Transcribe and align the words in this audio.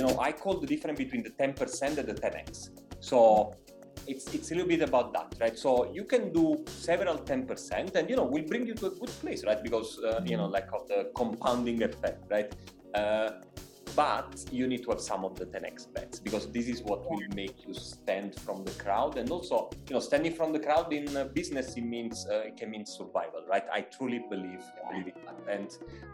you 0.00 0.06
know, 0.06 0.18
I 0.18 0.32
call 0.32 0.58
the 0.58 0.66
difference 0.66 0.98
between 0.98 1.22
the 1.22 1.30
10% 1.30 1.98
and 1.98 2.08
the 2.08 2.14
10x. 2.14 2.70
So 3.00 3.54
it's 4.06 4.32
it's 4.34 4.50
a 4.50 4.54
little 4.54 4.68
bit 4.68 4.80
about 4.80 5.12
that, 5.12 5.34
right? 5.40 5.58
So 5.58 5.92
you 5.92 6.04
can 6.04 6.32
do 6.32 6.64
several 6.66 7.18
10%, 7.18 7.94
and 7.94 8.08
you 8.08 8.16
know, 8.16 8.24
will 8.24 8.46
bring 8.52 8.66
you 8.66 8.74
to 8.74 8.86
a 8.86 8.90
good 8.90 9.14
place, 9.22 9.44
right? 9.44 9.62
Because 9.62 9.98
uh, 9.98 10.22
you 10.24 10.38
know, 10.38 10.46
like 10.46 10.68
of 10.72 10.88
the 10.88 11.10
compounding 11.14 11.82
effect, 11.82 12.24
right? 12.30 12.50
Uh, 12.94 13.30
but 13.96 14.44
you 14.50 14.66
need 14.66 14.82
to 14.84 14.90
have 14.90 15.00
some 15.00 15.24
of 15.24 15.34
the 15.38 15.46
10x 15.46 15.92
bets 15.92 16.20
because 16.20 16.50
this 16.52 16.68
is 16.68 16.80
what 16.82 17.00
will 17.10 17.28
make 17.34 17.66
you 17.66 17.74
stand 17.74 18.34
from 18.36 18.64
the 18.64 18.70
crowd 18.82 19.18
and 19.18 19.30
also 19.30 19.68
you 19.88 19.94
know 19.94 20.00
standing 20.00 20.32
from 20.32 20.52
the 20.52 20.60
crowd 20.60 20.92
in 20.92 21.06
business 21.34 21.76
it 21.76 21.82
means 21.82 22.26
uh, 22.30 22.48
it 22.48 22.56
can 22.56 22.70
mean 22.70 22.86
survival 22.86 23.42
right 23.48 23.64
i 23.72 23.80
truly 23.80 24.24
believe 24.30 24.62
believe 24.90 25.08
in 25.08 25.14
that 25.26 25.40
and 25.48 25.68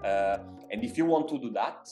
uh, 0.05 0.39
and 0.71 0.85
if 0.85 0.97
you 0.97 1.05
want 1.05 1.29
to 1.29 1.39
do 1.39 1.51
that 1.51 1.89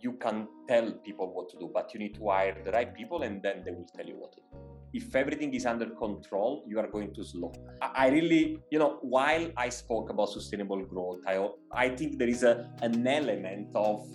you 0.00 0.12
can 0.12 0.48
tell 0.68 0.90
people 1.04 1.32
what 1.32 1.48
to 1.50 1.58
do 1.58 1.70
but 1.72 1.92
you 1.92 2.00
need 2.00 2.14
to 2.14 2.28
hire 2.28 2.56
the 2.64 2.72
right 2.72 2.94
people 2.94 3.22
and 3.22 3.42
then 3.42 3.62
they 3.64 3.70
will 3.70 3.88
tell 3.96 4.06
you 4.06 4.16
what 4.16 4.32
to 4.32 4.40
do 4.40 4.66
if 4.96 5.14
everything 5.14 5.52
is 5.54 5.66
under 5.66 5.86
control, 5.86 6.64
you 6.66 6.78
are 6.78 6.86
going 6.86 7.12
to 7.14 7.22
slow. 7.22 7.52
I 7.82 8.08
really, 8.08 8.58
you 8.70 8.78
know, 8.78 8.98
while 9.02 9.50
I 9.56 9.68
spoke 9.68 10.10
about 10.10 10.30
sustainable 10.30 10.82
growth, 10.84 11.20
I, 11.26 11.48
I 11.72 11.88
think 11.90 12.18
there 12.18 12.28
is 12.28 12.42
a, 12.42 12.70
an 12.82 13.06
element 13.06 13.68
of, 13.74 14.08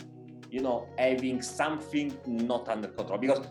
you 0.49 0.61
know, 0.61 0.87
having 0.97 1.41
something 1.41 2.17
not 2.25 2.67
under 2.67 2.87
control 2.87 3.19
because 3.19 3.45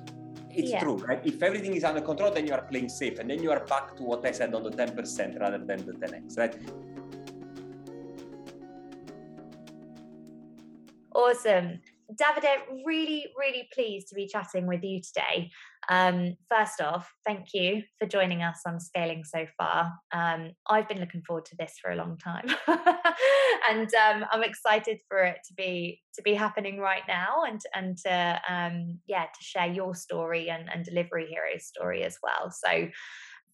it's 0.50 0.70
yeah. 0.70 0.80
true, 0.80 0.96
right? 0.96 1.20
If 1.24 1.42
everything 1.42 1.74
is 1.74 1.84
under 1.84 2.00
control, 2.00 2.32
then 2.32 2.46
you 2.46 2.52
are 2.52 2.62
playing 2.62 2.88
safe 2.88 3.18
and 3.20 3.30
then 3.30 3.42
you 3.42 3.50
are 3.52 3.64
back 3.64 3.96
to 3.96 4.02
what 4.02 4.26
I 4.26 4.32
said 4.32 4.52
on 4.54 4.64
the 4.64 4.70
10% 4.70 5.40
rather 5.40 5.58
than 5.58 5.86
the 5.86 5.92
10x, 5.92 6.38
right? 6.38 6.56
Awesome. 11.14 11.80
Davide, 12.14 12.84
really, 12.84 13.26
really 13.38 13.68
pleased 13.72 14.08
to 14.08 14.14
be 14.14 14.26
chatting 14.26 14.66
with 14.66 14.82
you 14.82 15.00
today. 15.00 15.50
Um, 15.88 16.36
first 16.48 16.80
off, 16.80 17.10
thank 17.24 17.54
you 17.54 17.82
for 17.98 18.06
joining 18.06 18.42
us 18.42 18.60
on 18.66 18.80
Scaling 18.80 19.24
So 19.24 19.46
Far. 19.56 19.92
Um, 20.12 20.52
I've 20.68 20.88
been 20.88 21.00
looking 21.00 21.22
forward 21.26 21.46
to 21.46 21.56
this 21.56 21.74
for 21.80 21.90
a 21.90 21.96
long 21.96 22.18
time, 22.18 22.48
and 23.70 23.88
um, 23.94 24.24
I'm 24.30 24.42
excited 24.42 25.00
for 25.08 25.22
it 25.24 25.38
to 25.48 25.54
be 25.54 26.00
to 26.14 26.22
be 26.22 26.34
happening 26.34 26.78
right 26.78 27.02
now, 27.08 27.44
and 27.46 27.60
and 27.74 27.96
to 27.98 28.40
um, 28.48 28.98
yeah 29.06 29.24
to 29.24 29.42
share 29.42 29.68
your 29.68 29.94
story 29.94 30.50
and, 30.50 30.68
and 30.72 30.84
Delivery 30.84 31.26
Hero's 31.30 31.66
story 31.66 32.02
as 32.02 32.18
well. 32.22 32.50
So, 32.50 32.88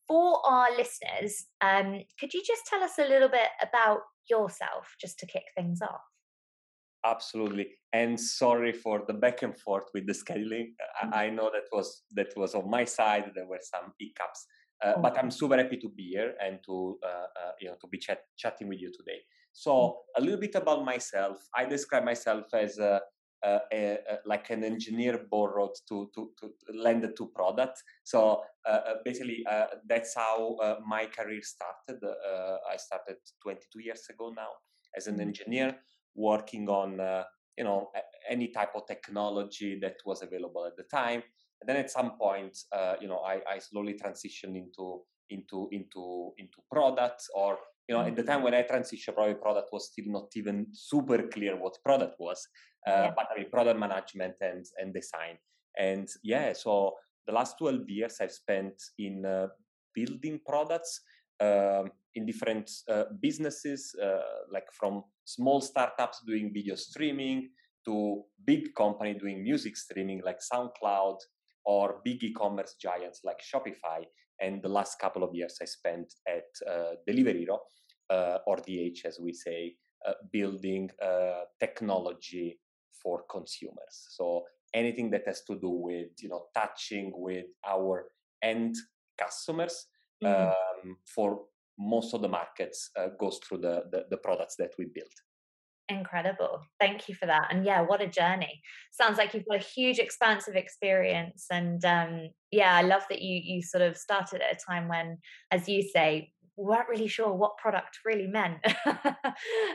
for 0.08 0.40
our 0.46 0.74
listeners, 0.76 1.46
um, 1.60 2.02
could 2.18 2.34
you 2.34 2.42
just 2.46 2.66
tell 2.66 2.82
us 2.82 2.98
a 2.98 3.08
little 3.08 3.28
bit 3.28 3.48
about 3.62 4.00
yourself, 4.28 4.94
just 5.00 5.18
to 5.20 5.26
kick 5.26 5.44
things 5.56 5.80
off? 5.82 6.02
Absolutely. 7.10 7.68
And 7.92 8.18
sorry 8.18 8.72
for 8.72 9.02
the 9.06 9.14
back 9.14 9.42
and 9.42 9.56
forth 9.56 9.84
with 9.94 10.06
the 10.06 10.12
scheduling. 10.12 10.74
Mm-hmm. 11.04 11.14
I, 11.14 11.30
know 11.30 11.50
that 11.52 11.68
was 11.72 12.02
that 12.12 12.28
was 12.36 12.54
on 12.54 12.68
my 12.68 12.84
side. 12.84 13.32
There 13.34 13.46
were 13.46 13.60
some 13.62 13.92
hiccups. 13.98 14.46
Uh, 14.84 14.92
oh. 14.94 15.00
but 15.00 15.16
i'm 15.18 15.30
super 15.30 15.56
happy 15.56 15.78
to 15.78 15.88
be 15.88 16.08
here 16.08 16.34
and 16.38 16.58
to 16.62 16.98
uh, 17.02 17.06
uh, 17.06 17.52
you 17.58 17.66
know 17.66 17.76
to 17.80 17.86
be 17.86 17.96
chat- 17.96 18.26
chatting 18.36 18.68
with 18.68 18.80
you 18.80 18.92
today. 18.92 19.20
So 19.52 19.72
mm-hmm. 19.72 20.22
a 20.22 20.24
little 20.24 20.40
bit 20.40 20.54
about 20.54 20.84
myself. 20.84 21.38
I 21.54 21.64
describe 21.64 22.04
myself 22.04 22.52
as 22.52 22.78
a, 22.78 23.00
a, 23.42 23.60
a, 23.72 23.98
like 24.26 24.50
an 24.50 24.64
engineer 24.64 25.24
borrowed 25.30 25.76
to 25.88 26.10
to, 26.14 26.30
to 26.38 26.52
landed 26.74 27.16
to 27.16 27.26
product 27.28 27.82
so 28.04 28.42
uh, 28.66 28.68
uh, 28.68 28.94
basically 29.04 29.44
uh, 29.50 29.66
that's 29.88 30.14
how 30.14 30.56
my 30.86 31.06
career 31.06 31.40
started. 31.42 31.98
I 32.70 32.76
started 32.76 33.16
22 33.42 33.80
years 33.80 34.06
ago 34.10 34.32
now 34.36 34.50
as 34.96 35.06
an 35.06 35.14
mm-hmm. 35.14 35.28
engineer 35.28 35.78
working 36.16 36.68
on 36.68 37.00
uh, 37.00 37.24
you 37.56 37.64
know 37.64 37.90
any 38.28 38.48
type 38.48 38.70
of 38.74 38.86
technology 38.86 39.78
that 39.80 39.96
was 40.04 40.22
available 40.22 40.66
at 40.66 40.76
the 40.76 40.84
time. 40.84 41.22
And 41.60 41.68
then 41.68 41.76
at 41.76 41.90
some 41.90 42.12
point 42.18 42.58
uh, 42.72 42.94
you 43.00 43.08
know 43.08 43.18
I, 43.18 43.40
I, 43.54 43.58
slowly 43.58 43.94
transitioned 43.94 44.56
into 44.56 45.02
into 45.30 45.68
into 45.72 46.32
into 46.38 46.58
products 46.70 47.28
or 47.34 47.58
you 47.88 47.94
know 47.94 48.02
at 48.02 48.16
the 48.16 48.22
time 48.22 48.42
when 48.42 48.54
i 48.54 48.62
transitioned 48.62 49.14
probably 49.14 49.34
product 49.34 49.70
was 49.72 49.90
still 49.90 50.04
not 50.08 50.28
even 50.36 50.66
super 50.72 51.22
clear 51.28 51.56
what 51.56 51.76
product 51.84 52.16
was 52.18 52.46
uh, 52.86 52.90
yeah. 52.90 53.12
but 53.16 53.26
i 53.32 53.38
mean 53.38 53.50
product 53.50 53.78
management 53.78 54.34
and 54.40 54.64
and 54.78 54.94
design. 54.94 55.38
And 55.78 56.08
yeah 56.22 56.52
so 56.52 56.94
the 57.26 57.32
last 57.32 57.58
12 57.58 57.88
years 57.88 58.16
i've 58.20 58.32
spent 58.32 58.74
in 58.98 59.26
uh, 59.26 59.48
building 59.94 60.40
products 60.46 61.00
um, 61.40 61.90
in 62.14 62.26
different 62.26 62.70
uh, 62.90 63.04
businesses, 63.20 63.94
uh, 64.02 64.18
like 64.52 64.66
from 64.72 65.02
small 65.24 65.60
startups 65.60 66.22
doing 66.26 66.50
video 66.52 66.74
streaming 66.74 67.50
to 67.84 68.22
big 68.44 68.74
company 68.74 69.14
doing 69.14 69.42
music 69.42 69.76
streaming 69.76 70.20
like 70.24 70.38
SoundCloud 70.40 71.18
or 71.64 72.00
big 72.04 72.22
e-commerce 72.24 72.74
giants 72.80 73.20
like 73.24 73.40
Shopify. 73.40 74.04
And 74.40 74.62
the 74.62 74.68
last 74.68 74.98
couple 74.98 75.22
of 75.22 75.34
years 75.34 75.58
I 75.62 75.66
spent 75.66 76.12
at 76.28 76.44
uh, 76.68 76.94
Delivery 77.06 77.40
Hero, 77.40 77.60
uh, 78.10 78.38
or 78.46 78.56
DH 78.56 79.04
as 79.04 79.18
we 79.20 79.32
say, 79.32 79.74
uh, 80.06 80.12
building 80.32 80.90
uh, 81.02 81.44
technology 81.58 82.58
for 83.02 83.24
consumers. 83.30 84.08
So 84.10 84.44
anything 84.74 85.10
that 85.10 85.22
has 85.26 85.42
to 85.44 85.58
do 85.58 85.70
with 85.70 86.08
you 86.20 86.28
know 86.28 86.46
touching 86.54 87.12
with 87.14 87.46
our 87.66 88.08
end 88.42 88.74
customers 89.18 89.86
mm-hmm. 90.22 90.50
Um, 90.86 90.96
for 91.04 91.42
most 91.78 92.14
of 92.14 92.22
the 92.22 92.28
markets 92.28 92.90
uh, 92.98 93.08
goes 93.20 93.38
through 93.38 93.58
the, 93.58 93.84
the, 93.90 94.04
the 94.10 94.16
products 94.16 94.56
that 94.56 94.70
we 94.78 94.86
build. 94.86 95.10
Incredible. 95.88 96.62
Thank 96.80 97.08
you 97.08 97.14
for 97.14 97.26
that. 97.26 97.48
And 97.50 97.64
yeah 97.64 97.80
what 97.82 98.00
a 98.00 98.08
journey. 98.08 98.60
Sounds 98.90 99.18
like 99.18 99.34
you've 99.34 99.46
got 99.46 99.60
a 99.60 99.70
huge 99.76 99.98
expansive 99.98 100.56
experience 100.56 101.46
and 101.50 101.84
um 101.84 102.30
yeah 102.50 102.74
i 102.74 102.82
love 102.82 103.02
that 103.08 103.22
you 103.22 103.40
you 103.42 103.62
sort 103.62 103.82
of 103.82 103.96
started 103.96 104.40
at 104.40 104.56
a 104.56 104.58
time 104.68 104.88
when 104.88 105.18
as 105.52 105.68
you 105.68 105.82
say 105.82 106.32
weren't 106.56 106.88
really 106.88 107.08
sure 107.08 107.32
what 107.32 107.56
product 107.58 107.98
really 108.04 108.26
meant. 108.26 108.58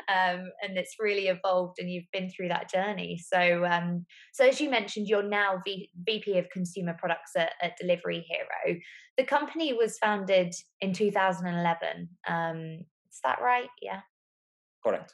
Um, 0.10 0.52
and 0.62 0.78
it's 0.78 0.96
really 1.00 1.28
evolved 1.28 1.78
and 1.80 1.90
you've 1.90 2.10
been 2.12 2.30
through 2.30 2.50
that 2.50 2.70
journey. 2.70 3.22
So 3.26 3.64
um, 3.66 4.06
so 4.34 4.46
as 4.46 4.60
you 4.60 4.70
mentioned 4.70 5.08
you're 5.08 5.24
now 5.24 5.62
v- 5.64 5.90
vp 6.06 6.38
of 6.38 6.50
consumer 6.50 6.96
products 7.00 7.32
at, 7.38 7.52
at, 7.62 7.78
delivery 7.78 8.26
hero. 8.28 8.80
The 9.18 9.24
company 9.24 9.74
was 9.74 9.98
founded 10.00 10.54
in 10.82 10.94
2011 10.94 12.10
um, 12.28 12.86
is 13.12 13.20
that 13.24 13.40
right? 13.42 13.70
Yeah. 13.82 14.02
Correct. 14.86 15.14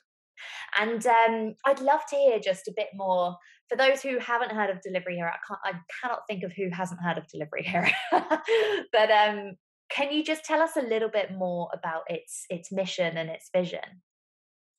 And 0.79 1.05
um, 1.05 1.55
I'd 1.65 1.81
love 1.81 2.01
to 2.09 2.15
hear 2.15 2.39
just 2.39 2.67
a 2.67 2.73
bit 2.75 2.89
more. 2.95 3.35
For 3.69 3.75
those 3.75 4.01
who 4.01 4.17
haven't 4.19 4.51
heard 4.51 4.69
of 4.69 4.81
Delivery 4.81 5.15
Hero. 5.15 5.29
I 5.29 5.39
can't, 5.45 5.59
I 5.65 5.79
cannot 6.01 6.21
think 6.27 6.43
of 6.43 6.53
who 6.53 6.69
hasn't 6.71 7.01
heard 7.01 7.17
of 7.17 7.27
Delivery 7.27 7.63
Hero. 7.63 7.89
but 8.93 9.11
um, 9.11 9.57
can 9.89 10.11
you 10.11 10.23
just 10.23 10.43
tell 10.43 10.61
us 10.61 10.75
a 10.75 10.81
little 10.81 11.09
bit 11.09 11.31
more 11.31 11.69
about 11.73 12.03
its 12.07 12.45
its 12.49 12.71
mission 12.71 13.17
and 13.17 13.29
its 13.29 13.49
vision? 13.53 14.01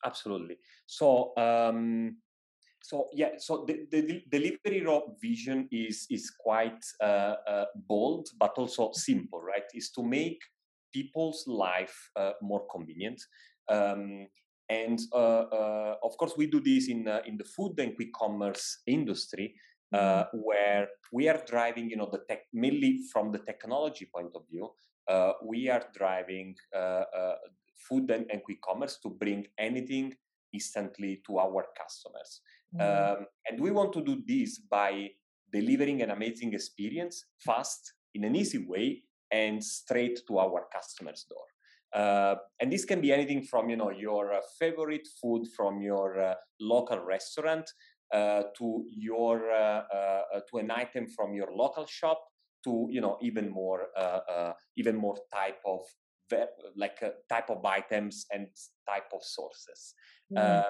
Absolutely. 0.04 0.56
So 0.86 1.32
um, 1.36 2.16
so 2.82 3.08
yeah, 3.12 3.30
so 3.38 3.64
the, 3.66 3.86
the 3.90 4.22
delivery 4.30 4.80
hero 4.80 5.14
vision 5.20 5.68
is 5.70 6.06
is 6.10 6.30
quite 6.30 6.84
uh, 7.02 7.34
uh, 7.46 7.64
bold, 7.74 8.28
but 8.38 8.52
also 8.56 8.90
simple, 8.92 9.40
right? 9.40 9.64
Is 9.74 9.90
to 9.92 10.02
make 10.02 10.40
people's 10.92 11.44
life 11.46 12.10
uh, 12.16 12.32
more 12.40 12.66
convenient. 12.70 13.20
Um, 13.68 14.28
and 14.70 14.98
uh, 15.12 15.44
uh, 15.52 15.94
of 16.02 16.16
course, 16.18 16.34
we 16.36 16.46
do 16.46 16.60
this 16.60 16.88
in 16.88 17.08
uh, 17.08 17.20
in 17.26 17.36
the 17.36 17.44
food 17.44 17.78
and 17.78 17.96
quick 17.96 18.12
commerce 18.12 18.80
industry, 18.86 19.54
uh, 19.92 19.98
mm-hmm. 19.98 20.38
where 20.42 20.88
we 21.12 21.28
are 21.28 21.42
driving, 21.46 21.90
you 21.90 21.96
know, 21.96 22.08
the 22.10 22.20
tech 22.28 22.42
mainly 22.52 23.00
from 23.12 23.32
the 23.32 23.38
technology 23.38 24.08
point 24.14 24.30
of 24.34 24.42
view 24.50 24.70
uh, 25.08 25.32
we 25.42 25.68
are 25.70 25.84
driving 25.96 26.54
uh, 26.74 26.78
uh, 26.78 27.34
food 27.88 28.10
and, 28.10 28.26
and, 28.30 28.42
quick 28.42 28.60
commerce 28.60 28.98
to 29.02 29.08
bring 29.08 29.46
anything 29.58 30.14
instantly 30.52 31.22
to 31.26 31.38
our 31.38 31.66
customers. 31.80 32.42
Mm-hmm. 32.74 33.20
Um, 33.20 33.26
and 33.48 33.60
we 33.60 33.70
want 33.70 33.92
to 33.94 34.02
do 34.02 34.22
this 34.26 34.58
by 34.58 35.10
delivering 35.52 36.02
an 36.02 36.10
amazing 36.10 36.52
experience 36.52 37.24
fast, 37.38 37.94
in 38.14 38.24
an 38.24 38.36
easy 38.36 38.66
way, 38.66 39.02
and 39.30 39.62
straight 39.64 40.20
to 40.26 40.38
our 40.38 40.66
customers' 40.72 41.24
door. 41.28 41.44
Uh, 41.92 42.36
and 42.60 42.70
this 42.70 42.84
can 42.84 43.00
be 43.00 43.12
anything 43.12 43.42
from 43.42 43.70
you 43.70 43.76
know 43.76 43.90
your 43.90 44.34
uh, 44.34 44.40
favorite 44.58 45.08
food 45.22 45.46
from 45.56 45.80
your 45.80 46.20
uh, 46.20 46.34
local 46.60 47.00
restaurant 47.00 47.70
to 48.12 48.84
your 48.90 49.38
to 50.50 50.58
an 50.58 50.70
item 50.70 51.06
from 51.06 51.34
your 51.34 51.48
local 51.54 51.86
shop 51.86 52.22
to 52.64 52.88
you 52.90 53.00
know 53.00 53.18
even 53.20 53.50
more 53.50 53.88
uh, 53.96 54.20
uh, 54.30 54.52
even 54.76 54.96
more 54.96 55.16
type 55.32 55.60
of 55.66 55.80
like 56.76 56.98
uh, 57.02 57.10
type 57.28 57.50
of 57.50 57.64
items 57.64 58.26
and 58.32 58.48
type 58.86 59.10
of 59.14 59.22
sources. 59.22 59.94
Mm. 60.32 60.62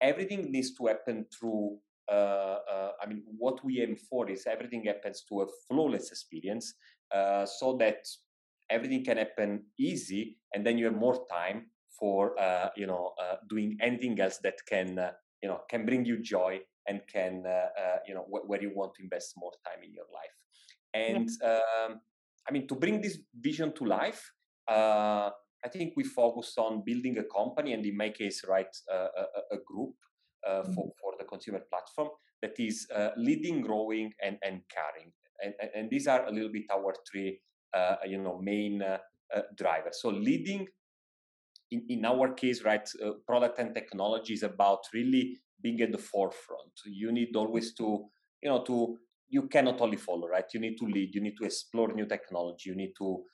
everything 0.00 0.52
needs 0.52 0.74
to 0.74 0.86
happen 0.86 1.26
through. 1.32 1.78
Uh, 2.10 2.58
uh, 2.72 2.92
I 3.02 3.06
mean, 3.06 3.22
what 3.38 3.62
we 3.64 3.82
aim 3.82 3.96
for 3.96 4.30
is 4.30 4.46
everything 4.46 4.84
happens 4.84 5.24
to 5.28 5.42
a 5.42 5.46
flawless 5.66 6.10
experience, 6.10 6.74
uh, 7.14 7.44
so 7.44 7.76
that 7.78 8.06
everything 8.70 9.04
can 9.04 9.16
happen 9.18 9.64
easy, 9.78 10.38
and 10.54 10.66
then 10.66 10.78
you 10.78 10.86
have 10.86 10.96
more 10.96 11.26
time 11.30 11.66
for 11.98 12.34
you 12.76 12.86
know 12.86 13.12
doing 13.48 13.76
anything 13.80 14.20
else 14.20 14.38
that 14.38 14.58
can 14.68 14.88
you 15.42 15.48
know 15.48 15.60
can 15.68 15.84
bring 15.84 16.04
you 16.04 16.22
joy 16.22 16.60
and 16.86 17.00
can 17.12 17.44
you 18.06 18.14
know 18.14 18.26
wh- 18.30 18.48
where 18.48 18.62
you 18.62 18.72
want 18.74 18.94
to 18.94 19.02
invest 19.02 19.34
more 19.36 19.52
time 19.66 19.82
in 19.82 19.92
your 19.92 20.08
life 20.14 20.36
and 20.94 21.28
um, 21.44 22.00
i 22.48 22.52
mean 22.52 22.66
to 22.66 22.74
bring 22.74 23.00
this 23.00 23.18
vision 23.40 23.72
to 23.74 23.84
life 23.84 24.32
I 25.64 25.68
think 25.68 25.94
we 25.96 26.04
focus 26.04 26.54
on 26.56 26.82
building 26.84 27.18
a 27.18 27.24
company, 27.24 27.72
and 27.72 27.84
in 27.84 27.96
my 27.96 28.10
case, 28.10 28.44
right, 28.48 28.74
uh, 28.92 29.08
a, 29.16 29.56
a, 29.56 29.58
group 29.66 29.94
uh, 30.46 30.62
mm-hmm. 30.62 30.72
for, 30.72 30.92
for 31.00 31.12
the 31.18 31.24
consumer 31.24 31.60
platform 31.68 32.10
that 32.42 32.52
is 32.58 32.86
uh, 32.94 33.10
leading, 33.16 33.60
growing, 33.60 34.12
and, 34.22 34.38
and 34.42 34.62
caring. 34.72 35.12
And, 35.42 35.54
and, 35.74 35.90
these 35.90 36.06
are 36.06 36.26
a 36.26 36.32
little 36.32 36.50
bit 36.52 36.64
our 36.72 36.94
three, 37.10 37.40
uh, 37.74 37.96
you 38.06 38.18
know, 38.18 38.40
main 38.40 38.82
uh, 38.82 38.98
uh, 39.34 39.42
drivers. 39.56 40.00
So 40.00 40.10
leading, 40.10 40.66
in, 41.70 41.84
in 41.88 42.04
our 42.04 42.32
case, 42.34 42.64
right, 42.64 42.88
product 43.26 43.58
and 43.58 43.74
technology 43.74 44.34
is 44.34 44.42
about 44.42 44.80
really 44.94 45.38
being 45.60 45.80
at 45.80 45.92
the 45.92 45.98
forefront. 45.98 46.72
You 46.86 47.12
need 47.12 47.34
always 47.34 47.74
to, 47.74 48.06
you 48.42 48.48
know, 48.48 48.62
to 48.64 48.96
you 49.28 49.42
cannot 49.48 49.80
only 49.80 49.96
follow, 49.96 50.28
right? 50.28 50.46
You 50.52 50.60
need 50.60 50.78
to 50.78 50.86
lead. 50.86 51.14
You 51.14 51.20
need 51.20 51.36
to 51.38 51.44
explore 51.44 51.92
new 51.92 52.06
technology. 52.06 52.70
You 52.70 52.76
need 52.76 52.94
to 52.98 53.24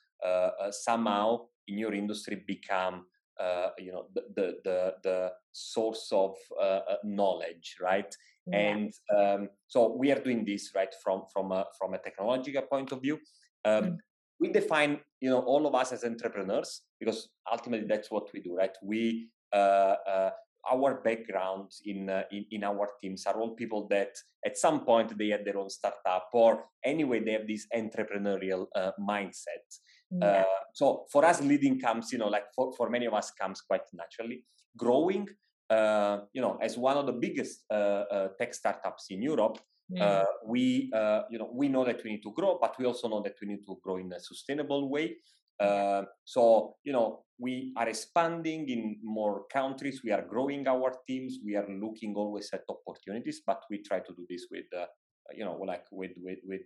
somehow 0.71 1.45
in 1.67 1.77
your 1.77 1.93
industry 1.93 2.43
become 2.47 3.05
uh, 3.39 3.69
you 3.77 3.91
know 3.91 4.05
the, 4.13 4.23
the 4.35 4.57
the, 4.63 4.93
the 5.03 5.31
source 5.51 6.07
of 6.11 6.35
uh, 6.59 6.81
uh, 6.89 6.97
knowledge 7.03 7.75
right 7.81 8.15
yeah. 8.47 8.57
and 8.57 8.93
um, 9.15 9.49
so 9.67 9.93
we 9.93 10.11
are 10.11 10.19
doing 10.19 10.45
this 10.45 10.71
right 10.75 10.93
from 11.03 11.23
from 11.33 11.51
a 11.51 11.65
from 11.77 11.93
a 11.93 11.97
technological 11.97 12.61
point 12.61 12.91
of 12.91 13.01
view 13.01 13.19
um, 13.65 13.83
mm. 13.83 13.97
we 14.39 14.51
define 14.51 14.99
you 15.19 15.29
know 15.29 15.39
all 15.39 15.67
of 15.67 15.75
us 15.75 15.91
as 15.91 16.03
entrepreneurs 16.03 16.83
because 16.99 17.29
ultimately 17.51 17.87
that's 17.87 18.09
what 18.09 18.31
we 18.33 18.41
do 18.41 18.55
right 18.55 18.77
we 18.81 19.27
uh, 19.53 19.95
uh 20.07 20.29
our 20.71 21.01
background 21.01 21.71
in, 21.85 22.09
uh, 22.09 22.23
in, 22.31 22.45
in 22.51 22.63
our 22.63 22.89
teams 23.01 23.25
are 23.25 23.39
all 23.39 23.55
people 23.55 23.87
that 23.89 24.09
at 24.45 24.57
some 24.57 24.85
point 24.85 25.17
they 25.17 25.29
had 25.29 25.45
their 25.45 25.57
own 25.57 25.69
startup 25.69 26.29
or 26.33 26.65
anyway 26.83 27.19
they 27.19 27.33
have 27.33 27.47
this 27.47 27.67
entrepreneurial 27.75 28.67
mindset 28.99 29.65
yeah. 30.11 30.27
Uh, 30.27 30.43
so 30.73 31.05
for 31.11 31.25
us, 31.25 31.41
leading 31.41 31.79
comes, 31.79 32.11
you 32.11 32.17
know, 32.17 32.27
like 32.27 32.45
for, 32.55 32.73
for 32.75 32.89
many 32.89 33.05
of 33.05 33.13
us 33.13 33.31
comes 33.31 33.61
quite 33.61 33.81
naturally. 33.93 34.43
Growing, 34.77 35.27
uh, 35.69 36.19
you 36.33 36.41
know, 36.41 36.57
as 36.61 36.77
one 36.77 36.97
of 36.97 37.05
the 37.05 37.13
biggest 37.13 37.63
uh, 37.71 38.03
uh 38.11 38.27
tech 38.37 38.53
startups 38.53 39.07
in 39.09 39.21
Europe, 39.21 39.57
mm. 39.91 40.25
we, 40.45 40.91
you 41.29 41.39
know, 41.39 41.49
we 41.51 41.69
know 41.69 41.85
that 41.85 42.03
we 42.03 42.11
need 42.11 42.23
to 42.23 42.31
grow, 42.31 42.57
but 42.59 42.75
we 42.77 42.85
also 42.85 43.07
know 43.07 43.21
that 43.21 43.35
we 43.41 43.47
need 43.47 43.65
to 43.65 43.77
grow 43.81 43.97
in 43.97 44.11
a 44.13 44.19
sustainable 44.19 44.89
way. 44.89 45.17
Uh, 45.59 46.03
so 46.25 46.75
you 46.83 46.91
know 46.91 47.23
we 47.39 47.73
are 47.77 47.87
expanding 47.87 48.67
in 48.69 48.97
more 49.03 49.43
countries 49.51 50.01
we 50.03 50.11
are 50.11 50.21
growing 50.21 50.67
our 50.67 50.93
teams 51.07 51.39
we 51.45 51.55
are 51.55 51.67
looking 51.69 52.13
always 52.15 52.49
at 52.53 52.61
opportunities 52.67 53.41
but 53.45 53.61
we 53.69 53.81
try 53.81 53.99
to 53.99 54.13
do 54.15 54.25
this 54.29 54.47
with 54.51 54.65
uh, 54.77 54.85
you 55.33 55.45
know 55.45 55.55
like 55.65 55.85
with 55.91 56.11
with 56.17 56.39
with 56.45 56.63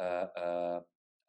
uh, 0.00 0.26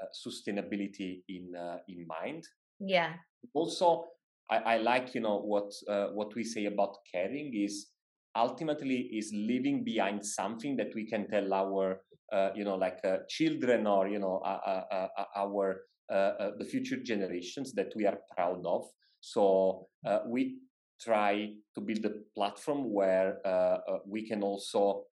uh, 0.04 0.06
sustainability 0.12 1.24
in 1.30 1.56
uh, 1.56 1.78
in 1.88 2.06
mind. 2.08 2.44
Yeah. 2.80 3.14
Also, 3.54 4.06
I, 4.50 4.58
I 4.58 4.78
like 4.78 5.16
you 5.16 5.22
know 5.22 5.38
what 5.40 5.72
uh, 5.88 6.08
what 6.14 6.36
we 6.36 6.44
say 6.44 6.66
about 6.66 6.98
caring 7.12 7.54
is 7.54 7.88
ultimately 8.36 9.10
is 9.14 9.32
leaving 9.34 9.84
behind 9.84 10.26
something 10.26 10.76
that 10.78 10.94
we 10.96 11.06
can 11.06 11.30
tell 11.30 11.54
our 11.54 12.02
uh, 12.32 12.50
you 12.56 12.64
know 12.64 12.76
like 12.76 13.00
uh, 13.06 13.18
children 13.30 13.88
or 13.88 14.08
you 14.08 14.20
know 14.20 14.38
uh, 14.40 15.08
our 15.36 15.82
Uh, 16.12 16.16
uh, 16.16 16.52
the 16.60 16.66
future 16.66 16.98
generations 16.98 17.72
that 17.72 17.94
we 17.96 18.06
are 18.06 18.20
proud 18.36 18.62
of 18.66 18.86
so 19.22 19.88
uh, 20.06 20.20
we 20.28 20.58
try 21.02 21.50
to 21.74 21.80
build 21.80 22.04
a 22.04 22.12
platform 22.36 22.92
where 22.92 23.38
we 24.06 24.28
can 24.28 24.44
also 24.44 25.06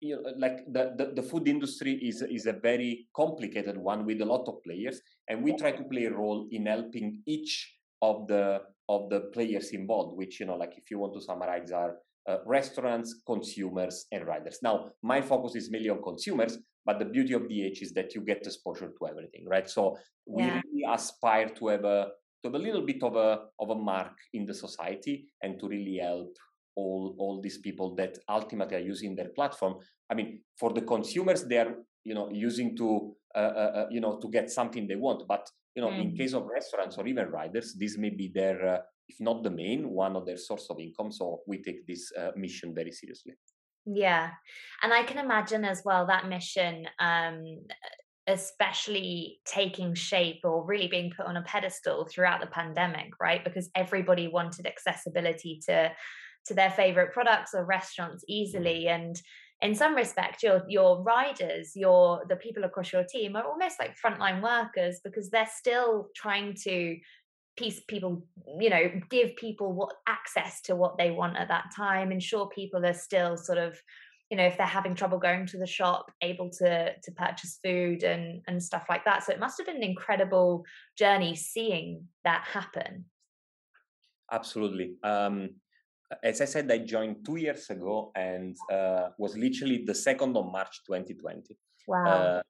you 0.00 0.16
know, 0.16 0.32
like 0.36 0.64
the, 0.72 0.94
the, 0.96 1.12
the, 1.14 1.22
food 1.22 1.48
industry 1.48 1.94
is 1.94 2.20
is 2.22 2.46
a 2.46 2.52
very 2.52 3.08
complicated 3.16 3.76
one 3.76 4.04
with 4.04 4.20
a 4.20 4.24
lot 4.24 4.46
of 4.48 4.62
players, 4.62 5.00
and 5.28 5.42
we 5.42 5.56
try 5.56 5.72
to 5.72 5.82
play 5.84 6.04
a 6.04 6.12
role 6.12 6.46
in 6.50 6.66
helping 6.66 7.22
each 7.26 7.74
of 8.02 8.26
the 8.26 8.60
of 8.88 9.08
the 9.08 9.20
players 9.32 9.70
involved. 9.70 10.16
Which 10.18 10.40
you 10.40 10.46
know, 10.46 10.56
like 10.56 10.74
if 10.76 10.90
you 10.90 10.98
want 10.98 11.14
to 11.14 11.22
summarize, 11.22 11.72
are 11.72 11.96
uh, 12.28 12.38
restaurants, 12.46 13.20
consumers, 13.26 14.06
and 14.12 14.26
riders. 14.26 14.58
Now, 14.62 14.90
my 15.02 15.20
focus 15.20 15.56
is 15.56 15.70
mainly 15.70 15.90
on 15.90 16.02
consumers, 16.02 16.58
but 16.86 16.98
the 16.98 17.04
beauty 17.04 17.34
of 17.34 17.48
DH 17.48 17.82
is 17.82 17.92
that 17.94 18.14
you 18.14 18.20
get 18.22 18.46
exposure 18.46 18.92
to 18.98 19.06
everything, 19.08 19.46
right? 19.46 19.68
So 19.68 19.96
we 20.26 20.42
yeah. 20.42 20.60
really 20.64 20.84
aspire 20.92 21.48
to 21.50 21.68
have 21.68 21.84
a 21.84 22.08
to 22.42 22.48
have 22.48 22.54
a 22.54 22.58
little 22.58 22.82
bit 22.82 23.02
of 23.02 23.16
a 23.16 23.40
of 23.58 23.70
a 23.70 23.74
mark 23.74 24.12
in 24.34 24.44
the 24.44 24.54
society 24.54 25.26
and 25.42 25.58
to 25.60 25.68
really 25.68 25.98
help 25.98 26.36
all 26.76 27.14
all 27.18 27.40
these 27.40 27.58
people 27.58 27.94
that 27.94 28.18
ultimately 28.28 28.76
are 28.76 28.86
using 28.94 29.14
their 29.14 29.28
platform 29.28 29.76
i 30.10 30.14
mean 30.14 30.40
for 30.58 30.72
the 30.72 30.82
consumers 30.82 31.44
they're 31.44 31.76
you 32.04 32.14
know 32.14 32.28
using 32.30 32.76
to 32.76 33.14
uh, 33.34 33.38
uh, 33.38 33.72
uh, 33.76 33.86
you 33.90 34.00
know 34.00 34.18
to 34.18 34.28
get 34.28 34.50
something 34.50 34.86
they 34.86 34.96
want 34.96 35.22
but 35.26 35.48
you 35.74 35.82
know 35.82 35.88
mm. 35.88 36.02
in 36.02 36.16
case 36.16 36.34
of 36.34 36.46
restaurants 36.46 36.98
or 36.98 37.06
even 37.06 37.28
riders 37.28 37.74
this 37.78 37.96
may 37.96 38.10
be 38.10 38.30
their 38.34 38.74
uh, 38.74 38.78
if 39.08 39.20
not 39.20 39.42
the 39.42 39.50
main 39.50 39.90
one 39.90 40.16
of 40.16 40.26
their 40.26 40.36
source 40.36 40.66
of 40.70 40.80
income 40.80 41.12
so 41.12 41.40
we 41.46 41.62
take 41.62 41.86
this 41.86 42.12
uh, 42.18 42.30
mission 42.36 42.74
very 42.74 42.92
seriously. 42.92 43.34
Yeah 43.86 44.30
and 44.82 44.92
i 44.92 45.02
can 45.02 45.18
imagine 45.18 45.64
as 45.64 45.82
well 45.84 46.06
that 46.06 46.28
mission 46.28 46.86
um 46.98 47.58
especially 48.26 49.40
taking 49.44 49.94
shape 49.94 50.40
or 50.44 50.64
really 50.64 50.88
being 50.88 51.12
put 51.14 51.26
on 51.26 51.36
a 51.36 51.42
pedestal 51.42 52.08
throughout 52.10 52.40
the 52.40 52.46
pandemic 52.46 53.12
right? 53.20 53.44
Because 53.44 53.70
everybody 53.74 54.28
wanted 54.28 54.66
accessibility 54.66 55.60
to 55.66 55.92
to 56.46 56.54
their 56.54 56.70
favorite 56.70 57.12
products 57.12 57.54
or 57.54 57.64
restaurants 57.64 58.22
easily 58.28 58.88
and 58.88 59.20
in 59.62 59.74
some 59.74 59.94
respect 59.94 60.42
your 60.42 60.62
your 60.68 61.02
riders 61.02 61.72
your 61.74 62.22
the 62.28 62.36
people 62.36 62.64
across 62.64 62.92
your 62.92 63.04
team 63.04 63.34
are 63.34 63.44
almost 63.44 63.78
like 63.78 63.96
frontline 63.98 64.42
workers 64.42 65.00
because 65.02 65.30
they're 65.30 65.48
still 65.50 66.08
trying 66.14 66.54
to 66.54 66.98
piece 67.56 67.80
people 67.86 68.26
you 68.58 68.70
know 68.70 68.90
give 69.10 69.36
people 69.36 69.72
what 69.72 69.94
access 70.08 70.60
to 70.60 70.74
what 70.74 70.98
they 70.98 71.10
want 71.10 71.36
at 71.36 71.48
that 71.48 71.66
time 71.76 72.10
ensure 72.10 72.48
people 72.48 72.84
are 72.84 72.94
still 72.94 73.36
sort 73.36 73.58
of 73.58 73.78
you 74.30 74.36
know 74.36 74.44
if 74.44 74.56
they're 74.56 74.66
having 74.66 74.94
trouble 74.94 75.18
going 75.18 75.46
to 75.46 75.58
the 75.58 75.66
shop 75.66 76.10
able 76.22 76.50
to 76.50 76.92
to 77.02 77.12
purchase 77.12 77.58
food 77.62 78.02
and 78.02 78.42
and 78.48 78.62
stuff 78.62 78.86
like 78.88 79.04
that 79.04 79.22
so 79.22 79.32
it 79.32 79.40
must 79.40 79.58
have 79.58 79.66
been 79.66 79.76
an 79.76 79.82
incredible 79.82 80.64
journey 80.98 81.36
seeing 81.36 82.04
that 82.24 82.44
happen 82.44 83.04
absolutely 84.32 84.96
um 85.04 85.50
as 86.22 86.40
I 86.40 86.44
said, 86.44 86.70
I 86.70 86.78
joined 86.78 87.24
two 87.24 87.36
years 87.36 87.68
ago 87.70 88.12
and 88.14 88.56
uh, 88.70 89.08
was 89.18 89.36
literally 89.36 89.84
the 89.84 89.92
2nd 89.92 90.36
of 90.36 90.52
March 90.52 90.80
2020. 90.86 91.56
Wow. 91.88 92.04
Uh, 92.06 92.42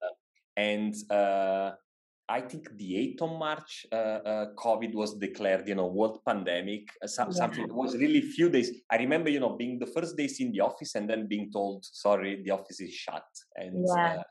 and 0.57 0.95
uh, 1.11 1.73
I 2.29 2.41
think 2.41 2.69
the 2.77 3.17
8th 3.19 3.23
of 3.23 3.39
March, 3.39 3.87
uh, 3.93 3.95
uh, 3.95 4.47
COVID 4.57 4.95
was 4.95 5.19
declared, 5.19 5.69
you 5.69 5.75
know, 5.75 5.87
world 5.87 6.21
pandemic. 6.27 6.89
Uh, 7.03 7.07
some, 7.07 7.29
yeah. 7.29 7.37
Something 7.37 7.65
it 7.65 7.75
was 7.75 7.97
really 7.97 8.23
few 8.23 8.49
days. 8.49 8.71
I 8.91 8.97
remember, 8.97 9.29
you 9.29 9.41
know, 9.41 9.57
being 9.57 9.79
the 9.79 9.87
first 9.87 10.17
days 10.17 10.41
in 10.41 10.51
the 10.51 10.61
office 10.61 10.95
and 10.95 11.09
then 11.09 11.29
being 11.29 11.51
told, 11.53 11.85
sorry, 11.85 12.43
the 12.43 12.51
office 12.51 12.81
is 12.81 12.95
shut. 12.95 13.27
And 13.57 13.87
yeah. 13.87 14.23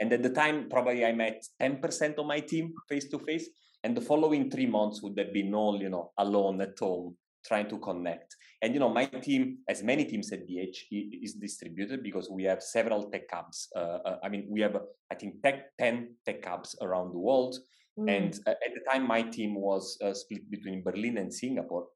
and 0.00 0.12
at 0.12 0.22
the 0.22 0.30
time, 0.30 0.68
probably 0.70 1.04
I 1.04 1.12
met 1.12 1.44
10% 1.60 2.14
of 2.16 2.26
my 2.26 2.40
team 2.40 2.72
face 2.88 3.08
to 3.10 3.18
face. 3.18 3.48
And 3.84 3.96
the 3.96 4.00
following 4.00 4.50
three 4.50 4.66
months 4.66 5.02
would 5.02 5.18
have 5.18 5.32
been 5.32 5.54
all, 5.54 5.80
you 5.80 5.90
know, 5.90 6.12
alone 6.16 6.60
at 6.62 6.78
home 6.78 7.16
trying 7.44 7.68
to 7.68 7.78
connect. 7.78 8.34
And 8.62 8.74
you 8.74 8.80
know, 8.80 8.88
my 8.88 9.06
team, 9.06 9.58
as 9.68 9.82
many 9.82 10.04
teams 10.04 10.32
at 10.32 10.46
DH, 10.46 10.86
is 10.92 11.34
distributed 11.34 12.02
because 12.02 12.30
we 12.30 12.44
have 12.44 12.62
several 12.62 13.10
tech 13.10 13.22
hubs. 13.30 13.68
Uh, 13.74 13.98
uh, 14.06 14.16
I 14.22 14.28
mean, 14.28 14.46
we 14.48 14.60
have, 14.60 14.76
I 15.10 15.16
think, 15.16 15.42
tech, 15.42 15.76
ten 15.78 16.14
tech 16.24 16.44
hubs 16.46 16.76
around 16.80 17.12
the 17.12 17.18
world. 17.18 17.58
Mm. 17.98 18.16
And 18.16 18.40
uh, 18.46 18.50
at 18.50 18.72
the 18.72 18.80
time, 18.88 19.06
my 19.06 19.22
team 19.22 19.56
was 19.56 19.98
uh, 20.00 20.14
split 20.14 20.48
between 20.48 20.84
Berlin 20.84 21.18
and 21.18 21.34
Singapore. 21.34 21.88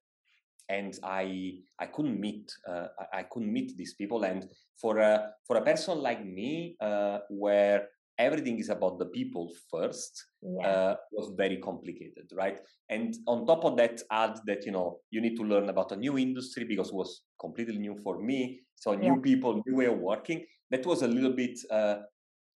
And 0.69 0.99
I, 1.05 1.61
I 1.79 1.87
couldn't 1.87 2.19
meet, 2.19 2.51
uh, 2.69 2.89
I, 2.99 3.21
I, 3.21 3.23
couldn't 3.31 3.53
meet 3.53 3.77
these 3.77 3.95
people. 3.95 4.25
And 4.25 4.47
for 4.81 4.99
a 4.99 5.31
for 5.47 5.59
a 5.59 5.63
person 5.63 6.01
like 6.01 6.27
me, 6.27 6.77
uh, 6.81 7.19
where 7.31 7.87
everything 8.19 8.59
is 8.59 8.71
about 8.71 8.99
the 8.99 9.07
people 9.07 9.53
first 9.71 10.27
yeah. 10.43 10.67
uh, 10.67 10.97
was 11.13 11.33
very 11.37 11.59
complicated 11.59 12.31
right 12.35 12.61
and 12.89 13.17
on 13.27 13.47
top 13.47 13.65
of 13.65 13.77
that 13.77 14.01
add 14.11 14.39
that 14.47 14.65
you 14.65 14.73
know 14.73 14.99
you 15.11 15.21
need 15.21 15.37
to 15.37 15.43
learn 15.43 15.69
about 15.69 15.93
a 15.93 15.97
new 15.97 16.17
industry 16.19 16.65
because 16.65 16.89
it 16.89 16.95
was 16.95 17.23
completely 17.41 17.79
new 17.79 17.97
for 18.03 18.19
me 18.19 18.61
so 18.75 18.95
new 18.95 19.15
yeah. 19.17 19.23
people 19.23 19.63
new 19.67 19.77
way 19.77 19.87
of 19.87 19.99
working 19.99 20.45
that 20.71 20.85
was 20.87 21.03
a 21.03 21.09
little 21.09 21.33
bit 21.33 21.59
uh, 21.71 21.97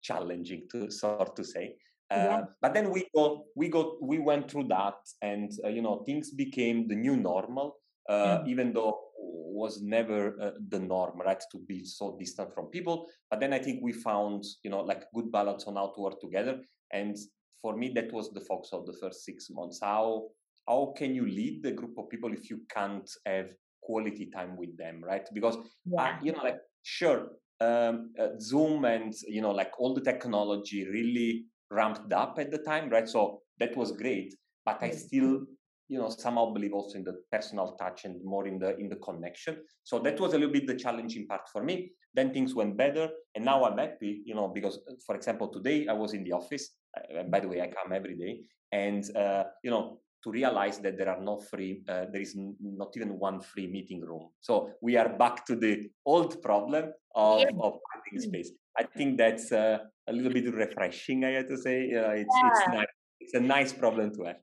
challenging 0.02 0.66
to 0.72 0.90
sort 1.02 1.36
to 1.36 1.44
say 1.44 1.76
uh, 2.12 2.16
yeah. 2.16 2.42
but 2.62 2.74
then 2.74 2.90
we 2.90 3.06
go 3.14 3.46
we 3.56 3.68
go 3.68 3.98
we 4.02 4.18
went 4.20 4.50
through 4.50 4.68
that 4.68 4.96
and 5.22 5.52
uh, 5.66 5.68
you 5.68 5.82
know 5.82 6.04
things 6.06 6.32
became 6.32 6.88
the 6.88 6.96
new 6.96 7.18
normal 7.18 7.76
uh, 8.08 8.42
even 8.48 8.74
though 8.74 8.98
was 9.22 9.82
never 9.82 10.36
uh, 10.42 10.52
the 10.70 10.80
norm, 10.80 11.20
right? 11.20 11.42
To 11.52 11.60
be 11.68 11.84
so 11.84 12.16
distant 12.20 12.54
from 12.54 12.68
people. 12.68 13.08
But 13.30 13.40
then 13.40 13.54
I 13.54 13.60
think 13.60 13.82
we 13.84 13.92
found, 13.92 14.44
you 14.64 14.70
know, 14.70 14.82
like 14.82 15.04
good 15.14 15.32
balance 15.32 15.66
on 15.66 15.76
how 15.76 15.92
to 15.96 16.02
work 16.02 16.22
together. 16.22 16.60
And 16.92 17.18
for 17.62 17.76
me, 17.76 17.92
that 17.96 18.12
was 18.14 18.32
the 18.32 18.42
focus 18.42 18.70
of 18.72 18.86
the 18.86 18.94
first 19.02 19.26
six 19.26 19.48
months. 19.50 19.80
How 19.82 20.30
how 20.70 20.94
can 20.96 21.16
you 21.16 21.26
lead 21.26 21.64
the 21.64 21.72
group 21.72 21.98
of 21.98 22.10
people 22.10 22.32
if 22.32 22.50
you 22.50 22.62
can't 22.70 23.10
have 23.26 23.50
quality 23.82 24.30
time 24.34 24.56
with 24.56 24.78
them 24.78 25.02
right 25.04 25.28
because 25.34 25.58
yeah. 25.86 26.02
uh, 26.02 26.14
you 26.22 26.32
know 26.32 26.44
like 26.44 26.60
sure 26.84 27.30
um, 27.62 28.12
uh, 28.20 28.30
zoom 28.40 28.86
and 28.86 29.14
you 29.28 29.42
know 29.42 29.52
like 29.52 29.72
all 29.80 29.94
the 29.94 30.02
technology 30.02 30.88
really 30.88 31.46
ramped 31.72 32.14
up 32.14 32.38
at 32.40 32.52
the 32.52 32.58
time 32.60 32.90
right 32.90 33.10
so 33.10 33.42
that 33.60 33.76
was 33.76 33.92
great 33.94 34.34
but 34.66 34.78
i 34.82 34.92
still 34.92 35.42
you 35.90 36.00
know 36.00 36.10
somehow 36.10 36.54
believe 36.54 36.74
also 36.74 36.98
in 36.98 37.04
the 37.04 37.18
personal 37.32 37.76
touch 37.76 38.06
and 38.06 38.24
more 38.24 38.48
in 38.48 38.58
the 38.60 38.78
in 38.78 38.88
the 38.90 38.96
connection. 38.98 39.58
So 39.84 40.00
that 40.00 40.20
was 40.20 40.34
a 40.34 40.38
little 40.38 40.54
bit 40.54 40.68
the 40.68 40.76
challenging 40.76 41.28
part 41.28 41.50
for 41.52 41.64
me. 41.64 41.92
Then 42.14 42.34
things 42.34 42.56
went 42.56 42.76
better 42.76 43.10
and 43.36 43.46
now 43.46 43.64
i'm 43.64 43.78
happy 43.78 44.22
you 44.26 44.36
know 44.36 44.48
because 44.48 44.80
uh, 44.90 44.94
for 45.06 45.16
example 45.16 45.48
today 45.48 45.88
i 45.88 45.94
was 45.94 46.14
in 46.14 46.24
the 46.24 46.32
office 46.32 46.72
uh, 46.98 47.24
by 47.24 47.40
the 47.40 47.48
way 47.48 47.62
i 47.62 47.68
come 47.68 47.94
every 47.94 48.16
day 48.16 48.42
and 48.72 49.16
uh, 49.16 49.44
you 49.64 49.72
know 49.72 50.00
to 50.24 50.32
realize 50.32 50.80
that 50.80 50.98
there 50.98 51.10
are 51.10 51.22
no 51.22 51.38
free 51.38 51.82
uh, 51.88 52.06
there 52.12 52.22
is 52.22 52.36
not 52.60 52.90
even 52.98 53.18
one 53.18 53.40
free 53.40 53.68
meeting 53.68 54.02
room. 54.02 54.28
So 54.42 54.72
we 54.82 54.98
are 54.98 55.08
back 55.08 55.46
to 55.46 55.56
the 55.56 55.90
old 56.06 56.42
problem 56.42 56.92
of, 57.16 57.40
yeah. 57.40 57.48
of 57.66 57.74
finding 57.88 58.16
hmm. 58.16 58.30
space. 58.30 58.52
I 58.78 58.84
think 58.84 59.18
that's 59.18 59.54
uh, 59.54 59.78
a 60.10 60.12
little 60.12 60.34
bit 60.34 60.54
refreshing 60.54 61.24
i 61.24 61.30
have 61.30 61.48
to 61.48 61.58
say. 61.58 61.94
Uh, 61.94 62.12
it's, 62.12 62.36
yeah. 62.36 62.50
it's 62.50 62.68
nice. 62.68 62.94
It's 63.22 63.34
a 63.34 63.40
nice 63.40 63.72
problem 63.72 64.14
to 64.16 64.24
have 64.26 64.42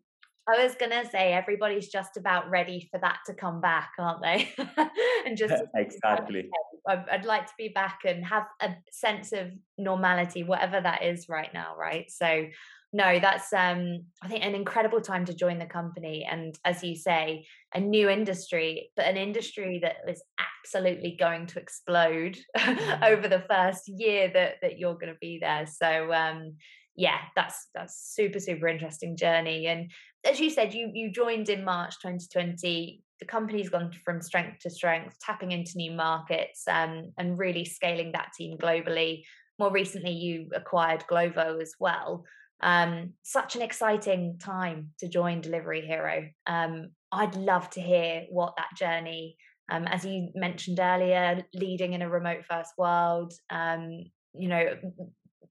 I 0.48 0.62
was 0.62 0.76
gonna 0.76 1.04
say 1.10 1.32
everybody's 1.32 1.88
just 1.88 2.16
about 2.16 2.48
ready 2.48 2.88
for 2.92 3.00
that 3.00 3.18
to 3.26 3.34
come 3.34 3.60
back, 3.60 3.90
aren't 3.98 4.22
they? 4.22 4.52
and 5.26 5.36
just 5.36 5.62
exactly. 5.74 6.48
I'd 6.88 7.24
like 7.24 7.46
to 7.46 7.52
be 7.58 7.68
back 7.68 8.00
and 8.04 8.24
have 8.24 8.44
a 8.60 8.76
sense 8.92 9.32
of 9.32 9.50
normality, 9.76 10.44
whatever 10.44 10.80
that 10.80 11.02
is 11.02 11.28
right 11.28 11.52
now, 11.52 11.74
right? 11.76 12.08
So, 12.08 12.46
no, 12.92 13.18
that's 13.18 13.52
um, 13.52 14.04
I 14.22 14.28
think 14.28 14.44
an 14.44 14.54
incredible 14.54 15.00
time 15.00 15.24
to 15.24 15.34
join 15.34 15.58
the 15.58 15.66
company, 15.66 16.26
and 16.30 16.56
as 16.64 16.84
you 16.84 16.94
say, 16.94 17.46
a 17.74 17.80
new 17.80 18.08
industry, 18.08 18.90
but 18.96 19.06
an 19.06 19.16
industry 19.16 19.80
that 19.82 19.96
is 20.08 20.22
absolutely 20.64 21.16
going 21.18 21.46
to 21.46 21.58
explode 21.58 22.38
over 23.02 23.26
the 23.28 23.44
first 23.50 23.88
year 23.88 24.30
that 24.32 24.54
that 24.62 24.78
you're 24.78 24.94
going 24.94 25.12
to 25.12 25.18
be 25.20 25.38
there. 25.40 25.66
So, 25.66 26.12
um, 26.12 26.54
yeah, 26.96 27.18
that's 27.34 27.68
that's 27.74 28.12
super 28.14 28.40
super 28.40 28.68
interesting 28.68 29.16
journey. 29.16 29.66
And 29.66 29.90
as 30.24 30.40
you 30.40 30.50
said, 30.50 30.74
you 30.74 30.90
you 30.92 31.10
joined 31.10 31.48
in 31.48 31.64
March 31.64 31.94
2020. 32.02 33.02
The 33.20 33.26
company's 33.26 33.70
gone 33.70 33.92
from 34.04 34.20
strength 34.20 34.60
to 34.60 34.70
strength, 34.70 35.16
tapping 35.20 35.52
into 35.52 35.76
new 35.76 35.92
markets 35.92 36.64
um, 36.68 37.12
and 37.16 37.38
really 37.38 37.64
scaling 37.64 38.12
that 38.12 38.32
team 38.36 38.58
globally. 38.58 39.22
More 39.58 39.72
recently, 39.72 40.10
you 40.12 40.48
acquired 40.54 41.04
Glovo 41.10 41.60
as 41.62 41.74
well. 41.80 42.24
Um, 42.60 43.12
such 43.22 43.56
an 43.56 43.62
exciting 43.62 44.38
time 44.38 44.90
to 45.00 45.08
join 45.08 45.40
Delivery 45.40 45.86
Hero. 45.86 46.28
Um, 46.46 46.90
I'd 47.12 47.36
love 47.36 47.70
to 47.70 47.80
hear 47.80 48.24
what 48.30 48.54
that 48.56 48.76
journey, 48.76 49.36
um, 49.70 49.86
as 49.86 50.04
you 50.04 50.30
mentioned 50.34 50.78
earlier, 50.78 51.42
leading 51.54 51.94
in 51.94 52.02
a 52.02 52.10
remote 52.10 52.44
first 52.48 52.72
world. 52.76 53.32
Um, 53.48 54.04
you 54.34 54.48
know, 54.48 54.76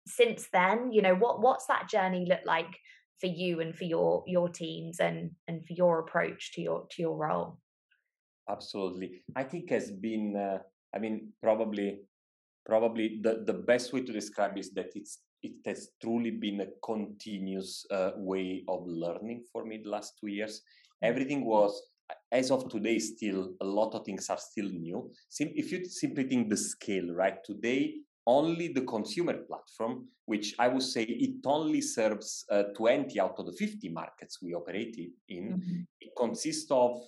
since 0.07 0.47
then, 0.51 0.91
you 0.91 1.01
know, 1.01 1.15
what 1.15 1.41
what's 1.41 1.65
that 1.67 1.89
journey 1.89 2.25
look 2.27 2.41
like 2.45 2.77
for 3.19 3.27
you 3.27 3.61
and 3.61 3.75
for 3.75 3.85
your 3.85 4.23
your 4.27 4.49
teams 4.49 4.99
and 4.99 5.31
and 5.47 5.65
for 5.65 5.73
your 5.73 5.99
approach 5.99 6.53
to 6.53 6.61
your 6.61 6.87
to 6.91 7.01
your 7.01 7.15
role? 7.15 7.59
Absolutely. 8.49 9.23
I 9.35 9.43
think 9.43 9.69
has 9.69 9.91
been 9.91 10.35
uh, 10.35 10.59
i 10.95 10.99
mean 10.99 11.33
probably 11.41 11.99
probably 12.65 13.19
the 13.21 13.43
the 13.45 13.53
best 13.53 13.93
way 13.93 14.01
to 14.01 14.11
describe 14.11 14.57
is 14.57 14.71
that 14.71 14.91
it's 14.95 15.19
it 15.43 15.53
has 15.65 15.89
truly 16.01 16.31
been 16.31 16.61
a 16.61 16.67
continuous 16.83 17.85
uh, 17.91 18.11
way 18.17 18.63
of 18.67 18.87
learning 18.87 19.43
for 19.51 19.63
me 19.63 19.77
the 19.83 19.89
last 19.89 20.13
two 20.19 20.27
years. 20.27 20.61
Mm. 21.03 21.09
everything 21.09 21.45
was 21.45 21.81
as 22.31 22.51
of 22.51 22.69
today 22.69 22.99
still 22.99 23.53
a 23.61 23.65
lot 23.65 23.95
of 23.95 24.05
things 24.05 24.29
are 24.29 24.37
still 24.37 24.69
new. 24.69 25.11
If 25.39 25.71
you 25.71 25.85
simply 25.85 26.23
think 26.23 26.49
the 26.49 26.57
scale 26.57 27.11
right? 27.11 27.43
Today 27.43 27.95
only 28.27 28.69
the 28.69 28.81
consumer 28.81 29.33
platform, 29.33 30.07
which 30.25 30.55
I 30.57 30.67
would 30.67 30.83
say 30.83 31.03
it 31.03 31.45
only 31.45 31.81
serves 31.81 32.45
uh, 32.51 32.63
20 32.75 33.19
out 33.19 33.35
of 33.37 33.45
the 33.45 33.53
50 33.53 33.89
markets 33.89 34.41
we 34.41 34.53
operate 34.53 34.97
in. 35.29 35.43
Mm-hmm. 35.43 35.81
It 36.01 36.11
consists 36.17 36.71
of 36.71 36.99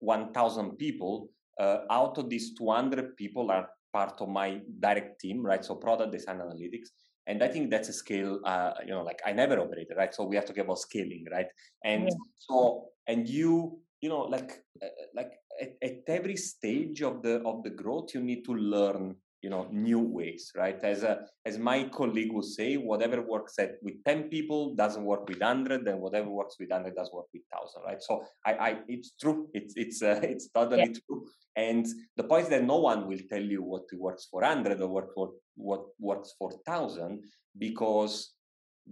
1,000 0.00 0.76
people. 0.76 1.28
Uh, 1.58 1.78
out 1.90 2.18
of 2.18 2.28
these 2.28 2.54
200 2.54 3.16
people 3.16 3.50
are 3.50 3.68
part 3.92 4.20
of 4.20 4.28
my 4.28 4.60
direct 4.80 5.20
team, 5.20 5.44
right? 5.44 5.64
So 5.64 5.74
product 5.76 6.12
design 6.12 6.38
analytics. 6.38 6.88
And 7.26 7.42
I 7.42 7.48
think 7.48 7.70
that's 7.70 7.88
a 7.88 7.92
scale, 7.92 8.40
uh, 8.44 8.72
you 8.84 8.90
know, 8.90 9.02
like 9.02 9.20
I 9.24 9.32
never 9.32 9.58
operated, 9.60 9.96
right? 9.96 10.14
So 10.14 10.24
we 10.24 10.36
have 10.36 10.44
to 10.46 10.52
talk 10.52 10.64
about 10.64 10.78
scaling, 10.78 11.24
right? 11.30 11.46
And 11.84 12.04
yeah. 12.04 12.16
so, 12.36 12.88
and 13.06 13.28
you, 13.28 13.78
you 14.00 14.08
know, 14.08 14.22
like, 14.22 14.62
uh, 14.82 14.88
like 15.14 15.32
at, 15.60 15.76
at 15.82 15.96
every 16.06 16.36
stage 16.36 17.02
of 17.02 17.22
the 17.22 17.40
of 17.42 17.62
the 17.62 17.70
growth, 17.70 18.14
you 18.14 18.20
need 18.20 18.44
to 18.44 18.54
learn 18.54 19.16
you 19.44 19.50
know 19.50 19.64
new 19.70 20.02
ways 20.18 20.42
right? 20.56 20.80
As 20.82 21.02
a 21.02 21.14
as 21.48 21.58
my 21.58 21.78
colleague 21.98 22.32
would 22.32 22.50
say 22.58 22.68
whatever 22.90 23.18
works 23.34 23.58
at 23.58 23.72
with 23.82 23.96
10 24.04 24.30
people 24.34 24.74
doesn't 24.74 25.04
work 25.04 25.28
with 25.28 25.40
100 25.40 25.86
and 25.86 26.00
whatever 26.00 26.30
works 26.30 26.56
with 26.58 26.70
100 26.70 26.96
does 26.96 27.10
work 27.12 27.26
with 27.34 27.42
1000 27.50 27.82
right? 27.88 28.02
So 28.08 28.12
i 28.46 28.52
i 28.68 28.70
it's 28.88 29.10
true. 29.22 29.38
It's 29.52 29.74
it's 29.76 29.98
uh, 30.02 30.20
it's 30.32 30.48
totally 30.48 30.88
yeah. 30.88 31.00
true. 31.06 31.20
And 31.56 31.86
the 32.16 32.24
point 32.30 32.44
is 32.44 32.50
that 32.54 32.64
no 32.64 32.78
one 32.90 33.06
will 33.08 33.24
tell 33.32 33.46
you 33.54 33.62
what 33.62 33.84
works 34.06 34.24
for 34.30 34.40
100 34.40 34.80
or 34.80 34.88
what 34.96 35.08
what, 35.14 35.32
what 35.56 35.82
works 36.00 36.30
for 36.38 36.48
1000 36.48 37.22
because 37.58 38.14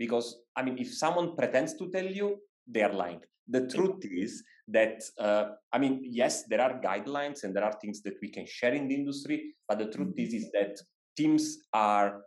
because 0.02 0.26
i 0.56 0.62
mean 0.62 0.76
if 0.84 0.90
someone 1.02 1.36
pretends 1.40 1.72
to 1.80 1.90
tell 1.94 2.08
you 2.18 2.28
they 2.66 2.82
are 2.82 2.92
lying 2.92 3.20
the 3.48 3.66
truth 3.66 4.04
is 4.04 4.42
that 4.68 5.02
uh, 5.18 5.46
i 5.72 5.78
mean 5.78 6.00
yes 6.02 6.44
there 6.48 6.60
are 6.60 6.80
guidelines 6.80 7.44
and 7.44 7.54
there 7.54 7.64
are 7.64 7.76
things 7.80 8.02
that 8.02 8.14
we 8.22 8.28
can 8.28 8.46
share 8.46 8.74
in 8.74 8.88
the 8.88 8.94
industry 8.94 9.54
but 9.68 9.78
the 9.78 9.86
truth 9.86 10.14
is 10.16 10.34
is 10.34 10.50
that 10.52 10.76
teams 11.16 11.58
are 11.72 12.22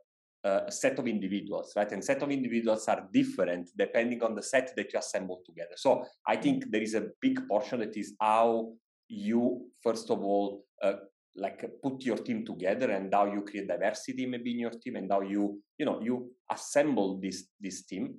uh, 0.46 0.62
a 0.68 0.72
set 0.72 1.00
of 1.00 1.08
individuals 1.08 1.74
right? 1.76 1.92
And 1.92 2.04
set 2.04 2.22
of 2.22 2.30
individuals 2.30 2.88
are 2.88 3.08
different 3.12 3.70
depending 3.76 4.22
on 4.22 4.36
the 4.36 4.44
set 4.44 4.76
that 4.76 4.94
you 4.94 5.00
assemble 5.00 5.42
together. 5.46 5.76
So 5.76 6.06
i 6.28 6.36
think 6.36 6.70
there 6.70 6.84
is 6.84 6.94
a 6.94 7.08
big 7.20 7.48
portion 7.48 7.80
that 7.80 7.98
is 7.98 8.14
how 8.20 8.74
you 9.08 9.66
first 9.82 10.10
of 10.10 10.20
all 10.24 10.66
uh, 10.84 10.94
like 11.36 11.66
put 11.84 12.04
your 12.04 12.18
team 12.18 12.46
together 12.46 12.92
and 12.92 13.14
how 13.14 13.26
you 13.26 13.42
create 13.42 13.68
diversity 13.68 14.26
maybe 14.26 14.52
in 14.52 14.60
your 14.60 14.72
team 14.72 14.96
and 14.96 15.12
how 15.12 15.22
you 15.22 15.62
you 15.78 15.86
know 15.86 16.02
you 16.02 16.32
assemble 16.52 17.20
this 17.20 17.48
this 17.60 17.86
team 17.86 18.16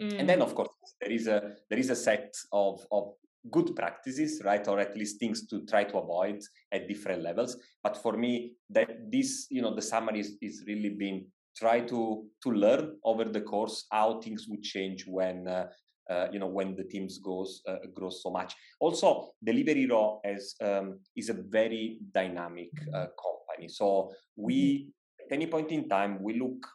Mm. 0.00 0.20
And 0.20 0.28
then, 0.28 0.42
of 0.42 0.54
course, 0.54 0.70
there 1.00 1.10
is 1.10 1.26
a 1.26 1.56
there 1.68 1.78
is 1.78 1.90
a 1.90 1.96
set 1.96 2.34
of 2.52 2.86
of 2.90 3.12
good 3.50 3.74
practices, 3.74 4.42
right, 4.44 4.66
or 4.68 4.78
at 4.78 4.96
least 4.96 5.18
things 5.18 5.46
to 5.48 5.64
try 5.66 5.84
to 5.84 5.98
avoid 5.98 6.42
at 6.72 6.88
different 6.88 7.22
levels. 7.22 7.56
But 7.82 7.96
for 7.96 8.16
me, 8.16 8.54
that 8.70 9.10
this, 9.10 9.46
you 9.50 9.62
know, 9.62 9.74
the 9.74 9.82
summary 9.82 10.20
is, 10.20 10.36
is 10.42 10.64
really 10.66 10.90
been 10.90 11.26
try 11.56 11.80
to 11.80 12.24
to 12.42 12.50
learn 12.50 12.96
over 13.04 13.24
the 13.24 13.40
course 13.40 13.86
how 13.90 14.20
things 14.20 14.46
would 14.48 14.62
change 14.62 15.04
when 15.06 15.48
uh, 15.48 15.66
uh, 16.08 16.28
you 16.32 16.38
know 16.38 16.46
when 16.46 16.74
the 16.74 16.84
teams 16.84 17.18
goes 17.18 17.62
uh, 17.68 17.76
grows 17.94 18.22
so 18.22 18.30
much. 18.30 18.54
Also, 18.80 19.30
Delivery 19.42 19.86
Hero 19.86 20.20
as 20.24 20.54
um, 20.62 21.00
is 21.16 21.28
a 21.28 21.34
very 21.34 21.98
dynamic 22.12 22.70
uh, 22.94 23.06
company. 23.24 23.68
So 23.68 24.12
we 24.36 24.54
mm-hmm. 24.54 25.26
at 25.26 25.32
any 25.36 25.46
point 25.46 25.70
in 25.72 25.88
time 25.88 26.22
we 26.22 26.38
look 26.38 26.66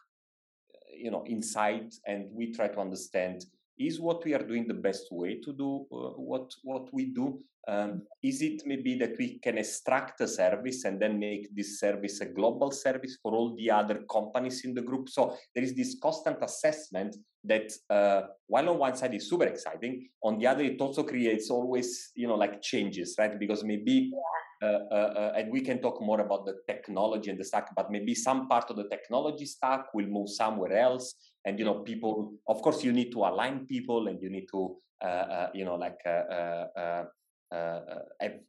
you 0.96 1.10
know 1.10 1.22
inside 1.26 1.92
and 2.06 2.26
we 2.32 2.52
try 2.52 2.68
to 2.68 2.80
understand 2.80 3.44
is 3.78 4.00
what 4.00 4.24
we 4.24 4.34
are 4.34 4.42
doing 4.42 4.66
the 4.66 4.74
best 4.74 5.08
way 5.10 5.40
to 5.40 5.52
do 5.52 5.86
uh, 5.92 6.10
what 6.30 6.52
what 6.62 6.92
we 6.92 7.06
do. 7.06 7.40
Um, 7.68 8.02
is 8.22 8.42
it 8.42 8.62
maybe 8.64 8.96
that 8.98 9.18
we 9.18 9.40
can 9.40 9.58
extract 9.58 10.20
a 10.20 10.28
service 10.28 10.84
and 10.84 11.02
then 11.02 11.18
make 11.18 11.52
this 11.52 11.80
service 11.80 12.20
a 12.20 12.26
global 12.26 12.70
service 12.70 13.18
for 13.20 13.32
all 13.32 13.56
the 13.56 13.72
other 13.72 14.04
companies 14.08 14.64
in 14.64 14.72
the 14.72 14.82
group? 14.82 15.08
So 15.08 15.36
there 15.52 15.64
is 15.64 15.74
this 15.74 15.96
constant 16.00 16.38
assessment 16.42 17.16
that 17.42 17.72
uh, 17.90 18.28
while 18.46 18.68
on 18.68 18.78
one 18.78 18.94
side 18.96 19.14
is 19.14 19.28
super 19.28 19.46
exciting 19.46 20.08
on 20.22 20.38
the 20.38 20.46
other 20.46 20.62
it 20.62 20.80
also 20.80 21.02
creates 21.02 21.50
always 21.50 22.12
you 22.14 22.28
know 22.28 22.36
like 22.36 22.62
changes 22.62 23.16
right? 23.18 23.38
Because 23.38 23.64
maybe 23.64 24.12
uh, 24.62 24.66
uh, 24.90 24.94
uh, 24.94 25.32
and 25.36 25.52
we 25.52 25.60
can 25.60 25.82
talk 25.82 26.00
more 26.00 26.20
about 26.20 26.46
the 26.46 26.54
technology 26.66 27.30
and 27.30 27.38
the 27.38 27.44
stack, 27.44 27.68
but 27.76 27.90
maybe 27.90 28.14
some 28.14 28.48
part 28.48 28.70
of 28.70 28.76
the 28.76 28.88
technology 28.88 29.44
stack 29.44 29.92
will 29.92 30.06
move 30.06 30.30
somewhere 30.30 30.78
else. 30.78 31.14
And 31.46 31.58
you 31.58 31.64
know, 31.64 31.76
people, 31.80 32.34
of 32.48 32.60
course, 32.60 32.84
you 32.84 32.92
need 32.92 33.12
to 33.12 33.20
align 33.20 33.66
people, 33.66 34.08
and 34.08 34.20
you 34.20 34.28
need 34.28 34.46
to, 34.50 34.76
you 35.54 35.64
know, 35.64 35.76
like 35.76 35.98
have, 36.04 37.06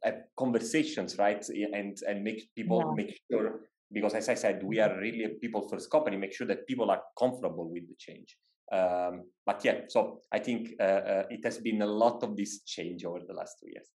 have, 0.02 0.14
conversations, 0.36 1.16
right? 1.16 1.48
And 1.48 1.96
and 2.06 2.24
make 2.24 2.48
people 2.54 2.82
yeah. 2.84 3.04
make 3.04 3.20
sure 3.30 3.60
because 3.92 4.14
as 4.14 4.28
I 4.28 4.34
said, 4.34 4.62
we 4.62 4.80
are 4.80 4.98
really 4.98 5.24
a 5.24 5.30
people 5.30 5.68
first 5.68 5.90
company. 5.90 6.16
Make 6.16 6.34
sure 6.34 6.46
that 6.48 6.66
people 6.66 6.90
are 6.90 7.02
comfortable 7.18 7.70
with 7.70 7.88
the 7.88 7.94
change. 7.98 8.36
Um, 8.70 9.24
but 9.46 9.64
yeah, 9.64 9.80
so 9.88 10.22
I 10.30 10.40
think 10.40 10.74
uh, 10.78 10.82
uh, 10.82 11.22
it 11.30 11.42
has 11.44 11.58
been 11.58 11.80
a 11.80 11.86
lot 11.86 12.22
of 12.22 12.36
this 12.36 12.60
change 12.64 13.04
over 13.04 13.20
the 13.26 13.32
last 13.32 13.56
two 13.60 13.70
years 13.70 13.88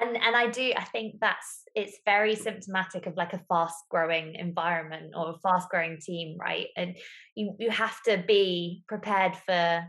and 0.00 0.16
and 0.16 0.36
i 0.36 0.48
do 0.48 0.72
i 0.76 0.84
think 0.84 1.16
that's 1.20 1.62
it's 1.74 1.98
very 2.04 2.34
symptomatic 2.34 3.06
of 3.06 3.16
like 3.16 3.32
a 3.32 3.42
fast 3.48 3.76
growing 3.90 4.34
environment 4.34 5.12
or 5.16 5.30
a 5.30 5.38
fast 5.38 5.68
growing 5.68 5.98
team 6.00 6.36
right? 6.40 6.68
And 6.76 6.96
you 7.34 7.54
you 7.58 7.70
have 7.70 8.02
to 8.04 8.24
be 8.26 8.82
prepared 8.88 9.36
for 9.36 9.86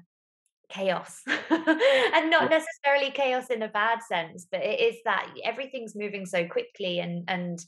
chaos. 0.69 1.21
And 1.49 2.29
not 2.29 2.49
necessarily 2.49 3.11
chaos 3.11 3.47
in 3.47 3.61
a 3.61 3.69
bad 3.69 3.99
sense 4.03 4.47
but 4.51 4.61
it 4.61 4.79
is 4.81 4.97
that 5.05 5.27
everything's 5.43 5.95
moving 5.95 6.25
so 6.25 6.45
quickly 6.45 6.99
and 6.99 7.23
and 7.27 7.59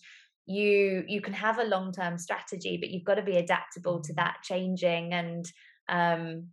you 0.45 1.03
you 1.07 1.21
can 1.21 1.33
have 1.33 1.59
a 1.59 1.63
long 1.63 1.93
term 1.93 2.17
strategy 2.17 2.77
but 2.77 2.89
you've 2.89 3.05
got 3.05 3.15
to 3.15 3.21
be 3.21 3.37
adaptable 3.37 4.01
to 4.01 4.13
that 4.15 4.37
changing 4.43 5.13
and 5.13 5.45
um 5.87 6.47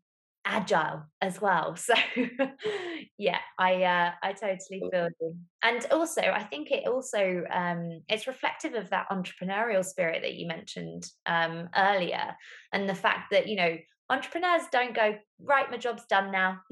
agile 0.47 1.03
as 1.21 1.41
well. 1.41 1.77
So 1.87 1.95
yeah 3.19 3.39
i 3.59 3.83
uh 3.83 4.13
i 4.23 4.33
totally 4.33 4.83
feel 4.91 5.09
you. 5.21 5.37
And 5.63 5.85
also 5.91 6.23
i 6.23 6.43
think 6.43 6.71
it 6.71 6.87
also 6.87 7.45
um 7.53 8.01
it's 8.09 8.27
reflective 8.27 8.75
of 8.75 8.91
that 8.91 9.09
entrepreneurial 9.11 9.85
spirit 9.85 10.23
that 10.23 10.35
you 10.35 10.47
mentioned 10.47 11.07
um 11.27 11.69
earlier 11.77 12.37
and 12.73 12.89
the 12.89 12.95
fact 12.95 13.31
that 13.33 13.49
you 13.49 13.57
know 13.57 13.77
entrepreneurs 14.09 14.63
don't 14.71 14.95
go 14.95 15.17
right 15.41 15.71
my 15.71 15.77
job's 15.77 16.07
done 16.07 16.31
now. 16.31 16.61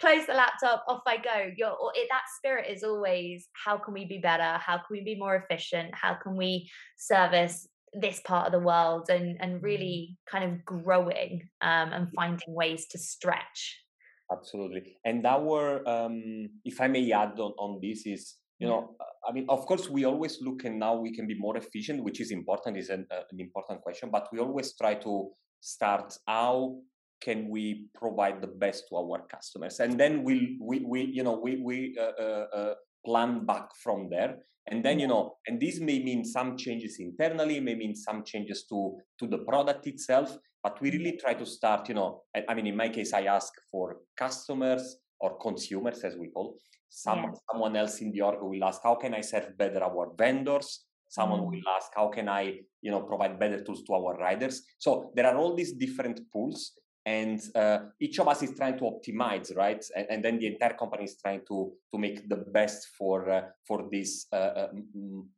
Close 0.00 0.26
the 0.26 0.34
laptop 0.34 0.84
off 0.86 1.02
i 1.06 1.16
go. 1.16 1.50
Your 1.56 1.76
it, 1.94 2.08
that 2.10 2.22
spirit 2.38 2.70
is 2.70 2.84
always 2.84 3.48
how 3.52 3.78
can 3.78 3.94
we 3.94 4.04
be 4.04 4.18
better? 4.18 4.58
How 4.58 4.76
can 4.76 4.86
we 4.92 5.00
be 5.02 5.16
more 5.16 5.34
efficient? 5.36 5.94
How 5.94 6.14
can 6.14 6.36
we 6.36 6.70
service 6.96 7.66
this 8.00 8.20
part 8.20 8.46
of 8.46 8.52
the 8.52 8.64
world 8.64 9.08
and 9.08 9.36
and 9.40 9.60
mm. 9.60 9.62
really 9.62 10.18
kind 10.30 10.44
of 10.44 10.64
growing 10.64 11.48
um, 11.62 11.92
and 11.92 12.08
finding 12.14 12.54
ways 12.54 12.86
to 12.90 12.98
stretch. 12.98 13.82
Absolutely. 14.30 14.98
And 15.04 15.24
our 15.24 15.88
um, 15.88 16.48
if 16.64 16.80
i 16.80 16.88
may 16.88 17.12
add 17.12 17.38
on, 17.38 17.52
on 17.58 17.80
this 17.80 18.06
is 18.06 18.36
you 18.58 18.66
know 18.66 18.96
i 19.28 19.32
mean 19.32 19.46
of 19.50 19.66
course 19.66 19.90
we 19.90 20.06
always 20.06 20.38
look 20.40 20.64
and 20.64 20.78
now 20.78 20.94
we 20.94 21.14
can 21.14 21.26
be 21.26 21.38
more 21.38 21.58
efficient 21.58 22.02
which 22.02 22.22
is 22.22 22.30
important 22.30 22.74
is 22.78 22.88
an, 22.88 23.06
uh, 23.10 23.20
an 23.30 23.38
important 23.38 23.82
question 23.82 24.08
but 24.10 24.26
we 24.32 24.38
always 24.38 24.74
try 24.74 24.94
to 24.94 25.28
start 25.60 26.16
how 26.26 26.74
can 27.20 27.48
we 27.48 27.88
provide 27.94 28.40
the 28.40 28.46
best 28.46 28.84
to 28.88 28.96
our 28.96 29.26
customers. 29.26 29.80
And 29.80 29.98
then 29.98 30.22
we 30.22 30.58
we, 30.60 30.80
we 30.80 31.02
you 31.02 31.22
know 31.22 31.38
we 31.42 31.56
we 31.62 31.96
uh, 31.98 32.22
uh, 32.22 32.46
uh, 32.54 32.74
plan 33.06 33.46
back 33.46 33.68
from 33.82 34.10
there. 34.10 34.36
And 34.68 34.84
then 34.84 34.98
you 34.98 35.06
know 35.06 35.36
and 35.46 35.60
this 35.60 35.78
may 35.78 36.02
mean 36.02 36.24
some 36.24 36.56
changes 36.56 36.96
internally 36.98 37.60
may 37.60 37.76
mean 37.76 37.94
some 37.94 38.24
changes 38.24 38.64
to 38.70 38.96
to 39.20 39.28
the 39.28 39.38
product 39.38 39.86
itself 39.86 40.36
but 40.60 40.80
we 40.80 40.90
really 40.90 41.16
try 41.22 41.34
to 41.34 41.46
start 41.46 41.88
you 41.88 41.94
know 41.94 42.22
i 42.48 42.52
mean 42.52 42.66
in 42.66 42.76
my 42.76 42.88
case 42.88 43.12
i 43.12 43.22
ask 43.36 43.52
for 43.70 43.98
customers 44.16 44.96
or 45.20 45.38
consumers 45.38 46.04
as 46.04 46.16
we 46.16 46.28
call. 46.28 46.56
Some 46.88 47.24
yeah. 47.24 47.30
someone 47.50 47.76
else 47.76 48.00
in 48.00 48.12
the 48.12 48.20
org 48.20 48.38
will 48.40 48.64
ask 48.64 48.80
how 48.82 48.94
can 48.94 49.14
i 49.14 49.20
serve 49.20 49.56
better 49.58 49.82
our 49.82 50.12
vendors? 50.16 50.84
Someone 51.08 51.40
mm. 51.40 51.50
will 51.50 51.68
ask 51.76 51.90
how 51.94 52.08
can 52.08 52.28
i 52.28 52.54
you 52.82 52.90
know 52.90 53.02
provide 53.02 53.38
better 53.38 53.62
tools 53.62 53.82
to 53.84 53.94
our 53.94 54.16
riders? 54.16 54.62
So 54.78 55.12
there 55.14 55.26
are 55.26 55.36
all 55.36 55.54
these 55.54 55.72
different 55.72 56.20
pools 56.32 56.72
and 57.06 57.40
uh, 57.54 57.78
each 58.00 58.18
of 58.18 58.26
us 58.26 58.42
is 58.42 58.52
trying 58.56 58.76
to 58.76 58.84
optimize 58.84 59.56
right? 59.56 59.82
And, 59.96 60.06
and, 60.10 60.24
then 60.24 60.38
the 60.40 60.48
entire 60.48 60.74
company 60.74 61.04
is 61.04 61.16
trying 61.16 61.42
to 61.46 61.72
to 61.92 61.98
make 61.98 62.28
the 62.28 62.36
best 62.36 62.88
for 62.98 63.30
uh, 63.30 63.42
for 63.66 63.88
this 63.90 64.26
uh, 64.32 64.36
uh 64.36 64.68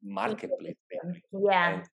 marketplace 0.02 0.76
yeah. 0.90 1.74
And 1.74 1.84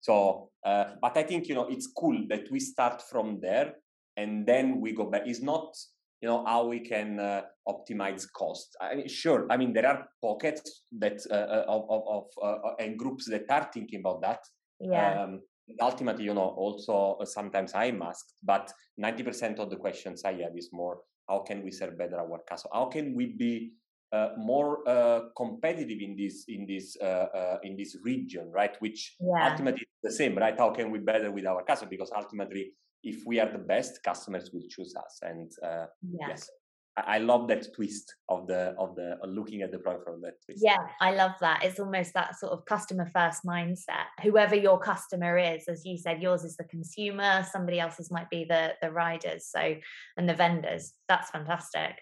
so 0.00 0.50
uh, 0.64 0.84
but 1.02 1.16
i 1.16 1.24
think 1.24 1.48
you 1.48 1.54
know 1.56 1.66
it's 1.68 1.88
cool 1.88 2.18
that 2.28 2.50
we 2.50 2.60
start 2.60 3.02
from 3.02 3.40
there 3.40 3.74
and 4.16 4.46
then 4.46 4.80
we 4.80 4.92
go 4.92 5.04
back. 5.04 5.22
It's 5.26 5.42
not 5.42 5.76
you 6.22 6.28
know 6.28 6.44
how 6.46 6.66
we 6.66 6.80
can 6.80 7.20
uh, 7.20 7.42
optimize 7.68 8.26
cost. 8.32 8.76
I 8.80 8.94
mean, 8.94 9.08
sure 9.08 9.46
i 9.50 9.56
mean 9.56 9.72
there 9.72 9.86
are 9.86 10.08
pockets 10.22 10.84
that 10.98 11.20
uh, 11.30 11.64
of, 11.68 11.84
of, 11.90 12.02
of 12.08 12.24
uh, 12.42 12.74
and 12.78 12.98
groups 12.98 13.28
that 13.28 13.44
are 13.50 13.68
thinking 13.72 14.00
about 14.00 14.22
that. 14.22 14.40
Yeah. 14.80 15.22
Um, 15.22 15.42
ultimately 15.80 16.24
you 16.24 16.34
know 16.34 16.54
also 16.56 17.18
sometimes 17.24 17.72
i'm 17.74 18.00
asked 18.02 18.34
but 18.42 18.72
90% 19.00 19.58
of 19.58 19.70
the 19.70 19.76
questions 19.76 20.24
i 20.24 20.32
have 20.32 20.56
is 20.56 20.70
more 20.72 20.98
how 21.28 21.40
can 21.40 21.62
we 21.62 21.70
serve 21.70 21.98
better 21.98 22.18
our 22.18 22.40
customers 22.48 22.72
how 22.72 22.86
can 22.86 23.14
we 23.14 23.26
be 23.26 23.72
uh, 24.12 24.28
more 24.38 24.88
uh, 24.88 25.20
competitive 25.36 25.98
in 26.00 26.14
this 26.16 26.44
in 26.46 26.64
this 26.64 26.96
uh, 27.02 27.26
uh 27.38 27.58
in 27.64 27.76
this 27.76 27.96
region 28.04 28.50
right 28.52 28.76
which 28.78 29.16
yeah. 29.20 29.50
ultimately 29.50 29.82
is 29.82 30.02
the 30.02 30.12
same 30.12 30.36
right 30.36 30.56
how 30.56 30.70
can 30.70 30.92
we 30.92 30.98
better 31.00 31.32
with 31.32 31.44
our 31.44 31.64
customers 31.64 31.90
because 31.90 32.12
ultimately 32.16 32.72
if 33.06 33.24
we 33.24 33.38
are 33.40 33.50
the 33.50 33.58
best, 33.58 34.02
customers 34.02 34.50
will 34.52 34.66
choose 34.68 34.94
us. 34.96 35.20
And 35.22 35.50
uh, 35.62 35.86
yeah. 36.02 36.28
yes, 36.28 36.50
I 36.96 37.18
love 37.18 37.46
that 37.48 37.74
twist 37.74 38.14
of 38.28 38.46
the 38.46 38.74
of 38.78 38.96
the 38.96 39.18
of 39.22 39.30
looking 39.30 39.62
at 39.62 39.70
the 39.70 39.78
product 39.78 40.04
from 40.04 40.22
that 40.22 40.42
twist. 40.44 40.62
Yeah, 40.64 40.78
I 41.00 41.14
love 41.14 41.32
that. 41.40 41.62
It's 41.62 41.78
almost 41.78 42.14
that 42.14 42.38
sort 42.38 42.52
of 42.52 42.64
customer 42.64 43.10
first 43.14 43.44
mindset. 43.44 44.06
Whoever 44.22 44.54
your 44.54 44.78
customer 44.78 45.36
is, 45.36 45.68
as 45.68 45.84
you 45.84 45.98
said, 45.98 46.22
yours 46.22 46.44
is 46.44 46.56
the 46.56 46.64
consumer. 46.64 47.46
Somebody 47.50 47.80
else's 47.80 48.10
might 48.10 48.30
be 48.30 48.44
the 48.44 48.74
the 48.80 48.90
riders. 48.90 49.46
So 49.46 49.74
and 50.16 50.28
the 50.28 50.34
vendors. 50.34 50.94
That's 51.08 51.30
fantastic. 51.30 51.96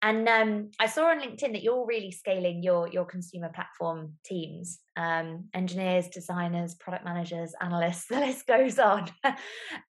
And 0.00 0.28
um, 0.28 0.70
I 0.78 0.86
saw 0.86 1.10
on 1.10 1.20
LinkedIn 1.20 1.52
that 1.52 1.62
you're 1.62 1.84
really 1.84 2.12
scaling 2.12 2.62
your 2.62 2.88
your 2.88 3.04
consumer 3.04 3.50
platform 3.52 4.12
teams, 4.24 4.78
um, 4.96 5.46
engineers, 5.54 6.08
designers, 6.08 6.76
product 6.76 7.04
managers, 7.04 7.52
analysts. 7.60 8.06
The 8.08 8.20
list 8.20 8.46
goes 8.46 8.78
on. 8.78 9.10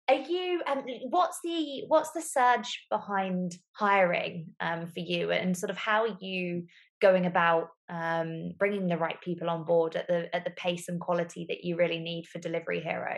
Are 0.08 0.16
you? 0.16 0.60
Um, 0.66 0.84
what's 1.08 1.38
the 1.42 1.84
what's 1.88 2.10
the 2.12 2.20
surge 2.20 2.86
behind 2.90 3.56
hiring 3.72 4.48
um, 4.60 4.86
for 4.86 5.00
you, 5.00 5.30
and 5.30 5.56
sort 5.56 5.70
of 5.70 5.78
how 5.78 6.02
are 6.02 6.16
you 6.20 6.66
going 7.00 7.24
about 7.24 7.68
um, 7.88 8.52
bringing 8.58 8.86
the 8.86 8.98
right 8.98 9.20
people 9.22 9.48
on 9.48 9.64
board 9.64 9.96
at 9.96 10.06
the 10.06 10.34
at 10.34 10.44
the 10.44 10.50
pace 10.52 10.88
and 10.88 11.00
quality 11.00 11.46
that 11.48 11.64
you 11.64 11.76
really 11.76 12.00
need 12.00 12.26
for 12.26 12.38
Delivery 12.38 12.80
Hero? 12.80 13.16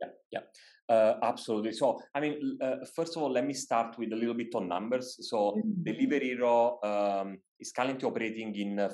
Yeah, 0.00 0.08
yeah. 0.30 0.40
Uh, 0.88 1.18
absolutely. 1.22 1.72
So, 1.72 1.98
I 2.14 2.20
mean, 2.20 2.58
uh, 2.60 2.76
first 2.94 3.16
of 3.16 3.22
all, 3.22 3.32
let 3.32 3.46
me 3.46 3.54
start 3.54 3.96
with 3.98 4.12
a 4.12 4.16
little 4.16 4.34
bit 4.34 4.54
on 4.54 4.68
numbers. 4.68 5.16
So, 5.28 5.56
mm-hmm. 5.56 5.82
Delivery 5.82 6.28
Hero 6.28 6.78
um, 6.84 7.38
is 7.58 7.72
currently 7.72 8.06
operating 8.06 8.54
in 8.54 8.78
uh, 8.78 8.90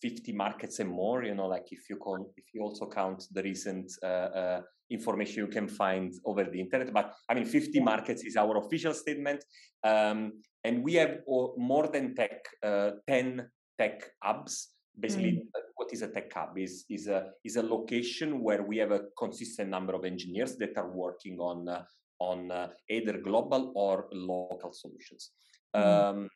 50 0.00 0.32
markets 0.32 0.78
and 0.78 0.90
more. 0.90 1.24
You 1.24 1.34
know, 1.34 1.46
like 1.46 1.66
if 1.70 1.88
you 1.90 1.96
con- 1.96 2.30
if 2.36 2.44
you 2.52 2.62
also 2.62 2.88
count 2.88 3.24
the 3.32 3.42
recent 3.42 3.92
uh, 4.02 4.06
uh, 4.06 4.60
information 4.90 5.44
you 5.44 5.48
can 5.48 5.68
find 5.68 6.14
over 6.24 6.44
the 6.44 6.60
internet. 6.60 6.92
But 6.92 7.14
I 7.28 7.34
mean, 7.34 7.44
50 7.44 7.80
markets 7.80 8.24
is 8.24 8.36
our 8.36 8.56
official 8.58 8.94
statement, 8.94 9.44
um, 9.84 10.32
and 10.64 10.82
we 10.82 10.94
have 10.94 11.18
more 11.26 11.88
than 11.88 12.14
tech, 12.14 12.44
uh, 12.62 12.92
10 13.06 13.48
tech 13.78 14.10
hubs 14.22 14.68
basically 15.00 15.32
mm. 15.32 15.62
what 15.76 15.92
is 15.92 16.02
a 16.02 16.08
tech 16.08 16.32
hub 16.32 16.58
is 16.58 16.84
is 16.90 17.06
a 17.08 17.30
is 17.44 17.56
a 17.56 17.62
location 17.62 18.40
where 18.42 18.62
we 18.62 18.76
have 18.78 18.90
a 18.90 19.02
consistent 19.16 19.70
number 19.70 19.94
of 19.94 20.04
engineers 20.04 20.56
that 20.56 20.76
are 20.76 20.90
working 20.90 21.38
on 21.38 21.68
uh, 21.68 21.82
on 22.18 22.50
uh, 22.50 22.68
either 22.90 23.18
global 23.18 23.72
or 23.76 24.08
local 24.12 24.72
solutions 24.72 25.30
mm. 25.76 25.80
um, 25.80 26.28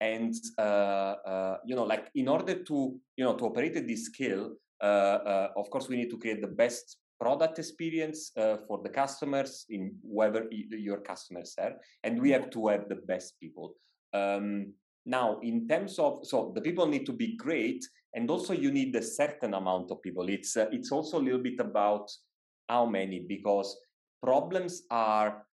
and 0.00 0.34
uh, 0.58 1.14
uh, 1.26 1.56
you 1.64 1.74
know 1.74 1.84
like 1.84 2.08
in 2.14 2.28
order 2.28 2.62
to 2.62 2.96
you 3.16 3.24
know 3.24 3.36
to 3.36 3.44
operate 3.46 3.76
at 3.76 3.86
this 3.86 4.04
scale 4.06 4.54
uh, 4.80 5.48
of 5.56 5.68
course 5.70 5.88
we 5.88 5.96
need 5.96 6.10
to 6.10 6.18
create 6.18 6.40
the 6.40 6.54
best 6.62 6.98
product 7.20 7.58
experience 7.58 8.30
for 8.68 8.80
the 8.84 8.88
customers 8.88 9.66
in 9.70 9.92
whoever 10.08 10.46
your 10.70 11.00
customers 11.00 11.56
are 11.58 11.74
and 12.04 12.22
we 12.22 12.30
have 12.30 12.48
to 12.48 12.68
have 12.68 12.88
the 12.88 12.94
best 12.94 13.34
people 13.40 13.74
um, 14.14 14.72
now, 15.08 15.40
in 15.42 15.66
terms 15.66 15.98
of 15.98 16.20
so 16.22 16.52
the 16.54 16.60
people 16.60 16.86
need 16.86 17.06
to 17.06 17.12
be 17.14 17.34
great, 17.36 17.82
and 18.14 18.30
also 18.30 18.52
you 18.52 18.70
need 18.70 18.94
a 18.94 19.02
certain 19.02 19.54
amount 19.54 19.90
of 19.90 20.02
people. 20.02 20.28
It's 20.28 20.54
uh, 20.56 20.66
it's 20.70 20.92
also 20.92 21.18
a 21.18 21.24
little 21.24 21.42
bit 21.42 21.58
about 21.60 22.10
how 22.68 22.84
many 22.84 23.24
because 23.26 23.74
problems 24.22 24.82
are 24.90 25.46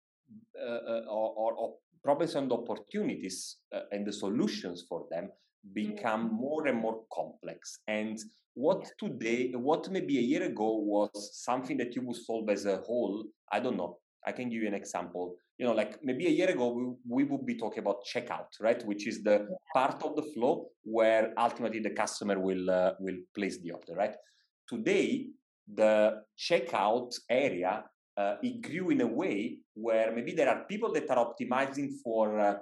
uh 0.60 1.02
or, 1.08 1.52
or, 1.54 1.74
problems 2.04 2.34
and 2.34 2.52
opportunities 2.52 3.56
uh, 3.74 3.80
and 3.92 4.06
the 4.06 4.12
solutions 4.12 4.84
for 4.88 5.06
them 5.10 5.30
become 5.72 6.26
mm-hmm. 6.26 6.36
more 6.36 6.66
and 6.66 6.78
more 6.78 7.00
complex. 7.12 7.78
And 7.88 8.18
what 8.54 8.86
today, 8.98 9.52
what 9.54 9.90
maybe 9.90 10.18
a 10.18 10.22
year 10.22 10.44
ago 10.44 10.76
was 10.76 11.30
something 11.32 11.76
that 11.78 11.96
you 11.96 12.02
would 12.02 12.16
solve 12.16 12.48
as 12.50 12.66
a 12.66 12.76
whole, 12.76 13.24
I 13.50 13.60
don't 13.60 13.76
know. 13.76 13.98
I 14.26 14.32
can 14.32 14.48
give 14.48 14.62
you 14.62 14.68
an 14.68 14.74
example 14.74 15.36
you 15.58 15.66
know, 15.66 15.72
like 15.72 16.02
maybe 16.02 16.26
a 16.26 16.30
year 16.30 16.50
ago, 16.50 16.72
we, 16.72 17.22
we 17.22 17.24
would 17.24 17.46
be 17.46 17.54
talking 17.54 17.78
about 17.78 18.04
checkout, 18.04 18.48
right? 18.60 18.84
Which 18.84 19.06
is 19.06 19.22
the 19.22 19.46
part 19.72 20.02
of 20.02 20.16
the 20.16 20.22
flow 20.22 20.66
where 20.82 21.32
ultimately 21.38 21.80
the 21.80 21.90
customer 21.90 22.40
will 22.40 22.68
uh, 22.70 22.92
will 22.98 23.18
place 23.34 23.58
the 23.60 23.70
order, 23.70 23.94
right? 23.94 24.14
Today, 24.68 25.28
the 25.72 26.22
checkout 26.38 27.14
area 27.30 27.84
uh, 28.16 28.36
it 28.42 28.62
grew 28.62 28.90
in 28.90 29.00
a 29.00 29.06
way 29.06 29.58
where 29.74 30.12
maybe 30.14 30.32
there 30.32 30.48
are 30.48 30.64
people 30.64 30.92
that 30.92 31.10
are 31.10 31.26
optimizing 31.26 31.90
for 32.02 32.38
uh, 32.38 32.54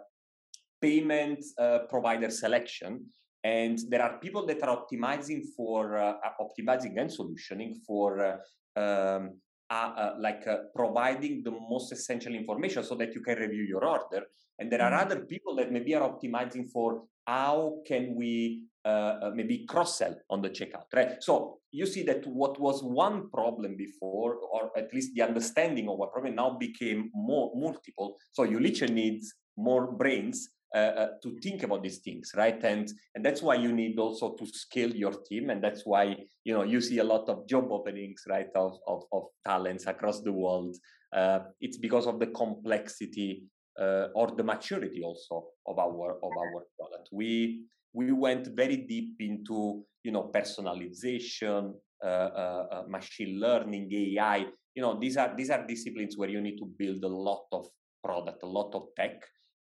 payment 0.80 1.44
uh, 1.58 1.80
provider 1.88 2.30
selection, 2.30 3.06
and 3.44 3.78
there 3.88 4.02
are 4.02 4.18
people 4.18 4.46
that 4.46 4.62
are 4.62 4.76
optimizing 4.76 5.42
for 5.56 5.98
uh, 5.98 6.14
optimizing 6.40 6.98
and 6.98 7.10
solutioning 7.10 7.76
for 7.86 8.40
um, 8.76 9.40
uh, 9.72 10.12
like 10.18 10.46
uh, 10.46 10.58
providing 10.74 11.42
the 11.42 11.50
most 11.50 11.92
essential 11.92 12.34
information 12.34 12.84
so 12.84 12.94
that 12.94 13.14
you 13.14 13.22
can 13.22 13.38
review 13.38 13.62
your 13.62 13.84
order. 13.84 14.26
And 14.58 14.70
there 14.70 14.82
are 14.82 14.90
mm-hmm. 14.90 15.12
other 15.12 15.20
people 15.24 15.56
that 15.56 15.72
maybe 15.72 15.94
are 15.94 16.08
optimizing 16.08 16.70
for 16.70 17.04
how 17.26 17.80
can 17.86 18.14
we 18.14 18.64
uh, 18.84 19.18
uh, 19.22 19.30
maybe 19.34 19.64
cross 19.66 19.98
sell 19.98 20.16
on 20.28 20.42
the 20.42 20.50
checkout, 20.50 20.86
right? 20.92 21.22
So 21.22 21.58
you 21.70 21.86
see 21.86 22.02
that 22.04 22.26
what 22.26 22.60
was 22.60 22.82
one 22.82 23.30
problem 23.30 23.76
before, 23.76 24.36
or 24.36 24.76
at 24.76 24.92
least 24.92 25.12
the 25.14 25.22
understanding 25.22 25.88
of 25.88 25.98
what 25.98 26.12
problem 26.12 26.34
now 26.34 26.56
became 26.58 27.10
more 27.14 27.52
multiple. 27.54 28.16
So 28.32 28.42
you 28.42 28.58
literally 28.58 28.94
need 28.94 29.22
more 29.56 29.92
brains 29.92 30.50
uh, 30.74 30.78
uh, 30.78 31.08
to 31.22 31.38
think 31.42 31.62
about 31.64 31.82
these 31.82 31.98
things 31.98 32.32
right 32.34 32.64
and 32.64 32.90
and 33.14 33.22
that's 33.22 33.42
why 33.42 33.54
you 33.54 33.70
need 33.70 33.98
also 33.98 34.34
to 34.36 34.46
scale 34.46 34.88
your 34.88 35.12
team 35.28 35.50
and 35.50 35.62
that's 35.62 35.82
why 35.84 36.16
you 36.44 36.54
know 36.54 36.62
you 36.62 36.80
see 36.80 36.96
a 36.96 37.04
lot 37.04 37.28
of 37.28 37.46
job 37.46 37.70
openings 37.70 38.22
right 38.26 38.48
of 38.54 38.78
of, 38.86 39.02
of 39.12 39.24
talents 39.44 39.86
across 39.86 40.22
the 40.22 40.32
world 40.32 40.74
uh, 41.12 41.40
it's 41.60 41.76
because 41.76 42.06
of 42.06 42.18
the 42.18 42.26
complexity 42.28 43.42
uh, 43.80 44.08
or 44.14 44.28
the 44.36 44.44
maturity 44.44 45.02
also 45.02 45.48
of 45.66 45.78
our 45.78 46.18
of 46.22 46.32
our 46.42 46.66
product 46.78 47.08
we 47.12 47.64
we 47.92 48.12
went 48.12 48.48
very 48.54 48.76
deep 48.76 49.14
into 49.20 49.84
you 50.04 50.12
know 50.12 50.30
personalization 50.34 51.72
uh, 52.04 52.06
uh, 52.06 52.82
machine 52.88 53.38
learning 53.40 53.90
ai 53.92 54.46
you 54.74 54.82
know 54.82 54.98
these 54.98 55.16
are 55.16 55.34
these 55.36 55.50
are 55.50 55.66
disciplines 55.66 56.16
where 56.16 56.28
you 56.28 56.40
need 56.40 56.56
to 56.56 56.66
build 56.78 57.02
a 57.04 57.08
lot 57.08 57.46
of 57.52 57.66
product 58.02 58.42
a 58.42 58.46
lot 58.46 58.74
of 58.74 58.88
tech 58.96 59.22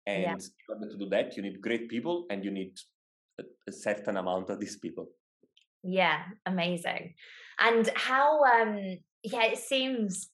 and 0.07 0.21
yeah. 0.21 0.31
in 0.31 0.39
order 0.69 0.89
to 0.89 0.97
do 0.97 1.09
that, 1.09 1.35
you 1.35 1.43
need 1.43 1.61
great 1.61 1.89
people 1.89 2.25
and 2.29 2.43
you 2.43 2.49
need 2.49 2.71
a, 3.39 3.43
a 3.67 3.73
certain 3.73 4.15
amount 4.15 4.49
of 4.49 4.59
these 4.59 4.77
people. 4.77 5.07
Yeah, 5.83 6.19
amazing. 6.45 7.13
And 7.59 7.89
how, 7.93 8.41
um, 8.43 8.97
yeah, 9.23 9.43
it 9.43 9.57
seems, 9.57 10.29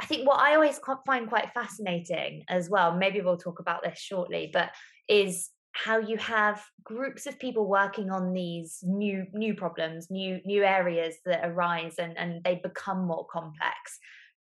I 0.00 0.06
think 0.06 0.26
what 0.26 0.40
I 0.40 0.54
always 0.54 0.80
find 1.06 1.28
quite 1.28 1.52
fascinating 1.52 2.44
as 2.48 2.70
well, 2.70 2.96
maybe 2.96 3.20
we'll 3.20 3.36
talk 3.36 3.60
about 3.60 3.82
this 3.82 3.98
shortly, 3.98 4.50
but 4.52 4.70
is 5.08 5.50
how 5.72 5.98
you 5.98 6.16
have 6.18 6.62
groups 6.84 7.26
of 7.26 7.38
people 7.38 7.66
working 7.66 8.10
on 8.10 8.32
these 8.32 8.80
new 8.82 9.24
new 9.32 9.54
problems 9.54 10.10
new 10.10 10.38
new 10.44 10.62
areas 10.62 11.16
that 11.24 11.40
arise 11.44 11.94
and 11.98 12.18
and 12.18 12.44
they 12.44 12.60
become 12.62 13.06
more 13.06 13.26
complex 13.32 13.98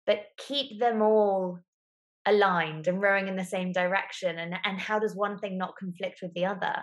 but 0.06 0.28
keep 0.38 0.80
them 0.80 1.02
all 1.02 1.60
aligned 2.26 2.88
and 2.88 3.02
rowing 3.02 3.28
in 3.28 3.36
the 3.36 3.46
same 3.46 3.72
direction 3.72 4.38
and 4.40 4.56
and 4.64 4.80
how 4.80 5.00
does 5.00 5.16
one 5.16 5.38
thing 5.38 5.58
not 5.58 5.76
conflict 5.78 6.20
with 6.22 6.34
the 6.34 6.46
other? 6.46 6.76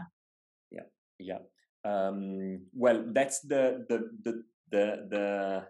Yeah 0.70 0.88
yeah. 1.18 1.38
Um, 1.84 2.66
well 2.74 3.04
that's 3.08 3.40
the 3.40 3.84
the 3.88 4.10
the 4.22 4.44
the 4.70 5.06
the, 5.10 5.66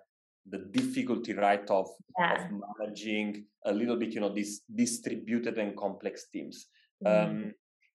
the 0.48 0.58
difficulty 0.70 1.34
right 1.34 1.68
of, 1.70 1.88
yeah. 2.18 2.34
of 2.34 2.60
managing 2.78 3.44
a 3.66 3.72
little 3.72 3.96
bit 3.96 4.12
you 4.12 4.20
know 4.20 4.34
these 4.34 4.62
distributed 4.74 5.58
and 5.58 5.76
complex 5.76 6.26
teams 6.32 6.66
mm. 7.04 7.24
um, 7.24 7.52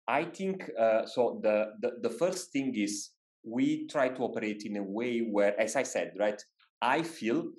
i 0.09 0.25
think 0.25 0.71
uh, 0.79 1.05
so 1.07 1.41
the, 1.43 1.73
the 1.81 1.93
the 2.03 2.11
first 2.11 2.53
thing 2.53 2.75
is 2.75 3.11
we 3.45 3.87
try 3.89 4.09
to 4.09 4.23
operate 4.23 4.63
in 4.65 4.77
a 4.77 4.83
way 4.83 5.21
where 5.21 5.59
as 5.61 5.77
i 5.77 5.83
said 5.83 6.13
right 6.19 6.41
i 6.83 7.03
feel 7.03 7.51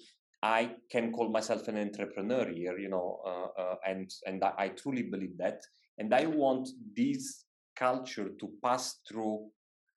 I 0.44 0.76
can 0.92 1.12
call 1.12 1.30
myself 1.30 1.68
an 1.68 1.78
entrepreneur 1.78 2.48
here, 2.48 2.78
you 2.78 2.90
know, 2.90 3.20
uh, 3.26 3.62
uh, 3.62 3.76
and 3.88 4.10
and 4.26 4.44
I 4.44 4.70
truly 4.70 5.04
believe 5.04 5.38
that, 5.40 5.62
and 5.98 6.14
I 6.14 6.26
want 6.26 6.70
this 6.96 7.46
culture 7.76 8.30
to 8.40 8.50
pass 8.64 9.00
through 9.10 9.50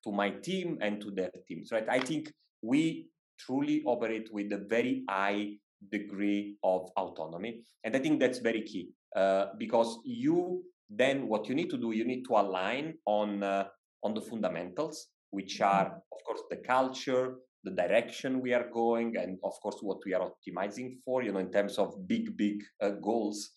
to 0.03 0.11
my 0.11 0.31
team 0.31 0.79
and 0.81 0.99
to 1.01 1.11
their 1.11 1.31
teams, 1.47 1.71
right? 1.71 1.87
I 1.87 1.99
think 1.99 2.31
we 2.61 3.07
truly 3.45 3.83
operate 3.85 4.29
with 4.31 4.51
a 4.53 4.65
very 4.69 5.03
high 5.09 5.53
degree 5.91 6.57
of 6.63 6.89
autonomy, 6.97 7.63
and 7.83 7.95
I 7.95 7.99
think 7.99 8.19
that's 8.19 8.39
very 8.39 8.61
key 8.61 8.89
uh, 9.15 9.47
because 9.57 9.99
you 10.05 10.63
then 10.91 11.27
what 11.27 11.47
you 11.47 11.55
need 11.55 11.69
to 11.69 11.77
do, 11.77 11.91
you 11.91 12.05
need 12.05 12.23
to 12.25 12.33
align 12.33 12.95
on 13.05 13.43
uh, 13.43 13.65
on 14.03 14.13
the 14.13 14.21
fundamentals, 14.21 15.07
which 15.31 15.59
mm-hmm. 15.59 15.75
are 15.75 15.87
of 16.11 16.23
course 16.25 16.41
the 16.49 16.57
culture, 16.57 17.35
the 17.63 17.71
direction 17.71 18.41
we 18.41 18.53
are 18.53 18.69
going 18.69 19.15
and 19.17 19.37
of 19.43 19.53
course 19.61 19.77
what 19.81 19.99
we 20.05 20.13
are 20.13 20.29
optimizing 20.29 20.97
for 21.05 21.23
you 21.23 21.31
know 21.31 21.39
in 21.39 21.51
terms 21.51 21.77
of 21.77 22.07
big 22.07 22.35
big 22.37 22.61
uh, 22.81 22.89
goals. 23.01 23.49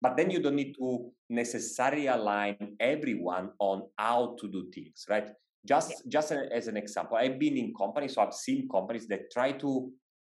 But 0.00 0.16
then 0.16 0.30
you 0.30 0.40
don't 0.42 0.56
need 0.56 0.74
to 0.80 1.12
necessarily 1.30 2.08
align 2.08 2.76
everyone 2.80 3.50
on 3.60 3.82
how 3.96 4.36
to 4.40 4.50
do 4.50 4.68
things 4.74 5.06
right 5.08 5.28
just 5.66 5.90
yeah. 5.90 5.96
just 6.08 6.32
as 6.32 6.68
an 6.68 6.76
example 6.76 7.16
i've 7.16 7.38
been 7.38 7.56
in 7.56 7.72
companies 7.74 8.14
so 8.14 8.22
i've 8.22 8.34
seen 8.34 8.68
companies 8.68 9.06
that 9.06 9.30
try 9.30 9.52
to 9.52 9.90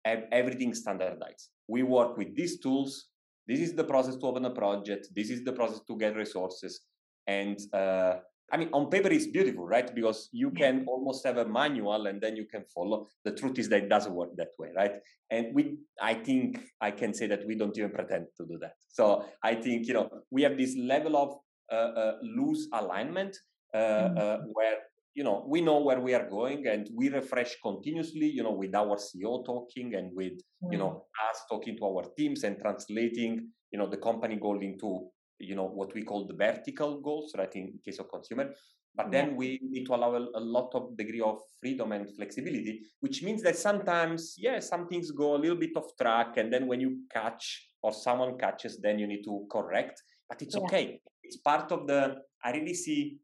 have 0.05 0.25
everything 0.33 0.75
standardized 0.75 1.51
we 1.69 1.83
work 1.83 2.17
with 2.17 2.35
these 2.35 2.59
tools 2.59 3.07
this 3.47 3.61
is 3.61 3.75
the 3.75 3.85
process 3.85 4.17
to 4.17 4.27
open 4.27 4.45
a 4.45 4.51
project 4.51 5.09
this 5.15 5.31
is 5.31 5.45
the 5.45 5.53
process 5.53 5.81
to 5.87 5.97
get 5.97 6.17
resources 6.17 6.81
and 7.27 7.59
uh, 7.73 8.15
I 8.53 8.59
mean, 8.59 8.69
on 8.75 8.91
paper 8.91 9.09
it's 9.09 9.27
beautiful, 9.27 9.67
right? 9.67 9.93
Because 9.95 10.29
you 10.31 10.51
can 10.51 10.85
almost 10.87 11.25
have 11.27 11.39
a 11.39 11.45
manual 11.47 12.07
and 12.07 12.21
then 12.21 12.37
you 12.37 12.45
can 12.45 12.65
follow. 12.65 13.09
The 13.25 13.33
truth 13.33 13.59
is 13.59 13.71
that 13.71 13.85
it 13.85 13.89
doesn't 13.89 14.13
work 14.13 14.37
that 14.37 14.49
way, 14.59 14.69
right? 14.77 14.93
And 15.31 15.55
we, 15.55 15.79
I 16.01 16.13
think 16.13 16.61
I 16.79 16.91
can 16.91 17.15
say 17.15 17.27
that 17.29 17.47
we 17.47 17.55
don't 17.55 17.77
even 17.79 17.91
pretend 17.91 18.27
to 18.37 18.45
do 18.45 18.59
that. 18.61 18.75
So 18.89 19.25
I 19.43 19.55
think 19.55 19.87
you 19.87 19.95
know 19.95 20.11
we 20.31 20.43
have 20.43 20.59
this 20.59 20.77
level 20.77 21.17
of 21.17 21.39
uh, 21.73 21.93
uh, 21.99 22.15
loose 22.23 22.69
alignment 22.75 23.39
uh, 23.73 23.79
mm-hmm. 23.79 24.19
Uh, 24.19 24.37
where 24.53 24.77
you 25.15 25.25
know 25.25 25.45
we 25.47 25.61
know 25.61 25.81
where 25.81 26.01
we 26.01 26.15
are 26.15 26.29
going 26.29 26.67
and 26.67 26.89
we 26.95 27.09
refresh 27.09 27.57
continuously. 27.63 28.27
You 28.27 28.43
know, 28.43 28.53
with 28.53 28.75
our 28.75 28.97
CEO 28.97 29.45
talking 29.45 29.95
and 29.95 30.11
with 30.15 30.33
mm-hmm. 30.35 30.73
you 30.73 30.79
know 30.79 31.05
mm. 31.05 31.31
us 31.31 31.41
talking 31.51 31.77
to 31.77 31.85
our 31.85 32.05
teams 32.17 32.45
and 32.45 32.59
translating 32.59 33.49
you 33.73 33.79
know 33.79 33.89
the 33.89 33.97
company 33.97 34.37
goal 34.37 34.61
into 34.61 35.09
you 35.39 35.57
know 35.57 35.67
what 35.67 35.93
we 35.95 36.03
call 36.03 36.27
the 36.27 36.35
vertical 36.35 37.01
goals 37.01 37.35
right 37.37 37.55
in 37.57 37.73
case 37.85 37.99
of 37.99 38.09
consumer 38.09 38.51
but 38.95 39.11
then 39.11 39.37
we 39.37 39.59
need 39.63 39.85
to 39.87 39.95
allow 39.95 40.15
a, 40.15 40.21
a, 40.35 40.41
lot 40.41 40.71
of 40.75 40.97
degree 40.99 41.21
of 41.21 41.39
freedom 41.61 41.93
and 41.93 42.15
flexibility 42.15 42.81
which 43.01 43.23
means 43.23 43.43
that 43.43 43.57
sometimes 43.57 44.35
yeah 44.39 44.61
some 44.61 44.87
things 44.87 45.11
go 45.11 45.35
a 45.35 45.41
little 45.43 45.57
bit 45.57 45.71
off 45.77 45.91
track 46.01 46.37
and 46.37 46.53
then 46.53 46.67
when 46.67 46.81
you 46.81 46.99
catch 47.13 47.69
or 47.83 47.93
someone 47.93 48.39
catches 48.39 48.79
then 48.83 48.99
you 48.99 49.07
need 49.07 49.23
to 49.25 49.47
correct 49.51 50.01
but 50.29 50.41
it's 50.43 50.55
yeah. 50.55 50.63
okay 50.63 51.01
it's 51.23 51.39
part 51.39 51.73
of 51.73 51.87
the 51.87 52.15
i 52.45 52.53
really 52.53 52.75
see 52.75 53.19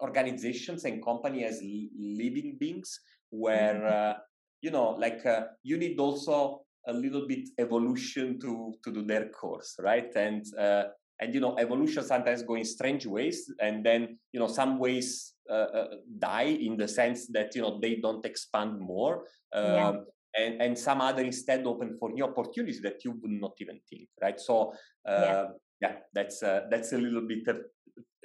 organizations 0.00 0.84
and 0.84 1.04
company 1.04 1.44
as 1.44 1.60
living 1.62 2.56
beings 2.58 3.00
where 3.30 3.74
mm-hmm. 3.74 4.10
uh, 4.10 4.14
you 4.60 4.70
know 4.70 4.90
like 4.90 5.24
uh, 5.26 5.42
you 5.62 5.76
need 5.76 5.98
also 5.98 6.62
a 6.86 6.92
little 6.92 7.26
bit 7.26 7.48
evolution 7.58 8.38
to 8.40 8.74
to 8.84 8.92
do 8.92 9.02
their 9.02 9.28
course 9.28 9.76
right 9.80 10.14
and 10.16 10.44
uh, 10.58 10.84
and 11.20 11.34
you 11.34 11.40
know 11.40 11.56
evolution 11.58 12.02
sometimes 12.02 12.42
go 12.42 12.54
in 12.54 12.64
strange 12.64 13.06
ways 13.06 13.50
and 13.60 13.84
then 13.84 14.18
you 14.32 14.40
know 14.40 14.48
some 14.48 14.78
ways 14.78 15.34
uh, 15.50 15.70
uh, 15.78 15.88
die 16.18 16.58
in 16.66 16.76
the 16.76 16.88
sense 16.88 17.26
that 17.28 17.54
you 17.54 17.62
know 17.62 17.78
they 17.80 17.96
don't 17.96 18.24
expand 18.26 18.78
more 18.78 19.24
um, 19.52 19.64
yeah. 19.64 19.92
and 20.38 20.62
and 20.62 20.78
some 20.78 21.00
other 21.00 21.22
instead 21.22 21.64
open 21.66 21.96
for 21.98 22.10
new 22.10 22.24
opportunities 22.24 22.80
that 22.80 23.04
you 23.04 23.12
would 23.12 23.30
not 23.30 23.52
even 23.60 23.78
think 23.88 24.08
right 24.20 24.40
so 24.40 24.72
uh, 25.08 25.26
yeah. 25.26 25.46
yeah. 25.80 25.94
that's 26.12 26.42
uh, 26.42 26.62
that's 26.70 26.92
a 26.92 26.98
little 26.98 27.26
bit 27.26 27.46
of, 27.48 27.56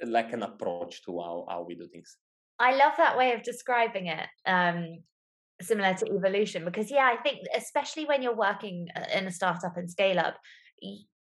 like 0.04 0.32
an 0.32 0.42
approach 0.42 1.04
to 1.04 1.18
how, 1.18 1.46
how 1.48 1.64
we 1.66 1.74
do 1.74 1.86
things. 1.88 2.16
I 2.58 2.74
love 2.76 2.94
that 2.96 3.16
way 3.16 3.32
of 3.32 3.42
describing 3.42 4.06
it 4.06 4.26
um, 4.46 4.98
similar 5.60 5.94
to 5.94 6.06
evolution 6.12 6.64
because 6.64 6.90
yeah 6.90 7.10
i 7.12 7.16
think 7.22 7.40
especially 7.56 8.04
when 8.04 8.22
you're 8.22 8.36
working 8.36 8.88
uh, 8.94 9.04
in 9.12 9.26
a 9.26 9.32
startup 9.32 9.76
and 9.76 9.90
scale 9.90 10.18
up 10.18 10.36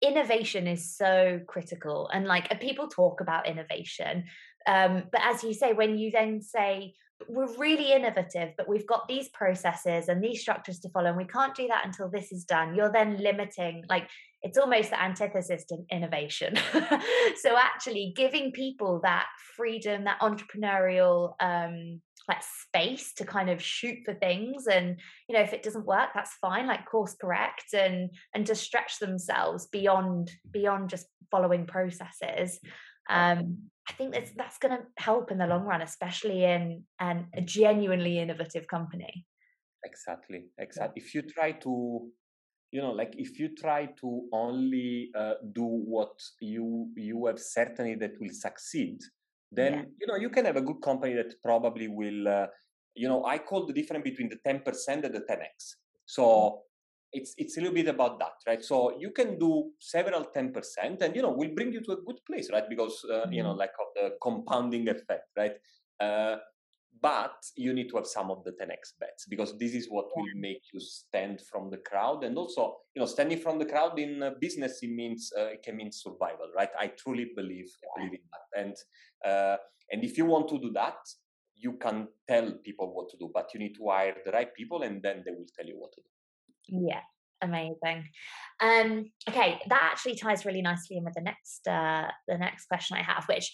innovation 0.03 0.67
is 0.67 0.97
so 0.97 1.41
critical 1.47 2.09
and 2.13 2.27
like 2.27 2.61
people 2.61 2.89
talk 2.89 3.21
about 3.21 3.49
innovation 3.49 4.25
um, 4.67 5.05
but 5.11 5.21
as 5.25 5.43
you 5.43 5.53
say 5.53 5.73
when 5.73 5.99
you 5.99 6.11
then 6.11 6.41
say 6.41 6.95
we're 7.29 7.53
really 7.59 7.93
innovative 7.93 8.51
but 8.57 8.69
we've 8.69 8.87
got 8.87 9.09
these 9.09 9.29
processes 9.31 10.09
and 10.09 10.23
these 10.23 10.41
structures 10.41 10.79
to 10.79 10.89
follow 10.91 11.09
and 11.09 11.17
we 11.17 11.25
can't 11.25 11.55
do 11.55 11.67
that 11.67 11.85
until 11.85 12.09
this 12.09 12.33
is 12.33 12.45
done 12.45 12.75
you're 12.75 12.93
then 12.93 13.19
limiting 13.19 13.85
like 13.89 14.09
it's 14.43 14.59
almost 14.59 14.91
the 14.91 15.01
antithesis 15.01 15.65
to 15.67 15.79
innovation. 15.91 16.55
So 17.37 17.57
actually 17.57 18.13
giving 18.17 18.53
people 18.53 19.01
that 19.03 19.27
freedom 19.57 20.05
that 20.05 20.21
entrepreneurial 20.21 21.35
um, 21.41 22.01
like 22.29 22.43
space 22.43 23.15
to 23.15 23.25
kind 23.25 23.51
of 23.51 23.63
shoot 23.63 23.99
for 24.05 24.15
things 24.15 24.67
and 24.67 25.01
you 25.29 25.35
know 25.35 25.43
if 25.43 25.53
it 25.53 25.63
doesn't 25.63 25.87
work 25.87 26.11
that's 26.15 26.35
fine 26.35 26.67
like 26.67 26.85
course 26.87 27.15
correct 27.21 27.73
and 27.73 28.11
and 28.35 28.47
to 28.47 28.55
stretch 28.55 28.99
themselves 28.99 29.67
beyond 29.69 30.31
beyond 30.51 30.91
just 30.91 31.07
following 31.31 31.67
processes. 31.67 32.61
Um 33.09 33.71
i 33.89 33.93
think 33.93 34.13
that's 34.13 34.33
that's 34.37 34.59
going 34.59 34.77
to 34.77 34.85
help 34.99 35.33
in 35.33 35.39
the 35.39 35.47
long 35.47 35.65
run 35.65 35.83
especially 35.83 36.45
in 36.45 36.85
an, 37.01 37.27
a 37.35 37.41
genuinely 37.41 38.19
innovative 38.19 38.67
company. 38.67 39.27
Exactly 39.85 40.45
exactly 40.59 41.03
if 41.03 41.15
you 41.15 41.23
try 41.23 41.53
to 41.53 42.11
you 42.73 42.81
know 42.81 42.93
like 42.93 43.15
if 43.19 43.39
you 43.39 43.49
try 43.55 43.87
to 44.01 44.23
only 44.33 45.11
uh, 45.17 45.35
do 45.53 45.65
what 45.65 46.13
you 46.41 46.89
you 46.97 47.27
have 47.27 47.39
certainty 47.39 47.95
that 47.95 48.13
will 48.21 48.33
succeed 48.33 48.99
then 49.51 49.73
yeah. 49.73 49.83
you 50.01 50.07
know 50.07 50.17
you 50.17 50.31
can 50.31 50.45
have 50.45 50.57
a 50.57 50.63
good 50.63 50.81
company 50.81 51.15
that 51.15 51.35
probably 51.43 51.89
will 51.89 52.29
uh, 52.29 52.47
you 52.95 53.09
know 53.09 53.25
i 53.25 53.39
call 53.39 53.67
the 53.67 53.73
difference 53.73 54.05
between 54.05 54.29
the 54.29 54.39
10% 54.47 54.63
and 54.89 55.15
the 55.15 55.25
10x 55.31 55.75
so 56.07 56.25
mm-hmm. 56.25 56.57
it's 57.13 57.35
it's 57.39 57.57
a 57.57 57.61
little 57.61 57.75
bit 57.75 57.89
about 57.89 58.19
that 58.19 58.37
right 58.47 58.65
so 58.65 58.97
you 58.99 59.11
can 59.11 59.39
do 59.39 59.71
several 59.81 60.25
10% 60.25 61.03
and 61.03 61.17
you 61.17 61.23
know 61.23 61.33
will 61.33 61.55
bring 61.55 61.73
you 61.73 61.81
to 61.81 61.93
a 61.93 62.03
good 62.07 62.21
place 62.27 62.51
right 62.53 62.69
because 62.69 63.05
uh, 63.11 63.15
mm-hmm. 63.15 63.33
you 63.33 63.43
know 63.43 63.51
mm-hmm. 63.51 63.59
like 63.59 63.73
of 63.85 63.89
the 63.97 64.17
compounding 64.23 64.89
effect 64.89 65.27
right 65.37 65.57
uh, 66.01 66.37
but 67.03 67.35
you 67.57 67.73
need 67.73 67.89
to 67.89 67.97
have 67.97 68.07
some 68.07 68.31
of 68.31 68.45
the 68.45 68.51
10x 68.53 68.99
bets 68.99 69.27
because 69.29 69.57
this 69.59 69.75
is 69.75 69.89
what 69.89 70.07
will 70.17 70.27
make 70.35 70.63
you 70.73 70.81
stand 70.81 71.41
from 71.51 71.71
the 71.71 71.79
crowd. 71.79 72.25
And 72.25 72.37
also 72.37 72.77
you 72.95 73.01
know 73.01 73.07
standing 73.07 73.39
from 73.39 73.59
the 73.59 73.65
crowd 73.65 73.99
in 73.99 74.35
business 74.41 74.79
it 74.83 74.91
means 74.91 75.33
uh, 75.39 75.53
it 75.55 75.63
can 75.63 75.77
mean 75.77 75.93
survival 75.93 76.51
right? 76.57 76.71
I 76.79 76.89
truly 76.89 77.31
believe 77.35 77.71
believe 77.97 78.13
in 78.13 78.21
that. 78.33 78.61
And 78.61 78.77
uh, 79.25 79.57
and 79.91 80.05
if 80.05 80.19
you 80.19 80.27
want 80.27 80.49
to 80.49 80.59
do 80.59 80.73
that 80.73 80.99
you 81.57 81.75
can 81.75 82.09
tell 82.27 82.53
people 82.65 82.95
what 82.95 83.09
to 83.11 83.17
do 83.19 83.31
but 83.33 83.51
you 83.53 83.61
need 83.61 83.75
to 83.75 83.89
hire 83.89 84.17
the 84.25 84.33
right 84.33 84.55
people 84.55 84.83
and 84.83 85.03
then 85.03 85.23
they 85.25 85.33
will 85.33 85.47
tell 85.57 85.67
you 85.67 85.79
what 85.79 85.93
to 85.93 86.01
do. 86.01 86.87
Yeah. 86.87 87.01
Amazing. 87.43 88.05
Um 88.61 89.07
okay 89.27 89.59
that 89.69 89.91
actually 89.93 90.17
ties 90.17 90.45
really 90.45 90.61
nicely 90.61 90.99
in 90.99 91.05
with 91.05 91.15
the 91.15 91.23
next 91.23 91.67
uh 91.67 92.09
the 92.29 92.37
next 92.37 92.67
question 92.67 92.99
i 92.99 93.03
have 93.03 93.25
which 93.27 93.51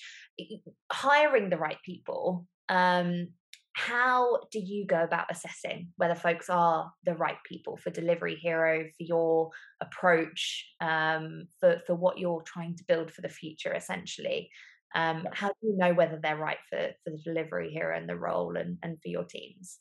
hiring 0.90 1.51
the 1.51 1.57
right 1.57 1.79
people 1.85 2.49
um, 2.68 3.29
how 3.76 4.38
do 4.50 4.59
you 4.59 4.87
go 4.87 5.02
about 5.02 5.26
assessing 5.31 5.88
whether 5.96 6.14
folks 6.14 6.48
are 6.48 6.90
the 7.05 7.14
right 7.14 7.37
people 7.44 7.76
for 7.76 7.90
delivery 7.90 8.35
hero 8.35 8.85
for 8.85 9.02
your 9.02 9.50
approach 9.83 10.66
um, 10.81 11.46
for, 11.61 11.83
for 11.87 11.94
what 11.94 12.18
you're 12.18 12.42
trying 12.42 12.74
to 12.74 12.85
build 12.88 13.12
for 13.12 13.20
the 13.20 13.29
future 13.29 13.74
essentially? 13.74 14.50
Um, 14.94 15.29
how 15.33 15.48
do 15.48 15.68
you 15.68 15.76
know 15.76 15.92
whether 15.92 16.18
they're 16.22 16.38
right 16.38 16.57
for, 16.70 16.88
for 17.05 17.11
the 17.11 17.18
delivery 17.22 17.70
hero 17.70 17.94
and 17.94 18.09
the 18.09 18.16
role 18.16 18.57
and, 18.57 18.79
and 18.83 18.96
for 19.02 19.09
your 19.09 19.24
teams? 19.24 19.79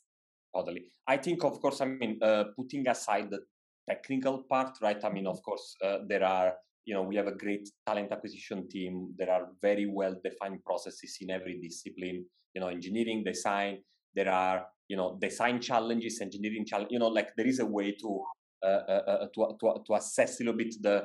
Totally. 0.54 0.92
I 1.06 1.16
think 1.16 1.42
of 1.42 1.60
course 1.62 1.80
i 1.80 1.86
mean 1.86 2.18
uh, 2.22 2.44
putting 2.54 2.86
aside 2.88 3.30
the 3.30 3.40
technical 3.88 4.42
part 4.42 4.76
right? 4.82 5.02
I 5.02 5.10
mean 5.10 5.26
of 5.26 5.42
course 5.42 5.74
uh, 5.82 5.98
there 6.06 6.24
are 6.24 6.54
you 6.86 6.94
know 6.94 7.02
we 7.02 7.16
have 7.16 7.26
a 7.26 7.34
great 7.34 7.68
talent 7.86 8.12
acquisition 8.12 8.68
team. 8.68 9.12
There 9.18 9.30
are 9.30 9.48
very 9.60 9.86
well 9.86 10.14
defined 10.24 10.64
processes 10.64 11.18
in 11.20 11.30
every 11.30 11.60
discipline 11.60 12.24
you 12.54 12.60
know 12.60 12.68
engineering 12.68 13.22
design. 13.24 13.78
There 14.14 14.30
are 14.30 14.66
you 14.88 14.96
know 14.96 15.18
design 15.20 15.60
challenges 15.60 16.20
engineering 16.22 16.64
challenge 16.64 16.88
you 16.90 16.98
know 16.98 17.08
like 17.08 17.30
there 17.36 17.46
is 17.46 17.58
a 17.58 17.66
way 17.66 17.92
to 17.92 18.22
uh, 18.62 18.66
uh, 18.66 19.02
uh, 19.06 19.26
to, 19.34 19.56
to, 19.60 19.74
to 19.86 19.94
assess 19.94 20.40
a 20.40 20.44
little 20.44 20.56
bit 20.56 20.74
the 20.80 21.04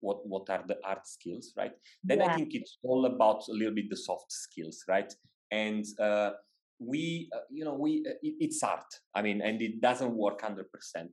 what 0.00 0.18
what 0.26 0.48
are 0.50 0.64
the 0.66 0.76
art 0.84 1.06
skills 1.06 1.52
right? 1.56 1.72
Then 2.02 2.18
yeah. 2.18 2.26
i 2.26 2.34
think 2.34 2.54
it's 2.54 2.78
all 2.82 3.04
about 3.06 3.42
a 3.48 3.52
little 3.52 3.74
bit 3.74 3.90
the 3.90 3.96
soft 3.96 4.32
skills 4.32 4.82
right? 4.88 5.12
And 5.50 5.84
uh, 6.00 6.30
we 6.78 7.28
uh, 7.34 7.40
you 7.50 7.64
know 7.64 7.74
we 7.74 8.04
uh, 8.08 8.14
it, 8.22 8.34
it's 8.40 8.62
art. 8.62 8.90
I 9.14 9.22
mean 9.22 9.42
and 9.42 9.60
it 9.60 9.80
doesn't 9.80 10.14
work 10.14 10.40
100% 10.40 10.64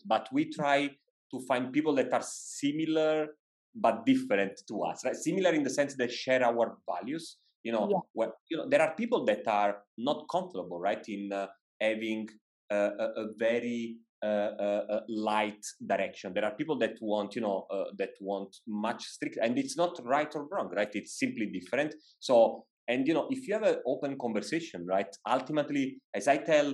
but 0.06 0.30
we 0.32 0.52
try 0.52 0.90
to 1.32 1.40
find 1.48 1.74
people 1.74 1.96
that 1.96 2.14
are 2.14 2.24
similar 2.24 3.28
but 3.76 4.06
different 4.06 4.62
to 4.68 4.82
us 4.84 5.04
right? 5.06 5.16
Similar 5.16 5.52
in 5.54 5.64
the 5.64 5.70
sense 5.70 5.96
that 5.98 6.12
share 6.12 6.44
our 6.44 6.78
values 6.90 7.38
you 7.64 7.72
know 7.72 7.88
yeah. 7.92 7.98
where, 8.14 8.32
you 8.50 8.58
know 8.58 8.68
there 8.70 8.82
are 8.82 8.96
people 8.96 9.26
that 9.26 9.48
are 9.48 9.78
not 9.98 10.26
comfortable 10.32 10.80
right 10.80 11.04
in 11.08 11.32
uh, 11.34 11.48
having 11.82 12.28
uh, 12.72 12.92
a, 13.00 13.06
a, 13.22 13.26
very 13.38 13.98
uh, 14.24 14.28
uh, 14.60 14.84
uh, 14.90 15.00
light 15.08 15.64
direction. 15.86 16.34
There 16.34 16.46
are 16.46 16.56
people 16.56 16.80
that 16.80 16.98
want 17.02 17.36
you 17.36 17.42
know 17.42 17.68
uh, 17.70 17.86
that 17.98 18.12
want 18.22 18.56
much 18.68 19.04
strict 19.04 19.38
and 19.42 19.58
it's 19.60 19.78
not 19.78 20.00
right 20.04 20.34
or 20.36 20.48
wrong 20.52 20.72
right? 20.76 20.90
It's 20.94 21.20
simply 21.20 21.48
different. 21.48 21.94
So 22.20 22.66
and 22.88 23.08
you 23.08 23.14
know 23.14 23.28
if 23.30 23.48
you 23.48 23.54
have 23.54 23.64
an 23.64 23.78
open 23.86 24.18
conversation 24.20 24.86
right 24.86 25.08
ultimately 25.28 25.98
as 26.14 26.28
i 26.28 26.38
tell 26.38 26.72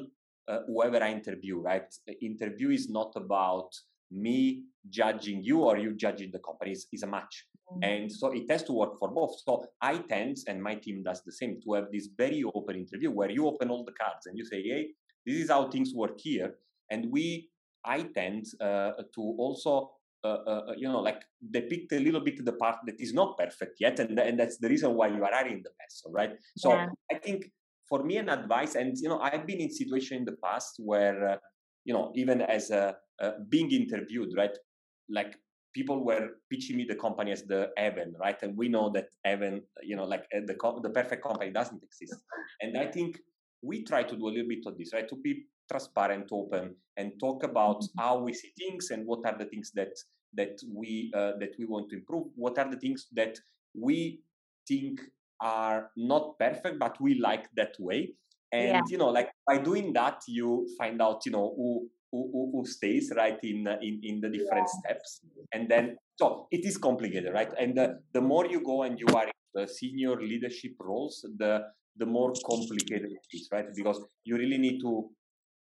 whoever 0.68 1.02
i 1.02 1.10
interview 1.10 1.58
right 1.58 1.86
interview 2.22 2.70
is 2.70 2.90
not 2.90 3.14
about 3.16 3.70
me 4.12 4.64
judging 4.90 5.44
you 5.44 5.60
or 5.60 5.78
you 5.78 5.94
judging 5.96 6.32
the 6.32 6.40
company 6.40 6.72
is, 6.72 6.88
is 6.92 7.04
a 7.04 7.08
match 7.08 7.46
and 7.82 8.12
so 8.12 8.32
it 8.32 8.50
has 8.50 8.64
to 8.64 8.74
work 8.74 9.00
for 9.00 9.10
both. 9.10 9.40
So 9.46 9.66
I 9.82 9.98
tend, 9.98 10.38
and 10.48 10.62
my 10.62 10.76
team 10.76 11.04
does 11.04 11.24
the 11.24 11.32
same, 11.32 11.60
to 11.64 11.74
have 11.74 11.86
this 11.92 12.10
very 12.18 12.44
open 12.44 12.76
interview 12.76 13.12
where 13.12 13.30
you 13.30 13.48
open 13.48 13.70
all 13.70 13.86
the 13.86 13.94
cards 13.94 14.26
and 14.26 14.38
you 14.38 14.46
say, 14.46 14.62
hey, 14.62 14.90
this 15.26 15.38
is 15.38 15.50
how 15.50 15.70
things 15.70 15.94
work 15.94 16.20
here. 16.20 16.56
And 16.90 17.08
we, 17.12 17.50
I 17.86 18.04
tend 18.04 18.46
uh, 18.60 18.92
to 19.16 19.22
also, 19.38 19.92
uh, 20.24 20.28
uh, 20.28 20.62
uh, 20.70 20.74
you 20.78 20.88
know, 20.88 21.00
like 21.00 21.22
depict 21.50 21.94
a 21.94 22.00
little 22.00 22.22
bit 22.22 22.44
the 22.44 22.54
part 22.54 22.78
that 22.86 23.00
is 23.00 23.14
not 23.14 23.38
perfect 23.38 23.78
yet. 23.80 24.00
And, 24.00 24.20
and 24.20 24.40
that's 24.40 24.58
the 24.58 24.70
reason 24.70 24.94
why 24.94 25.08
you 25.08 25.24
are 25.24 25.34
hiring 25.34 25.64
the 25.64 25.72
person, 25.80 26.12
right? 26.12 26.32
So 26.58 26.74
yeah. 26.74 26.88
I 27.12 27.16
think 27.16 27.46
for 27.88 28.04
me, 28.04 28.18
an 28.18 28.30
advice, 28.30 28.76
and, 28.76 28.96
you 28.98 29.10
know, 29.10 29.20
I've 29.20 29.48
been 29.48 29.60
in 29.60 29.72
situation 29.72 30.18
in 30.18 30.26
the 30.26 30.36
past 30.44 30.76
where, 30.80 31.30
uh, 31.30 31.38
you 31.86 31.94
know, 31.94 32.12
even 32.16 32.42
as 32.42 32.70
a, 32.70 32.96
being 33.50 33.72
interviewed, 33.72 34.30
right? 34.36 34.58
Like 35.12 35.36
people 35.74 36.04
were 36.04 36.30
pitching 36.50 36.78
me 36.78 36.86
the 36.88 36.96
company 36.96 37.32
as 37.32 37.44
the 37.44 37.70
heaven, 37.78 38.14
right? 38.20 38.42
And 38.42 38.58
we 38.58 38.70
know 38.70 38.90
that 38.94 39.08
heaven, 39.24 39.62
you 39.84 39.96
know, 39.96 40.06
like 40.06 40.26
uh, 40.36 40.42
the 40.46 40.56
the 40.84 40.90
perfect 40.90 41.24
company 41.24 41.52
doesn't 41.52 41.84
exist. 41.84 42.22
And 42.62 42.78
I 42.78 42.88
think 42.88 43.20
we 43.62 43.84
try 43.84 44.04
to 44.04 44.16
do 44.16 44.28
a 44.28 44.32
little 44.32 44.48
bit 44.48 44.66
of 44.66 44.78
this, 44.78 44.92
right? 44.94 45.08
To 45.08 45.16
be 45.16 45.46
transparent, 45.70 46.30
open, 46.32 46.76
and 46.98 47.14
talk 47.20 47.44
about 47.44 47.78
mm-hmm. 47.78 48.02
how 48.02 48.20
we 48.20 48.34
see 48.34 48.52
things 48.58 48.90
and 48.92 49.06
what 49.06 49.20
are 49.26 49.38
the 49.38 49.46
things 49.46 49.72
that 49.76 49.94
that 50.34 50.60
we 50.74 51.12
uh, 51.16 51.34
that 51.40 51.54
we 51.60 51.66
want 51.66 51.90
to 51.90 51.98
improve. 51.98 52.28
What 52.36 52.58
are 52.58 52.70
the 52.70 52.78
things 52.78 53.08
that 53.14 53.38
we 53.74 54.22
think 54.68 55.02
are 55.42 55.90
not 55.98 56.38
perfect, 56.40 56.80
but 56.80 57.00
we 57.02 57.20
like 57.20 57.46
that 57.56 57.74
way. 57.80 58.14
And 58.52 58.68
yeah. 58.68 58.82
you 58.88 58.98
know, 58.98 59.10
like 59.10 59.30
by 59.48 59.58
doing 59.58 59.94
that, 59.94 60.22
you 60.28 60.68
find 60.78 61.02
out, 61.02 61.26
you 61.26 61.32
know, 61.32 61.56
who 62.12 62.30
who, 62.32 62.52
who, 62.52 62.66
stays 62.66 63.12
right 63.16 63.40
in, 63.44 63.68
in 63.82 64.00
in 64.04 64.22
the 64.22 64.30
different 64.30 64.68
yeah. 64.68 64.80
steps. 64.80 65.22
And 65.54 65.70
then 65.70 65.98
so 66.20 66.48
it 66.52 66.66
is 66.66 66.78
complicated 66.78 67.34
right? 67.34 67.52
And 67.58 67.76
the, 67.78 68.00
the 68.14 68.22
more 68.22 68.46
you 68.46 68.64
go 68.64 68.84
and 68.84 69.00
you 69.00 69.08
are 69.16 69.26
in 69.26 69.32
the 69.54 69.68
senior 69.68 70.16
leadership 70.20 70.74
roles 70.80 71.26
the 71.38 71.64
the 71.98 72.06
more 72.06 72.34
complicated 72.46 73.12
it 73.12 73.38
is 73.38 73.50
right? 73.52 73.68
Because 73.76 74.04
you 74.24 74.38
really 74.38 74.58
need 74.58 74.80
to 74.82 75.10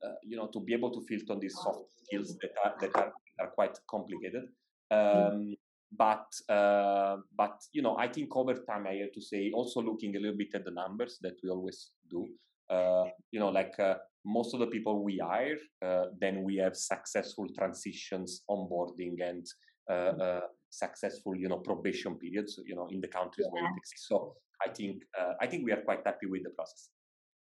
uh, 0.04 0.18
you 0.22 0.36
know 0.36 0.48
to 0.48 0.60
be 0.60 0.72
able 0.72 0.90
to 0.90 1.00
filter 1.08 1.32
on 1.34 1.40
these 1.40 1.54
soft 1.54 1.84
skills 2.04 2.36
that 2.40 2.52
are 2.64 2.74
that 2.80 2.96
are, 2.96 3.12
are 3.40 3.50
quite 3.54 3.78
complicated. 3.88 4.44
Um, 4.90 5.54
but 5.96 6.26
uh, 6.48 7.16
but 7.36 7.56
you 7.72 7.82
know 7.82 7.96
i 7.98 8.06
think 8.06 8.36
over 8.36 8.54
time 8.54 8.86
i 8.86 8.94
have 8.94 9.10
to 9.12 9.20
say 9.20 9.50
also 9.52 9.82
looking 9.82 10.14
a 10.14 10.20
little 10.20 10.36
bit 10.36 10.54
at 10.54 10.64
the 10.64 10.70
numbers 10.70 11.18
that 11.20 11.34
we 11.42 11.50
always 11.50 11.90
do 12.08 12.28
uh, 12.70 13.04
you 13.32 13.40
know, 13.40 13.48
like 13.48 13.74
uh, 13.78 13.94
most 14.24 14.54
of 14.54 14.60
the 14.60 14.66
people 14.66 15.02
we 15.02 15.18
hire, 15.18 15.56
uh, 15.84 16.06
then 16.20 16.42
we 16.42 16.56
have 16.56 16.76
successful 16.76 17.46
transitions, 17.56 18.42
onboarding, 18.50 19.16
and 19.20 19.46
mm. 19.90 20.40
successful, 20.70 21.34
you 21.34 21.48
know, 21.48 21.58
probation 21.58 22.16
periods, 22.16 22.60
you 22.66 22.74
know, 22.74 22.88
in 22.90 23.00
the 23.00 23.08
countries 23.08 23.46
yeah. 23.46 23.52
where 23.52 23.64
it 23.64 23.76
exists. 23.76 24.08
So 24.08 24.34
I 24.64 24.70
think 24.70 25.02
I 25.40 25.46
think 25.46 25.64
we 25.64 25.72
are 25.72 25.82
quite 25.82 26.00
happy 26.04 26.26
with 26.26 26.42
the 26.44 26.50
process. 26.50 26.90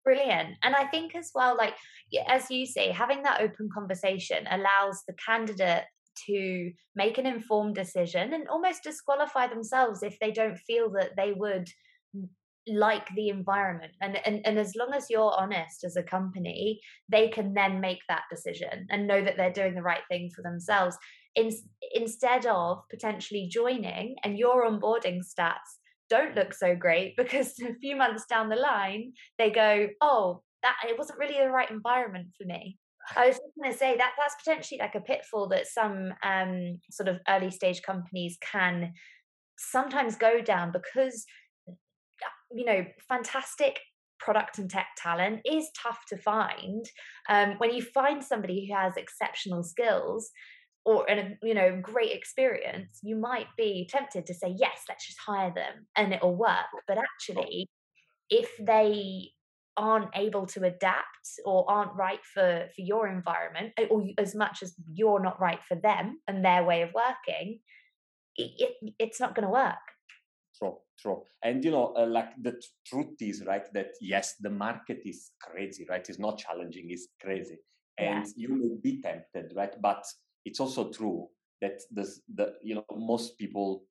Brilliant. 0.05 0.55
And 0.63 0.77
I 0.77 0.87
think 0.87 1.17
as 1.17 1.31
well, 1.35 1.57
like 1.57 1.75
as 2.29 2.51
you 2.51 2.65
say, 2.65 2.93
having 2.93 3.23
that 3.25 3.41
open 3.41 3.69
conversation 3.75 4.47
allows 4.49 5.03
the 5.09 5.15
candidate 5.15 5.85
to 6.27 6.71
make 6.95 7.19
an 7.19 7.27
informed 7.27 7.75
decision 7.75 8.33
and 8.33 8.49
almost 8.49 8.83
disqualify 8.83 9.47
themselves 9.49 10.03
if 10.03 10.19
they 10.21 10.31
don't 10.31 10.57
feel 10.59 10.91
that 10.93 11.11
they 11.17 11.33
would 11.33 11.69
like 12.69 13.07
the 13.15 13.29
environment 13.29 13.93
and, 14.01 14.19
and 14.27 14.41
and 14.45 14.59
as 14.59 14.75
long 14.75 14.93
as 14.93 15.07
you're 15.09 15.35
honest 15.39 15.85
as 15.85 15.97
a 15.97 16.03
company 16.03 16.81
they 17.09 17.29
can 17.29 17.55
then 17.55 17.81
make 17.81 18.01
that 18.09 18.25
decision 18.29 18.87
and 18.91 19.07
know 19.07 19.23
that 19.23 19.37
they're 19.37 19.53
doing 19.53 19.75
the 19.75 19.83
right 19.83 20.03
thing 20.09 20.31
for 20.35 20.43
themselves. 20.43 20.97
In, 21.37 21.53
instead 21.95 22.47
of 22.47 22.79
potentially 22.89 23.47
joining 23.51 24.17
and 24.25 24.39
your 24.39 24.67
onboarding 24.67 25.21
stats 25.21 25.79
don't 26.09 26.35
look 26.35 26.55
so 26.55 26.75
great 26.75 27.15
because 27.17 27.59
a 27.61 27.75
few 27.75 27.95
months 27.95 28.25
down 28.27 28.49
the 28.49 28.57
line 28.57 29.13
they 29.39 29.51
go 29.51 29.89
oh 30.01 30.43
that 30.63 30.77
it 30.89 30.99
wasn't 30.99 31.19
really 31.19 31.39
the 31.39 31.51
right 31.51 31.71
environment 31.71 32.29
for 32.37 32.45
me. 32.47 32.79
I 33.15 33.29
was 33.29 33.39
going 33.57 33.71
to 33.71 33.79
say 33.79 33.97
that 33.97 34.13
that's 34.19 34.35
potentially 34.43 34.81
like 34.81 34.97
a 34.97 35.01
pitfall 35.01 35.49
that 35.49 35.69
some 35.69 36.13
um, 36.25 36.81
sort 36.91 37.09
of 37.09 37.21
early 37.29 37.51
stage 37.51 37.83
companies 37.83 38.37
can 38.41 38.93
sometimes 39.59 40.17
go 40.17 40.41
down 40.41 40.73
because 40.73 41.25
you 42.55 42.65
know, 42.65 42.85
fantastic 43.09 43.81
product 44.19 44.59
and 44.59 44.71
tech 44.71 44.89
talent 44.97 45.41
is 45.45 45.71
tough 45.81 46.01
to 46.09 46.17
find. 46.17 46.85
Um, 47.29 47.55
when 47.59 47.75
you 47.75 47.83
find 47.83 48.25
somebody 48.25 48.67
who 48.67 48.75
has 48.75 48.97
exceptional 48.97 49.63
skills 49.63 50.31
or 50.85 51.05
a 51.09 51.37
you 51.43 51.55
know 51.55 51.79
great 51.83 52.13
experience, 52.13 53.01
you 53.03 53.17
might 53.17 53.49
be 53.57 53.89
tempted 53.91 54.27
to 54.27 54.35
say 54.35 54.55
yes, 54.57 54.83
let's 54.89 55.07
just 55.07 55.19
hire 55.25 55.53
them 55.55 55.87
and 55.97 56.13
it'll 56.13 56.37
work. 56.37 56.67
But 56.87 56.99
actually, 56.99 57.69
if 58.31 58.51
they 58.59 59.31
aren't 59.77 60.09
able 60.15 60.47
to 60.47 60.65
adapt 60.65 61.29
or 61.45 61.69
aren't 61.71 61.95
right 61.95 62.25
for 62.33 62.67
for 62.75 62.81
your 62.81 63.09
environment 63.09 63.73
or 63.91 64.07
as 64.19 64.35
much 64.35 64.63
as 64.63 64.75
you're 64.93 65.23
not 65.23 65.41
right 65.41 65.61
for 65.69 65.75
them 65.75 66.19
and 66.27 66.45
their 66.45 66.65
way 66.65 66.81
of 66.83 66.95
working 66.95 67.61
it, 68.37 68.51
it, 68.59 68.95
it's 68.99 69.21
not 69.21 69.35
going 69.35 69.45
to 69.45 69.53
work 69.53 69.75
true 70.59 70.77
true 70.99 71.23
and 71.43 71.65
you 71.65 71.71
know 71.71 71.95
uh, 71.97 72.07
like 72.07 72.31
the 72.43 72.53
t- 72.53 72.69
truth 72.87 73.15
is 73.21 73.45
right 73.47 73.73
that 73.73 73.91
yes 74.01 74.35
the 74.41 74.51
market 74.51 75.01
is 75.05 75.31
crazy 75.41 75.87
right? 75.89 76.09
It's 76.09 76.19
not 76.19 76.39
challenging 76.39 76.91
it's 76.91 77.09
crazy. 77.21 77.59
And 77.99 78.27
yeah. 78.27 78.33
you 78.37 78.49
may 78.55 78.77
be 78.83 79.03
tempted 79.03 79.53
right? 79.57 79.75
But 79.81 80.05
it's 80.45 80.61
also 80.61 80.91
true 80.91 81.29
that 81.61 81.81
the 81.93 82.09
the 82.35 82.55
you 82.63 82.75
know 82.75 82.85
most 82.95 83.39
people 83.39 83.85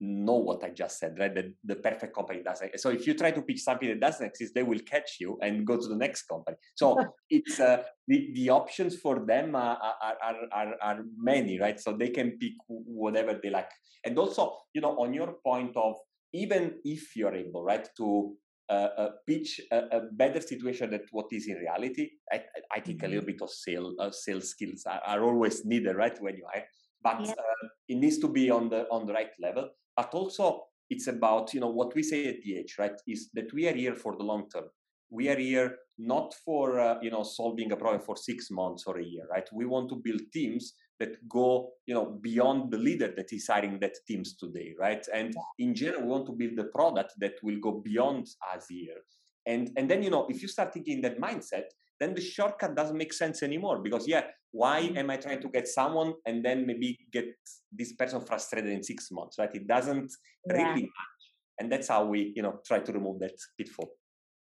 know 0.00 0.36
what 0.36 0.64
I 0.64 0.70
just 0.70 0.98
said, 0.98 1.16
right? 1.18 1.34
That 1.34 1.46
the 1.62 1.76
perfect 1.76 2.14
company 2.14 2.42
doesn't. 2.42 2.80
So 2.80 2.90
if 2.90 3.06
you 3.06 3.14
try 3.14 3.30
to 3.32 3.42
pitch 3.42 3.60
something 3.60 3.88
that 3.88 4.00
doesn't 4.00 4.26
exist, 4.26 4.54
they 4.54 4.62
will 4.62 4.78
catch 4.80 5.16
you 5.20 5.38
and 5.42 5.66
go 5.66 5.76
to 5.76 5.86
the 5.86 5.96
next 5.96 6.22
company. 6.22 6.56
So 6.74 6.96
it's 7.30 7.60
uh, 7.60 7.82
the 8.08 8.30
the 8.34 8.50
options 8.50 8.96
for 8.96 9.24
them 9.26 9.54
are, 9.54 9.78
are, 9.78 10.36
are 10.52 10.74
are 10.80 11.00
many, 11.16 11.60
right? 11.60 11.78
So 11.78 11.92
they 11.92 12.08
can 12.08 12.32
pick 12.38 12.54
whatever 12.66 13.38
they 13.42 13.50
like. 13.50 13.70
And 14.04 14.18
also, 14.18 14.56
you 14.72 14.80
know, 14.80 14.96
on 14.98 15.12
your 15.12 15.34
point 15.44 15.76
of 15.76 15.96
even 16.32 16.76
if 16.84 17.14
you're 17.16 17.34
able, 17.34 17.64
right, 17.64 17.86
to 17.98 18.34
uh, 18.70 18.88
uh, 18.96 19.10
pitch 19.26 19.60
a, 19.72 19.78
a, 19.96 20.00
better 20.12 20.40
situation 20.40 20.90
than 20.90 21.00
what 21.10 21.26
is 21.32 21.48
in 21.48 21.56
reality, 21.56 22.08
I, 22.32 22.42
I 22.72 22.80
think 22.80 22.98
mm-hmm. 22.98 23.06
a 23.06 23.08
little 23.08 23.26
bit 23.26 23.42
of 23.42 23.50
sales 23.50 23.94
uh, 23.98 24.12
sales 24.12 24.50
skills 24.50 24.84
are, 24.86 25.00
are, 25.04 25.24
always 25.24 25.64
needed, 25.64 25.96
right, 25.96 26.16
when 26.22 26.36
you 26.36 26.46
hire. 26.50 26.66
But 27.02 27.26
yeah. 27.26 27.32
Uh, 27.32 27.68
it 27.88 27.96
needs 27.96 28.18
to 28.18 28.28
be 28.28 28.50
on 28.50 28.70
the 28.70 28.86
on 28.90 29.06
the 29.06 29.12
right 29.12 29.30
level 29.42 29.70
but 30.00 30.14
also 30.14 30.64
it's 30.88 31.06
about 31.06 31.54
you 31.54 31.60
know 31.60 31.70
what 31.70 31.94
we 31.94 32.02
say 32.02 32.26
at 32.26 32.40
DH, 32.42 32.78
right? 32.78 32.98
Is 33.06 33.30
that 33.34 33.52
we 33.52 33.68
are 33.68 33.74
here 33.74 33.94
for 33.94 34.16
the 34.16 34.24
long 34.24 34.48
term. 34.52 34.64
We 35.10 35.28
are 35.28 35.38
here 35.38 35.76
not 35.98 36.34
for 36.44 36.80
uh, 36.80 36.98
you 37.02 37.10
know 37.10 37.22
solving 37.22 37.72
a 37.72 37.76
problem 37.76 38.02
for 38.02 38.16
six 38.16 38.50
months 38.50 38.84
or 38.86 38.98
a 38.98 39.04
year, 39.04 39.26
right? 39.30 39.48
We 39.52 39.66
want 39.66 39.88
to 39.90 39.96
build 39.96 40.22
teams 40.32 40.74
that 40.98 41.12
go 41.28 41.70
you 41.86 41.94
know 41.94 42.06
beyond 42.28 42.70
the 42.72 42.78
leader 42.78 43.12
that 43.16 43.32
is 43.32 43.46
hiring 43.46 43.78
that 43.80 43.96
teams 44.08 44.36
today, 44.36 44.74
right? 44.78 45.04
And 45.12 45.34
in 45.58 45.74
general, 45.74 46.02
we 46.02 46.08
want 46.08 46.26
to 46.26 46.32
build 46.32 46.58
a 46.58 46.70
product 46.78 47.12
that 47.18 47.34
will 47.42 47.60
go 47.60 47.72
beyond 47.84 48.26
us 48.54 48.66
here. 48.68 49.00
And 49.46 49.70
and 49.76 49.90
then 49.90 50.02
you 50.02 50.10
know 50.10 50.26
if 50.28 50.42
you 50.42 50.48
start 50.48 50.72
thinking 50.72 51.02
that 51.02 51.20
mindset, 51.20 51.68
then 52.00 52.14
the 52.14 52.20
shortcut 52.20 52.74
doesn't 52.74 52.96
make 52.96 53.12
sense 53.12 53.42
anymore 53.42 53.78
because 53.78 54.08
yeah 54.08 54.24
why 54.52 54.82
mm-hmm. 54.82 54.98
am 54.98 55.10
i 55.10 55.16
trying 55.16 55.40
to 55.40 55.48
get 55.48 55.68
someone 55.68 56.12
and 56.26 56.44
then 56.44 56.66
maybe 56.66 56.98
get 57.12 57.26
this 57.72 57.92
person 57.92 58.20
frustrated 58.20 58.70
in 58.70 58.82
six 58.82 59.10
months 59.10 59.36
right? 59.38 59.54
It 59.54 59.66
doesn't 59.66 60.12
yeah. 60.46 60.54
really 60.54 60.82
match. 60.82 61.22
And 61.58 61.70
that's 61.70 61.88
how 61.88 62.04
we 62.04 62.32
you 62.34 62.42
know 62.42 62.60
try 62.66 62.80
to 62.80 62.92
remove 62.92 63.20
that 63.20 63.36
pitfall. 63.58 63.90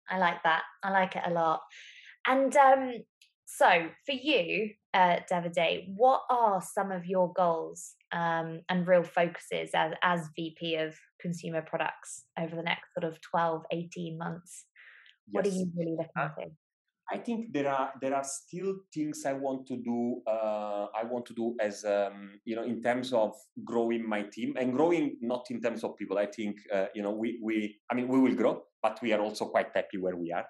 I 0.09 0.17
like 0.17 0.41
that. 0.43 0.63
I 0.83 0.91
like 0.91 1.15
it 1.15 1.23
a 1.25 1.31
lot. 1.31 1.61
And 2.27 2.55
um 2.55 2.93
so 3.45 3.87
for 4.05 4.11
you 4.13 4.71
uh 4.93 5.17
davide 5.31 5.85
what 5.95 6.21
are 6.29 6.61
some 6.61 6.91
of 6.91 7.05
your 7.05 7.33
goals 7.33 7.95
um 8.11 8.61
and 8.69 8.87
real 8.87 9.03
focuses 9.03 9.71
as 9.73 9.93
as 10.01 10.27
vp 10.35 10.75
of 10.75 10.95
consumer 11.19 11.61
products 11.61 12.23
over 12.39 12.55
the 12.55 12.63
next 12.63 12.93
sort 12.93 13.11
of 13.11 13.19
12 13.21 13.63
18 13.71 14.17
months? 14.17 14.65
Yes. 15.27 15.33
what 15.33 15.45
are 15.45 15.55
you 15.55 15.71
really 15.77 15.91
looking 15.91 16.11
uh, 16.15 16.29
to 16.29 16.51
I 17.11 17.17
think 17.17 17.53
there 17.53 17.67
are 17.69 17.91
there 18.01 18.15
are 18.15 18.23
still 18.23 18.75
things 18.93 19.25
I 19.25 19.33
want 19.33 19.65
to 19.67 19.77
do. 19.77 20.21
Uh, 20.27 20.87
I 20.95 21.03
want 21.03 21.25
to 21.27 21.33
do 21.33 21.55
as 21.59 21.83
um, 21.83 22.39
you 22.45 22.55
know 22.55 22.63
in 22.63 22.81
terms 22.81 23.13
of 23.13 23.33
growing 23.63 24.07
my 24.07 24.23
team 24.23 24.55
and 24.59 24.73
growing 24.73 25.17
not 25.21 25.45
in 25.49 25.61
terms 25.61 25.83
of 25.83 25.97
people. 25.97 26.17
I 26.19 26.27
think 26.27 26.57
uh, 26.73 26.85
you 26.93 27.01
know 27.01 27.11
we 27.11 27.39
we 27.41 27.79
I 27.91 27.95
mean 27.95 28.07
we 28.07 28.19
will 28.19 28.35
grow, 28.35 28.63
but 28.81 28.99
we 29.01 29.11
are 29.13 29.21
also 29.21 29.45
quite 29.45 29.69
happy 29.73 29.97
where 29.97 30.15
we 30.15 30.31
are. 30.31 30.45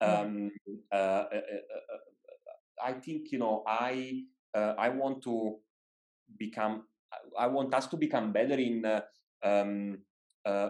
Um, 0.00 0.50
uh, 0.92 0.94
uh, 0.94 1.28
uh, 1.32 1.34
uh 1.34 2.84
I 2.84 2.92
think 2.92 3.32
you 3.32 3.38
know 3.38 3.64
I 3.66 4.22
I 4.54 4.88
want 4.90 5.22
to 5.24 5.56
become. 6.38 6.84
I 7.38 7.46
want 7.46 7.74
us 7.74 7.86
to 7.88 7.96
become 7.96 8.32
better 8.32 8.54
in 8.54 8.84
um, 9.42 9.98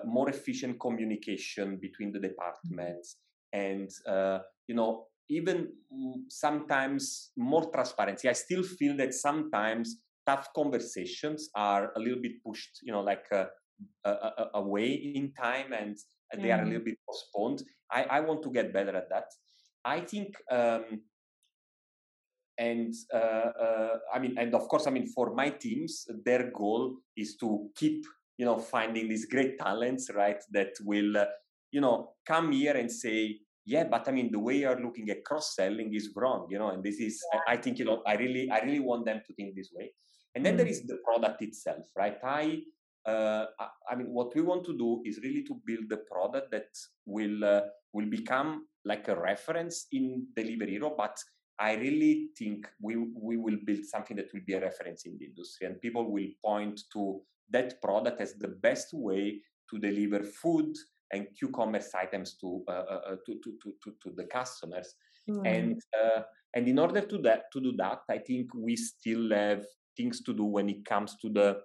more 0.06 0.30
efficient 0.30 0.80
communication 0.80 1.78
between 1.80 2.12
the 2.12 2.18
departments 2.18 3.16
and 3.52 3.90
you 4.68 4.74
know 4.74 5.06
even 5.28 5.68
sometimes 6.28 7.32
more 7.36 7.70
transparency. 7.72 8.28
I 8.28 8.32
still 8.32 8.62
feel 8.62 8.96
that 8.98 9.14
sometimes 9.14 10.00
tough 10.26 10.48
conversations 10.54 11.50
are 11.54 11.92
a 11.96 11.98
little 11.98 12.20
bit 12.20 12.42
pushed, 12.44 12.80
you 12.82 12.92
know, 12.92 13.00
like 13.00 13.24
uh, 13.32 13.46
uh, 14.04 14.46
away 14.54 14.92
in 14.92 15.32
time 15.32 15.72
and 15.72 15.96
they 16.42 16.50
are 16.50 16.62
a 16.62 16.66
little 16.66 16.84
bit 16.84 16.98
postponed. 17.08 17.62
I, 17.90 18.04
I 18.04 18.20
want 18.20 18.42
to 18.42 18.50
get 18.50 18.72
better 18.72 18.96
at 18.96 19.08
that. 19.10 19.26
I 19.84 20.00
think, 20.00 20.34
um, 20.50 21.02
and 22.58 22.94
uh, 23.12 23.16
uh, 23.16 23.98
I 24.12 24.18
mean, 24.18 24.36
and 24.38 24.54
of 24.54 24.68
course, 24.68 24.86
I 24.86 24.90
mean, 24.90 25.06
for 25.06 25.34
my 25.34 25.50
teams, 25.50 26.06
their 26.24 26.50
goal 26.50 26.96
is 27.16 27.36
to 27.36 27.68
keep, 27.76 28.04
you 28.38 28.46
know, 28.46 28.58
finding 28.58 29.08
these 29.08 29.26
great 29.26 29.58
talents, 29.58 30.10
right, 30.14 30.42
that 30.52 30.72
will, 30.82 31.16
uh, 31.16 31.26
you 31.70 31.80
know, 31.80 32.14
come 32.26 32.52
here 32.52 32.76
and 32.76 32.90
say, 32.90 33.40
yeah 33.66 33.84
but 33.84 34.06
i 34.08 34.12
mean 34.12 34.30
the 34.30 34.38
way 34.38 34.58
you're 34.58 34.80
looking 34.80 35.08
at 35.10 35.24
cross 35.24 35.54
selling 35.54 35.94
is 35.94 36.10
wrong 36.16 36.46
you 36.50 36.58
know 36.58 36.70
and 36.70 36.82
this 36.82 36.96
is 37.00 37.22
yeah. 37.32 37.40
I, 37.48 37.56
think 37.56 37.78
you 37.78 37.84
know 37.84 38.02
i 38.06 38.14
really 38.14 38.50
i 38.50 38.60
really 38.60 38.80
want 38.80 39.04
them 39.06 39.22
to 39.26 39.34
think 39.34 39.54
this 39.54 39.70
way 39.72 39.92
and 40.34 40.44
then 40.44 40.54
mm. 40.54 40.58
there 40.58 40.66
is 40.66 40.82
the 40.86 40.98
product 41.04 41.42
itself 41.42 41.86
right 41.96 42.18
i 42.24 42.60
uh, 43.06 43.46
I 43.90 43.94
mean, 43.96 44.08
what 44.08 44.34
we 44.34 44.40
want 44.40 44.64
to 44.64 44.76
do 44.76 45.02
is 45.04 45.20
really 45.22 45.42
to 45.44 45.60
build 45.66 45.92
a 45.92 45.98
product 46.10 46.50
that 46.52 46.68
will 47.04 47.44
uh, 47.44 47.62
will 47.92 48.08
become 48.08 48.66
like 48.84 49.08
a 49.08 49.16
reference 49.16 49.86
in 49.92 50.26
Delivery 50.34 50.72
Hero. 50.72 50.94
But 50.96 51.18
I 51.58 51.74
really 51.74 52.28
think 52.36 52.66
we 52.80 52.96
we 52.96 53.36
will 53.36 53.58
build 53.64 53.84
something 53.84 54.16
that 54.16 54.32
will 54.32 54.40
be 54.46 54.54
a 54.54 54.60
reference 54.60 55.04
in 55.04 55.18
the 55.18 55.26
industry, 55.26 55.66
and 55.66 55.80
people 55.80 56.10
will 56.10 56.28
point 56.44 56.80
to 56.94 57.20
that 57.50 57.80
product 57.82 58.20
as 58.20 58.34
the 58.34 58.48
best 58.48 58.94
way 58.94 59.40
to 59.70 59.78
deliver 59.78 60.24
food 60.24 60.74
and 61.12 61.26
Q-commerce 61.38 61.90
items 61.94 62.36
to, 62.40 62.64
uh, 62.68 62.72
uh, 62.72 63.00
uh, 63.10 63.16
to, 63.26 63.34
to, 63.42 63.52
to, 63.62 63.92
to, 64.02 64.10
the 64.16 64.24
customers. 64.24 64.94
Mm. 65.28 65.46
And, 65.46 65.82
and 66.54 66.68
in 66.68 66.78
order 66.78 67.00
to, 67.00 67.18
that, 67.18 67.44
to 67.52 67.60
do 67.60 67.72
that, 67.78 68.00
I 68.10 68.18
think 68.18 68.48
we 68.54 68.76
still 68.76 69.30
have 69.30 69.64
things 69.96 70.22
to 70.22 70.32
do 70.32 70.44
when 70.44 70.68
it 70.68 70.84
comes 70.84 71.16
to 71.22 71.28
the 71.28 71.58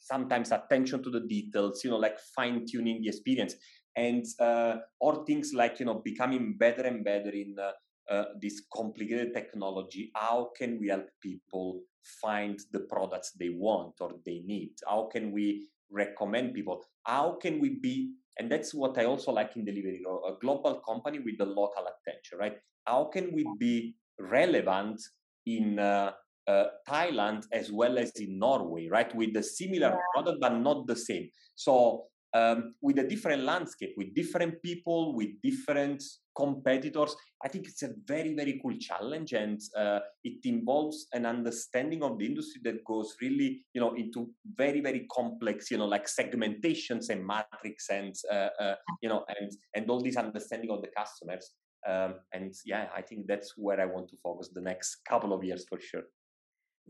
sometimes 0.00 0.52
attention 0.52 1.02
to 1.02 1.10
the 1.10 1.20
details, 1.20 1.82
you 1.82 1.90
know, 1.90 1.96
like 1.96 2.18
fine 2.36 2.64
tuning 2.66 3.00
the 3.00 3.08
experience 3.08 3.54
and 3.96 4.24
uh, 4.40 4.76
or 5.00 5.24
things 5.24 5.52
like 5.54 5.78
you 5.78 5.86
know 5.86 6.02
becoming 6.04 6.56
better 6.58 6.82
and 6.82 7.04
better 7.04 7.30
in 7.30 7.54
uh, 7.58 7.72
uh, 8.12 8.24
this 8.40 8.62
complicated 8.72 9.32
technology 9.32 10.10
how 10.14 10.50
can 10.56 10.78
we 10.80 10.88
help 10.88 11.06
people 11.22 11.80
find 12.20 12.60
the 12.72 12.80
products 12.80 13.32
they 13.38 13.50
want 13.50 13.94
or 14.00 14.12
they 14.26 14.42
need 14.44 14.72
how 14.86 15.08
can 15.12 15.32
we 15.32 15.68
recommend 15.90 16.54
people 16.54 16.82
how 17.04 17.36
can 17.40 17.60
we 17.60 17.78
be 17.80 18.12
and 18.38 18.50
that's 18.50 18.74
what 18.74 18.98
I 18.98 19.04
also 19.04 19.32
like 19.32 19.56
in 19.56 19.64
delivery, 19.64 20.02
a 20.04 20.32
global 20.40 20.80
company 20.80 21.20
with 21.20 21.38
the 21.38 21.46
local 21.46 21.84
attention, 21.84 22.38
right? 22.38 22.56
How 22.84 23.04
can 23.04 23.32
we 23.32 23.46
be 23.58 23.94
relevant 24.18 25.00
in 25.46 25.78
uh, 25.78 26.12
uh, 26.46 26.64
Thailand 26.88 27.44
as 27.52 27.70
well 27.70 27.98
as 27.98 28.10
in 28.16 28.38
Norway, 28.38 28.88
right? 28.88 29.14
With 29.14 29.36
a 29.36 29.42
similar 29.42 29.88
yeah. 29.88 29.98
product, 30.12 30.40
but 30.40 30.58
not 30.58 30.86
the 30.86 30.96
same. 30.96 31.28
So 31.54 32.06
um, 32.34 32.74
with 32.82 32.98
a 32.98 33.04
different 33.04 33.44
landscape, 33.44 33.94
with 33.96 34.14
different 34.14 34.60
people, 34.62 35.14
with 35.14 35.30
different 35.42 36.02
competitors. 36.36 37.14
I 37.44 37.48
think 37.48 37.66
it's 37.66 37.82
a 37.82 37.90
very, 38.06 38.34
very 38.34 38.58
cool 38.62 38.76
challenge, 38.78 39.32
and 39.32 39.60
uh, 39.76 40.00
it 40.22 40.44
involves 40.44 41.06
an 41.12 41.26
understanding 41.26 42.02
of 42.02 42.18
the 42.18 42.26
industry 42.26 42.60
that 42.64 42.84
goes 42.84 43.14
really, 43.20 43.64
you 43.72 43.80
know, 43.80 43.94
into 43.94 44.30
very, 44.56 44.80
very 44.80 45.06
complex, 45.12 45.70
you 45.70 45.78
know, 45.78 45.86
like 45.86 46.06
segmentations 46.06 47.10
and 47.10 47.26
matrix, 47.26 47.88
and 47.90 48.14
uh, 48.30 48.48
uh, 48.60 48.74
you 49.02 49.08
know, 49.08 49.24
and 49.28 49.52
and 49.74 49.90
all 49.90 50.02
this 50.02 50.16
understanding 50.16 50.70
of 50.70 50.82
the 50.82 50.88
customers. 50.96 51.52
Um, 51.86 52.14
and 52.32 52.54
yeah, 52.64 52.88
I 52.96 53.02
think 53.02 53.26
that's 53.26 53.54
where 53.56 53.80
I 53.80 53.84
want 53.84 54.08
to 54.08 54.16
focus 54.22 54.50
the 54.54 54.62
next 54.62 55.04
couple 55.08 55.32
of 55.34 55.44
years 55.44 55.66
for 55.68 55.78
sure. 55.80 56.04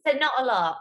So 0.06 0.16
not 0.18 0.32
a 0.38 0.44
lot. 0.44 0.76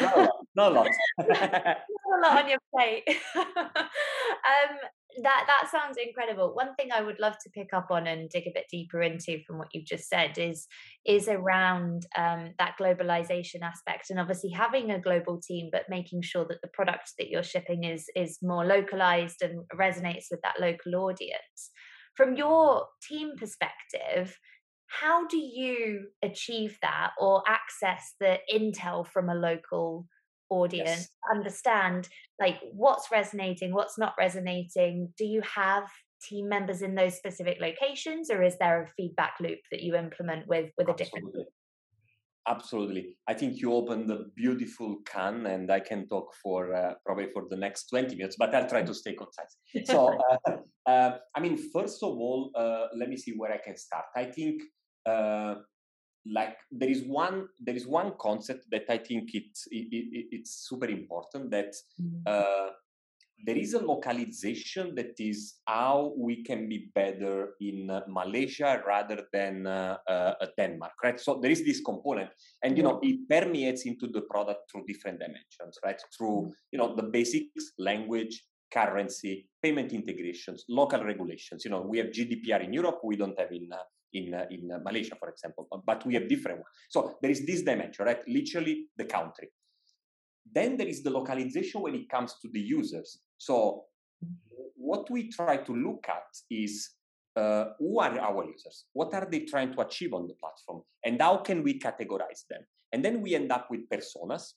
not 0.00 0.16
a 0.16 0.20
lot. 0.20 0.30
Not 0.54 0.72
a 0.72 0.74
lot. 0.74 0.88
a 2.14 2.20
lot 2.22 2.44
on 2.44 2.48
your 2.48 2.58
plate. 2.74 3.04
um, 4.46 4.76
that 5.22 5.44
that 5.46 5.70
sounds 5.70 5.96
incredible. 5.96 6.54
One 6.54 6.74
thing 6.74 6.88
I 6.92 7.00
would 7.00 7.20
love 7.20 7.34
to 7.42 7.50
pick 7.50 7.68
up 7.72 7.86
on 7.90 8.06
and 8.06 8.28
dig 8.28 8.46
a 8.46 8.52
bit 8.52 8.66
deeper 8.70 9.00
into 9.00 9.38
from 9.46 9.58
what 9.58 9.68
you've 9.72 9.86
just 9.86 10.08
said 10.08 10.38
is 10.38 10.66
is 11.06 11.28
around 11.28 12.06
um, 12.16 12.52
that 12.58 12.74
globalization 12.80 13.62
aspect, 13.62 14.10
and 14.10 14.18
obviously 14.18 14.50
having 14.50 14.90
a 14.90 15.00
global 15.00 15.40
team, 15.40 15.68
but 15.70 15.88
making 15.88 16.22
sure 16.22 16.44
that 16.48 16.60
the 16.62 16.68
product 16.68 17.12
that 17.18 17.28
you're 17.28 17.44
shipping 17.44 17.84
is 17.84 18.06
is 18.16 18.38
more 18.42 18.64
localized 18.64 19.42
and 19.42 19.64
resonates 19.74 20.26
with 20.30 20.40
that 20.42 20.60
local 20.60 20.96
audience. 20.96 21.70
From 22.16 22.36
your 22.36 22.86
team 23.08 23.32
perspective, 23.36 24.36
how 24.86 25.26
do 25.26 25.36
you 25.36 26.08
achieve 26.22 26.78
that 26.82 27.10
or 27.18 27.42
access 27.48 28.14
the 28.20 28.38
intel 28.52 29.06
from 29.06 29.28
a 29.28 29.34
local 29.34 30.06
audience 30.50 30.88
yes. 30.88 31.08
understand 31.32 32.08
like 32.40 32.58
what's 32.72 33.10
resonating 33.10 33.72
what's 33.72 33.98
not 33.98 34.14
resonating? 34.18 35.12
Do 35.18 35.24
you 35.24 35.42
have 35.42 35.88
team 36.22 36.48
members 36.48 36.82
in 36.82 36.94
those 36.94 37.16
specific 37.16 37.58
locations 37.60 38.30
or 38.30 38.42
is 38.42 38.56
there 38.58 38.82
a 38.82 38.88
feedback 38.96 39.34
loop 39.40 39.58
that 39.70 39.82
you 39.82 39.94
implement 39.94 40.46
with 40.46 40.70
with 40.78 40.88
a 40.88 40.94
different 40.94 41.26
absolutely. 42.46 43.16
I 43.26 43.34
think 43.34 43.56
you 43.56 43.72
opened 43.72 44.10
a 44.10 44.24
beautiful 44.36 44.98
can 45.06 45.46
and 45.46 45.70
i 45.70 45.80
can 45.80 46.08
talk 46.08 46.34
for 46.42 46.74
uh, 46.74 46.94
probably 47.04 47.28
for 47.32 47.44
the 47.50 47.56
next 47.56 47.88
20 47.88 48.16
minutes 48.16 48.36
but 48.38 48.54
i'll 48.54 48.68
try 48.68 48.82
to 48.82 48.94
stay 48.94 49.14
concise. 49.14 49.56
So 49.86 50.18
uh, 50.46 50.56
uh, 50.86 51.18
i 51.34 51.40
mean 51.40 51.56
first 51.56 52.02
of 52.02 52.10
all 52.10 52.50
uh, 52.54 52.86
let 52.96 53.08
me 53.08 53.16
see 53.16 53.32
where 53.36 53.52
i 53.52 53.58
can 53.58 53.76
start. 53.76 54.06
I 54.16 54.24
think 54.24 54.62
uh, 55.06 55.56
like 56.26 56.56
there 56.70 56.88
is 56.88 57.02
one 57.04 57.48
there 57.60 57.76
is 57.76 57.86
one 57.86 58.12
concept 58.18 58.64
that 58.70 58.84
I 58.88 58.98
think 58.98 59.34
it's 59.34 59.66
it, 59.70 59.88
it, 59.90 60.26
it's 60.32 60.68
super 60.68 60.86
important 60.86 61.50
that 61.50 61.74
mm-hmm. 62.00 62.22
uh, 62.26 62.70
there 63.44 63.56
is 63.56 63.74
a 63.74 63.78
localization 63.84 64.94
that 64.94 65.14
is 65.18 65.56
how 65.66 66.14
we 66.16 66.42
can 66.42 66.68
be 66.68 66.90
better 66.94 67.54
in 67.60 67.90
uh, 67.90 68.00
Malaysia 68.08 68.80
rather 68.86 69.26
than 69.32 69.66
uh, 69.66 69.98
uh, 70.08 70.34
Denmark, 70.56 70.92
right? 71.02 71.20
So 71.20 71.40
there 71.40 71.50
is 71.50 71.64
this 71.64 71.80
component, 71.80 72.30
and 72.62 72.76
you 72.76 72.82
know 72.82 73.00
it 73.02 73.28
permeates 73.28 73.84
into 73.84 74.06
the 74.06 74.22
product 74.22 74.70
through 74.70 74.84
different 74.86 75.18
dimensions, 75.18 75.78
right? 75.84 76.00
Through 76.16 76.52
you 76.72 76.78
know 76.78 76.94
the 76.94 77.02
basics, 77.02 77.72
language, 77.78 78.44
currency, 78.72 79.48
payment 79.62 79.92
integrations, 79.92 80.64
local 80.68 81.04
regulations. 81.04 81.64
You 81.64 81.70
know 81.70 81.82
we 81.82 81.98
have 81.98 82.08
GDPR 82.08 82.64
in 82.64 82.72
Europe, 82.72 83.00
we 83.04 83.16
don't 83.16 83.38
have 83.38 83.52
in 83.52 83.68
uh, 83.72 83.78
in 84.14 84.34
uh, 84.34 84.46
in 84.50 84.70
Malaysia, 84.82 85.16
for 85.18 85.28
example, 85.28 85.66
but 85.86 86.04
we 86.06 86.14
have 86.14 86.28
different 86.28 86.58
ones. 86.58 86.68
So 86.88 87.18
there 87.20 87.30
is 87.30 87.44
this 87.44 87.62
dimension, 87.62 88.06
right? 88.06 88.22
Literally 88.26 88.86
the 88.96 89.04
country. 89.04 89.48
Then 90.50 90.76
there 90.76 90.88
is 90.88 91.02
the 91.02 91.10
localization 91.10 91.82
when 91.82 91.94
it 91.94 92.08
comes 92.08 92.34
to 92.42 92.48
the 92.52 92.60
users. 92.60 93.18
So 93.38 93.84
what 94.76 95.10
we 95.10 95.30
try 95.30 95.56
to 95.56 95.72
look 95.72 96.06
at 96.08 96.28
is 96.50 96.90
uh, 97.36 97.64
who 97.78 97.98
are 97.98 98.18
our 98.18 98.44
users? 98.44 98.84
What 98.92 99.14
are 99.14 99.26
they 99.30 99.40
trying 99.40 99.72
to 99.74 99.80
achieve 99.80 100.12
on 100.14 100.26
the 100.28 100.34
platform? 100.34 100.82
And 101.04 101.20
how 101.20 101.38
can 101.38 101.62
we 101.62 101.78
categorize 101.78 102.46
them? 102.48 102.60
And 102.92 103.04
then 103.04 103.20
we 103.20 103.34
end 103.34 103.50
up 103.50 103.68
with 103.70 103.88
personas. 103.88 104.52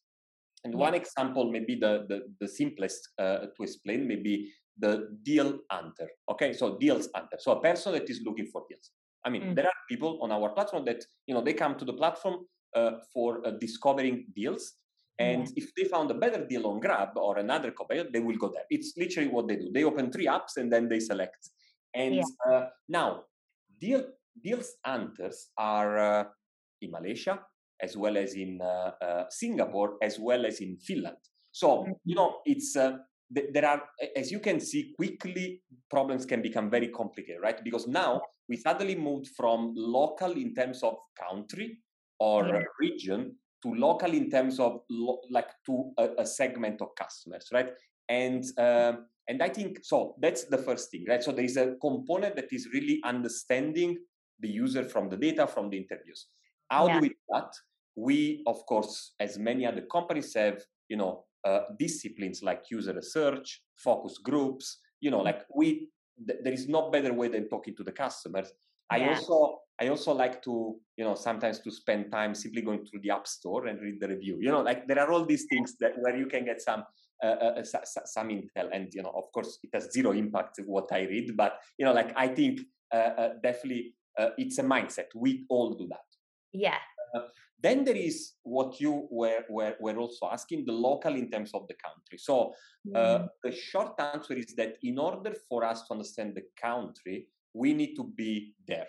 And 0.64 0.74
yeah. 0.74 0.80
one 0.80 0.93
example, 0.93 1.51
maybe 1.51 1.76
the, 1.76 2.05
the, 2.08 2.22
the 2.39 2.47
simplest 2.47 3.10
uh, 3.18 3.47
to 3.55 3.64
explain, 3.64 4.08
maybe 4.08 4.51
the 4.78 5.18
deal 5.24 5.60
hunter. 5.72 6.10
Okay, 6.30 6.53
so 6.53 6.78
deals 6.78 7.10
hunter. 7.16 7.38
So 7.39 7.53
a 7.53 7.62
person 7.62 7.93
that 7.93 8.10
is 8.10 8.22
looking 8.24 8.47
for 8.47 8.64
deals. 8.70 8.91
I 9.28 9.30
mean, 9.30 9.43
mm. 9.43 9.55
there 9.55 9.65
are 9.65 9.80
people 9.91 10.19
on 10.23 10.32
our 10.32 10.49
platform 10.55 10.86
that, 10.86 11.03
you 11.28 11.34
know, 11.36 11.43
they 11.47 11.53
come 11.53 11.75
to 11.82 11.86
the 11.86 11.97
platform 12.01 12.36
uh, 12.75 12.91
for 13.13 13.45
uh, 13.45 13.51
discovering 13.65 14.25
deals 14.34 14.63
and 15.19 15.47
yeah. 15.47 15.53
if 15.63 15.73
they 15.75 15.86
found 15.86 16.11
a 16.11 16.13
better 16.13 16.45
deal 16.45 16.67
on 16.67 16.80
Grab 16.80 17.09
or 17.15 17.39
another 17.39 17.71
competitor, 17.71 18.09
they 18.11 18.19
will 18.19 18.38
go 18.38 18.49
there. 18.49 18.65
It's 18.69 18.93
literally 18.97 19.30
what 19.30 19.47
they 19.47 19.55
do. 19.55 19.71
They 19.73 19.84
open 19.84 20.11
three 20.11 20.28
apps 20.28 20.57
and 20.57 20.71
then 20.71 20.88
they 20.88 20.99
select. 20.99 21.49
And 21.93 22.15
yeah. 22.15 22.23
uh, 22.47 22.67
now, 22.88 23.23
deal, 23.80 24.03
deals 24.43 24.73
hunters 24.86 25.49
are 25.57 25.97
uh, 25.97 26.23
in 26.82 26.91
Malaysia, 26.91 27.39
as 27.82 27.97
well 27.97 28.17
as 28.17 28.34
in 28.34 28.61
uh, 28.61 28.91
uh 29.01 29.23
Singapore, 29.30 29.97
as 30.03 30.19
well 30.19 30.45
as 30.45 30.59
in 30.59 30.78
Finland. 30.78 31.17
So, 31.51 31.67
mm-hmm. 31.69 31.91
you 32.05 32.15
know, 32.15 32.41
it's 32.45 32.75
there 33.30 33.65
are, 33.65 33.84
as 34.15 34.32
you 34.32 34.39
can 34.39 34.59
see, 34.59 34.93
quickly 34.95 35.61
problems 35.89 36.25
can 36.25 36.41
become 36.41 36.69
very 36.69 36.88
complicated, 36.88 37.41
right? 37.41 37.61
Because 37.63 37.88
now 37.88 38.21
we 38.47 38.57
suddenly 38.57 38.95
moved 38.95 39.28
from 39.36 39.73
local 39.75 40.32
in 40.32 40.53
terms 40.53 40.84
of 40.84 40.95
country 41.30 41.80
or 42.19 42.47
yeah. 42.47 42.61
region 42.80 43.36
to 43.63 43.73
local 43.73 44.13
in 44.13 44.30
terms 44.30 44.59
of 44.59 44.82
lo- 44.89 45.21
like 45.30 45.49
to 45.65 45.91
a, 45.97 46.09
a, 46.19 46.25
segment 46.25 46.82
of 46.82 46.89
customers, 46.95 47.47
right? 47.51 47.69
And 48.07 48.43
um, 48.57 49.07
and 49.28 49.43
I 49.43 49.49
think 49.49 49.80
so. 49.84 50.15
That's 50.21 50.45
the 50.45 50.57
first 50.57 50.89
thing, 50.89 51.05
right? 51.07 51.21
So 51.21 51.32
there 51.32 51.43
is 51.43 51.57
a 51.57 51.75
component 51.82 52.36
that 52.38 52.53
is 52.53 52.69
really 52.73 53.01
understanding 53.03 53.97
the 54.39 54.47
user 54.47 54.84
from 54.84 55.09
the 55.09 55.17
data 55.17 55.47
from 55.47 55.69
the 55.69 55.78
interviews. 55.78 56.28
How 56.69 56.88
yeah. 56.88 56.93
do 56.93 56.99
we 57.01 57.09
do 57.09 57.15
that? 57.34 57.51
We, 57.95 58.43
of 58.47 58.65
course, 58.65 59.13
as 59.19 59.38
many 59.38 59.65
other 59.65 59.82
companies 59.82 60.34
have, 60.36 60.61
you 60.88 60.97
know, 60.97 61.25
uh, 61.48 61.62
disciplines 61.80 62.43
like 62.43 62.62
user 62.70 62.93
research, 62.93 63.62
focus 63.76 64.18
groups. 64.18 64.80
You 65.00 65.12
know, 65.12 65.22
like 65.22 65.41
we, 65.56 65.89
th- 66.28 66.39
there 66.43 66.54
is 66.54 66.68
no 66.68 66.89
better 66.89 67.14
way 67.14 67.28
than 67.30 67.48
talking 67.48 67.76
to 67.78 67.84
the 67.84 67.91
customers. 67.91 68.52
Yeah. 68.91 68.98
I 68.98 69.10
also 69.10 69.60
I 69.80 69.88
also 69.89 70.14
like 70.14 70.41
to, 70.43 70.76
you 70.98 71.06
know, 71.06 71.16
sometimes 71.16 71.60
to 71.60 71.72
spend 71.72 72.12
time 72.12 72.34
simply 72.34 72.62
going 72.64 72.84
through 72.86 73.02
the 73.02 73.12
app 73.12 73.28
store 73.28 73.68
and 73.68 73.80
read 73.80 74.00
the 74.00 74.08
review. 74.08 74.38
You 74.41 74.52
know, 74.52 74.62
like 74.62 74.88
there 74.88 75.00
are 75.00 75.12
all 75.12 75.26
these 75.26 75.45
things 75.52 75.76
that 75.80 75.93
where 76.00 76.18
you 76.18 76.26
can 76.26 76.45
get 76.45 76.62
some 76.62 76.84
uh, 77.24 77.38
uh, 77.45 77.62
uh 77.62 77.64
some 77.64 78.30
intel, 78.30 78.70
and 78.72 78.89
you 78.93 79.04
know, 79.04 79.14
of 79.16 79.32
course, 79.34 79.60
it 79.64 79.70
has 79.74 79.91
zero 79.91 80.12
impact 80.12 80.60
what 80.66 80.91
I 80.91 81.02
read, 81.02 81.36
but 81.38 81.60
you 81.78 81.86
know, 81.86 81.93
like 81.93 82.12
I 82.16 82.28
think 82.28 82.62
uh, 82.93 83.12
uh 83.22 83.30
definitely 83.43 83.93
uh, 84.20 84.30
it's 84.38 84.58
a 84.58 84.64
mindset. 84.64 85.10
We 85.16 85.45
all 85.50 85.74
do 85.76 85.88
that. 85.89 86.08
Yeah. 86.54 86.80
Then 87.62 87.84
there 87.84 87.95
is 87.95 88.34
what 88.43 88.80
you 88.80 89.08
were, 89.10 89.43
were, 89.49 89.76
were 89.80 89.97
also 89.97 90.30
asking 90.32 90.66
the 90.66 90.72
local 90.72 91.16
in 91.16 91.30
terms 91.30 91.51
of 91.53 91.68
the 91.68 91.76
country. 91.84 92.18
So 92.18 92.53
mm. 92.88 93.28
the 93.43 93.51
short 93.51 93.99
answer 93.99 94.34
is 94.34 94.53
that 94.58 94.78
in 94.84 94.99
order 94.99 95.34
for 95.49 95.64
us 95.64 95.88
to 95.88 95.93
understand 95.93 96.36
the 96.36 96.43
country, 96.62 97.28
we 97.53 97.74
need 97.74 97.95
to 97.95 98.03
be 98.03 98.53
there 98.68 98.88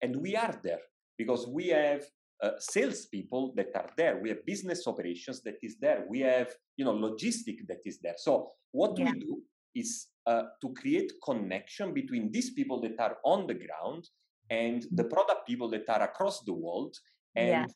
and 0.00 0.16
we 0.16 0.36
are 0.36 0.54
there 0.62 0.80
because 1.18 1.46
we 1.46 1.68
have 1.68 2.04
uh, 2.42 2.50
salespeople 2.58 3.54
that 3.56 3.70
are 3.74 3.90
there. 3.96 4.20
We 4.22 4.28
have 4.28 4.44
business 4.44 4.86
operations 4.86 5.42
that 5.42 5.56
is 5.62 5.76
there. 5.80 6.04
We 6.08 6.20
have, 6.20 6.48
you 6.76 6.84
know, 6.84 6.94
logistic 6.94 7.66
that 7.68 7.80
is 7.84 7.98
there. 8.00 8.14
So 8.18 8.50
what 8.72 8.98
yeah. 8.98 9.12
we 9.12 9.20
do 9.20 9.42
is 9.74 10.08
uh, 10.26 10.42
to 10.60 10.72
create 10.74 11.12
connection 11.24 11.92
between 11.92 12.30
these 12.30 12.50
people 12.50 12.80
that 12.82 12.98
are 12.98 13.16
on 13.24 13.46
the 13.46 13.54
ground 13.54 14.08
and 14.50 14.84
the 14.92 15.04
product 15.04 15.46
people 15.46 15.70
that 15.70 15.88
are 15.88 16.02
across 16.02 16.42
the 16.42 16.52
world 16.52 16.96
and 17.34 17.48
yeah. 17.48 17.66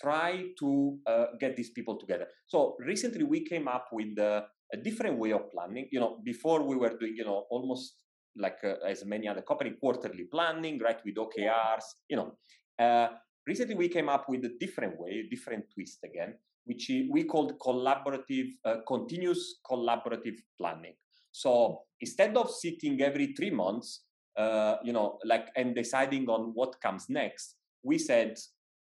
Try 0.00 0.44
to 0.58 0.98
uh, 1.06 1.26
get 1.40 1.56
these 1.56 1.70
people 1.70 1.96
together. 1.98 2.26
So 2.46 2.76
recently 2.80 3.24
we 3.24 3.44
came 3.44 3.68
up 3.68 3.88
with 3.92 4.18
uh, 4.18 4.42
a 4.72 4.76
different 4.76 5.18
way 5.18 5.32
of 5.32 5.50
planning. 5.52 5.88
You 5.90 6.00
know, 6.00 6.18
before 6.24 6.62
we 6.62 6.76
were 6.76 6.96
doing, 6.98 7.14
you 7.16 7.24
know, 7.24 7.46
almost 7.50 7.94
like 8.36 8.58
uh, 8.64 8.74
as 8.86 9.04
many 9.04 9.28
other 9.28 9.42
company, 9.42 9.74
quarterly 9.80 10.24
planning, 10.30 10.78
right, 10.78 10.98
with 11.04 11.14
OKRs. 11.16 11.84
You 12.08 12.16
know, 12.16 12.32
uh, 12.78 13.08
recently 13.46 13.74
we 13.74 13.88
came 13.88 14.08
up 14.08 14.26
with 14.28 14.44
a 14.44 14.52
different 14.60 14.98
way, 14.98 15.24
a 15.26 15.28
different 15.34 15.64
twist 15.74 15.98
again, 16.04 16.34
which 16.64 16.90
we 17.10 17.24
called 17.24 17.58
collaborative, 17.58 18.50
uh, 18.64 18.76
continuous 18.86 19.56
collaborative 19.68 20.36
planning. 20.58 20.94
So 21.32 21.82
instead 22.00 22.36
of 22.36 22.50
sitting 22.50 23.00
every 23.02 23.34
three 23.34 23.50
months, 23.50 24.04
uh, 24.36 24.76
you 24.82 24.92
know, 24.92 25.18
like 25.24 25.48
and 25.56 25.74
deciding 25.74 26.28
on 26.28 26.52
what 26.54 26.80
comes 26.80 27.06
next, 27.08 27.56
we 27.82 27.98
said, 27.98 28.36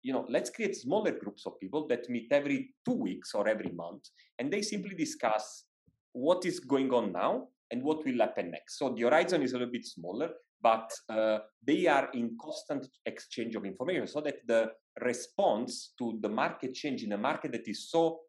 you 0.04 0.12
know, 0.12 0.26
let's 0.28 0.50
create 0.50 0.76
smaller 0.76 1.10
groups 1.10 1.46
of 1.46 1.58
people 1.58 1.88
that 1.88 2.08
meet 2.10 2.28
every 2.30 2.74
two 2.84 2.92
weeks 2.92 3.34
or 3.34 3.48
every 3.48 3.72
month, 3.72 4.04
and 4.38 4.52
they 4.52 4.62
simply 4.62 4.94
discuss 4.94 5.64
what 6.12 6.44
is 6.44 6.60
going 6.60 6.92
on 6.92 7.10
now 7.10 7.48
and 7.70 7.82
what 7.82 8.04
will 8.04 8.18
happen 8.18 8.50
next. 8.50 8.78
So 8.78 8.90
the 8.90 9.02
horizon 9.02 9.42
is 9.42 9.52
a 9.52 9.58
little 9.58 9.72
bit 9.72 9.86
smaller, 9.86 10.28
but 10.62 10.92
uh, 11.08 11.38
they 11.66 11.86
are 11.86 12.10
in 12.12 12.36
constant 12.40 12.86
exchange 13.06 13.56
of 13.56 13.64
information 13.64 14.06
so 14.06 14.20
that 14.20 14.46
the 14.46 14.70
response 15.00 15.94
to 15.98 16.18
the 16.20 16.28
market 16.28 16.74
change 16.74 17.02
in 17.02 17.12
a 17.12 17.18
market 17.18 17.52
that 17.52 17.66
is 17.66 17.90
so 17.90 18.20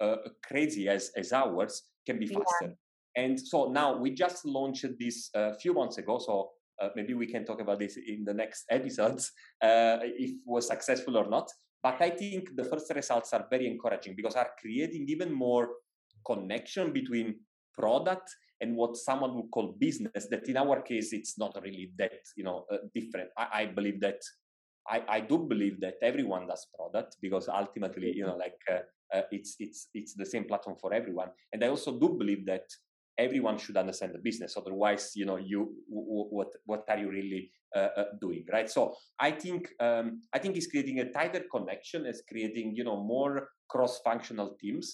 uh, 0.00 0.16
crazy 0.44 0.88
as, 0.88 1.12
as 1.16 1.32
ours 1.32 1.84
can 2.04 2.18
be 2.18 2.26
faster. 2.26 2.44
Yeah. 2.62 3.22
And 3.22 3.40
so 3.40 3.70
now 3.70 3.96
we 3.96 4.10
just 4.10 4.44
launched 4.44 4.86
this 4.98 5.30
a 5.34 5.38
uh, 5.38 5.54
few 5.54 5.74
months 5.74 5.98
ago. 5.98 6.18
So 6.18 6.50
maybe 6.94 7.14
we 7.14 7.26
can 7.26 7.44
talk 7.44 7.60
about 7.60 7.78
this 7.78 7.96
in 7.96 8.24
the 8.24 8.34
next 8.34 8.64
episodes 8.70 9.32
uh, 9.62 9.98
if 10.02 10.32
was 10.44 10.68
successful 10.68 11.16
or 11.16 11.28
not. 11.28 11.50
But 11.82 12.00
I 12.00 12.10
think 12.10 12.54
the 12.56 12.64
first 12.64 12.92
results 12.94 13.32
are 13.32 13.46
very 13.50 13.66
encouraging 13.66 14.14
because 14.14 14.34
are 14.34 14.50
creating 14.60 15.06
even 15.08 15.32
more 15.32 15.68
connection 16.26 16.92
between 16.92 17.36
product 17.74 18.30
and 18.60 18.76
what 18.76 18.96
someone 18.96 19.34
would 19.34 19.50
call 19.50 19.74
business 19.78 20.28
that 20.30 20.46
in 20.46 20.56
our 20.56 20.82
case 20.82 21.12
it's 21.12 21.38
not 21.38 21.58
really 21.62 21.92
that 21.96 22.20
you 22.36 22.44
know 22.44 22.66
uh, 22.70 22.76
different. 22.94 23.30
I, 23.36 23.46
I, 23.52 23.66
believe 23.66 24.00
that 24.00 24.20
I, 24.86 25.02
I 25.08 25.20
do 25.20 25.38
believe 25.38 25.80
that 25.80 25.94
everyone 26.02 26.46
does 26.46 26.66
product 26.76 27.16
because 27.22 27.48
ultimately 27.48 28.12
you 28.14 28.26
know 28.26 28.36
like 28.36 28.60
uh, 28.70 28.80
uh, 29.16 29.22
it's 29.30 29.56
it's 29.58 29.88
it's 29.94 30.14
the 30.14 30.26
same 30.26 30.44
platform 30.44 30.76
for 30.80 30.92
everyone. 30.92 31.28
And 31.52 31.64
i 31.64 31.68
also 31.68 31.98
do 31.98 32.10
believe 32.10 32.44
that 32.46 32.66
everyone 33.20 33.58
should 33.58 33.76
understand 33.76 34.12
the 34.14 34.18
business 34.18 34.56
otherwise 34.56 35.12
you 35.14 35.26
know 35.26 35.36
you 35.36 35.60
what 35.88 36.50
what 36.64 36.84
are 36.88 36.98
you 36.98 37.10
really 37.10 37.50
uh, 37.76 37.90
uh, 38.00 38.04
doing 38.20 38.44
right 38.52 38.68
so 38.70 38.94
i 39.18 39.30
think 39.30 39.68
um, 39.80 40.22
i 40.32 40.38
think 40.38 40.56
it's 40.56 40.66
creating 40.66 41.00
a 41.00 41.10
tighter 41.12 41.44
connection 41.54 42.06
it's 42.06 42.22
creating 42.28 42.74
you 42.74 42.84
know 42.84 42.98
more 43.14 43.48
cross 43.68 44.00
functional 44.02 44.56
teams 44.60 44.86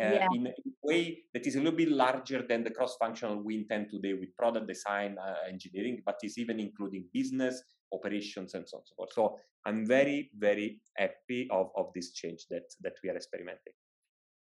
uh, 0.00 0.12
yeah. 0.14 0.26
in, 0.34 0.46
a 0.46 0.52
way 0.82 1.18
that 1.34 1.46
is 1.46 1.56
a 1.56 1.58
little 1.58 1.76
bit 1.76 1.90
larger 1.90 2.42
than 2.48 2.62
the 2.64 2.70
cross-functional 2.70 3.42
we 3.42 3.56
intend 3.56 3.90
today 3.90 4.14
with 4.14 4.34
product 4.36 4.66
design, 4.66 5.16
uh, 5.18 5.34
engineering, 5.48 6.00
but 6.06 6.16
is 6.22 6.38
even 6.38 6.60
including 6.60 7.04
business, 7.12 7.62
operations, 7.92 8.54
and 8.54 8.66
so 8.68 8.76
on 8.76 8.80
and 8.80 8.88
so 8.88 8.94
forth. 8.96 9.12
So 9.12 9.36
I'm 9.66 9.84
very, 9.84 10.30
very 10.38 10.80
happy 10.96 11.48
of, 11.50 11.70
of 11.76 11.86
this 11.94 12.12
change 12.12 12.46
that 12.50 12.64
that 12.82 12.94
we 13.02 13.10
are 13.10 13.16
experimenting. 13.16 13.74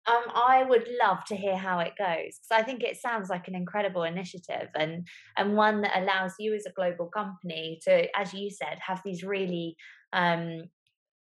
Um, 0.07 0.23
I 0.33 0.63
would 0.63 0.87
love 1.03 1.23
to 1.25 1.35
hear 1.35 1.57
how 1.57 1.79
it 1.79 1.93
goes 1.97 2.39
because 2.39 2.51
I 2.51 2.63
think 2.63 2.83
it 2.83 2.97
sounds 2.97 3.29
like 3.29 3.47
an 3.47 3.55
incredible 3.55 4.03
initiative 4.03 4.69
and 4.75 5.07
and 5.37 5.55
one 5.55 5.81
that 5.81 5.99
allows 6.01 6.33
you 6.39 6.55
as 6.55 6.65
a 6.65 6.71
global 6.71 7.07
company 7.07 7.79
to, 7.83 8.07
as 8.17 8.33
you 8.33 8.49
said, 8.49 8.79
have 8.85 9.01
these 9.05 9.23
really 9.23 9.75
um, 10.13 10.63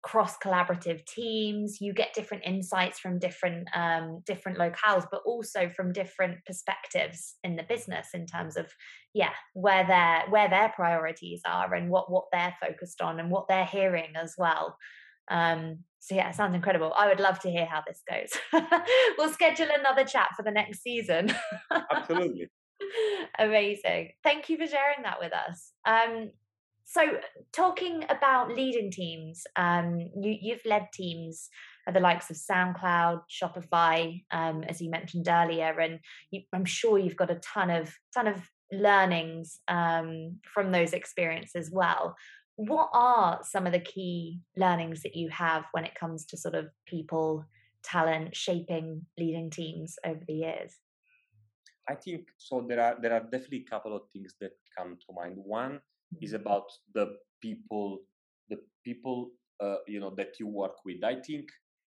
cross 0.01 0.37
collaborative 0.37 1.05
teams. 1.05 1.79
You 1.81 1.93
get 1.93 2.13
different 2.13 2.43
insights 2.45 2.99
from 2.99 3.19
different 3.19 3.67
um, 3.75 4.21
different 4.25 4.57
locales 4.57 5.05
but 5.11 5.21
also 5.25 5.69
from 5.75 5.91
different 5.91 6.37
perspectives 6.45 7.35
in 7.43 7.55
the 7.55 7.63
business 7.63 8.09
in 8.13 8.25
terms 8.25 8.55
of 8.55 8.67
yeah 9.13 9.33
where 9.53 9.85
their 9.85 10.23
where 10.29 10.49
their 10.49 10.69
priorities 10.69 11.41
are 11.45 11.73
and 11.73 11.89
what 11.89 12.09
what 12.11 12.25
they're 12.31 12.55
focused 12.61 13.01
on 13.01 13.19
and 13.19 13.29
what 13.29 13.47
they're 13.47 13.65
hearing 13.65 14.13
as 14.15 14.35
well 14.37 14.77
um, 15.29 15.79
so 15.99 16.15
yeah, 16.15 16.29
it 16.29 16.35
sounds 16.35 16.55
incredible. 16.55 16.93
I 16.95 17.07
would 17.07 17.19
love 17.19 17.39
to 17.41 17.51
hear 17.51 17.65
how 17.65 17.83
this 17.85 18.01
goes. 18.09 18.63
we'll 19.17 19.31
schedule 19.31 19.67
another 19.77 20.03
chat 20.03 20.29
for 20.35 20.43
the 20.43 20.51
next 20.51 20.81
season. 20.81 21.33
Absolutely. 21.91 22.49
Amazing. 23.39 24.11
Thank 24.23 24.49
you 24.49 24.57
for 24.57 24.65
sharing 24.65 25.03
that 25.03 25.19
with 25.19 25.33
us. 25.33 25.71
Um, 25.85 26.31
so, 26.85 27.03
talking 27.53 28.03
about 28.09 28.55
leading 28.55 28.89
teams, 28.89 29.43
um, 29.55 29.99
you, 29.99 30.35
you've 30.41 30.65
led 30.65 30.87
teams 30.91 31.49
at 31.87 31.93
the 31.93 31.99
likes 31.99 32.31
of 32.31 32.37
SoundCloud, 32.37 33.21
Shopify, 33.29 34.23
um, 34.31 34.63
as 34.63 34.81
you 34.81 34.89
mentioned 34.89 35.27
earlier, 35.27 35.79
and 35.79 35.99
you, 36.31 36.41
I'm 36.51 36.65
sure 36.65 36.97
you've 36.97 37.15
got 37.15 37.29
a 37.29 37.35
ton 37.35 37.69
of 37.69 37.93
ton 38.15 38.25
of 38.27 38.41
learnings 38.71 39.59
um, 39.67 40.37
from 40.51 40.71
those 40.71 40.93
experiences 40.93 41.67
as 41.67 41.71
well. 41.71 42.15
What 42.59 42.89
are 42.91 43.39
some 43.43 43.65
of 43.65 43.71
the 43.71 43.79
key 43.79 44.41
learnings 44.57 45.01
that 45.03 45.15
you 45.15 45.29
have 45.29 45.63
when 45.71 45.85
it 45.85 45.95
comes 45.95 46.25
to 46.25 46.35
sort 46.35 46.55
of 46.55 46.67
people, 46.85 47.45
talent, 47.83 48.35
shaping 48.35 49.05
leading 49.17 49.49
teams 49.49 49.95
over 50.05 50.19
the 50.27 50.33
years? 50.33 50.75
I 51.87 51.95
think 51.95 52.27
so. 52.37 52.65
There 52.67 52.81
are 52.81 52.97
there 53.01 53.13
are 53.13 53.21
definitely 53.21 53.63
a 53.65 53.69
couple 53.69 53.95
of 53.95 54.01
things 54.11 54.35
that 54.41 54.51
come 54.77 54.97
to 54.97 55.15
mind. 55.15 55.35
One 55.37 55.79
is 56.21 56.33
mm-hmm. 56.33 56.41
about 56.41 56.65
the 56.93 57.15
people, 57.41 57.99
the 58.49 58.57
people 58.83 59.31
uh, 59.63 59.77
you 59.87 60.01
know 60.01 60.13
that 60.17 60.37
you 60.37 60.47
work 60.47 60.83
with. 60.83 61.01
I 61.01 61.15
think 61.15 61.47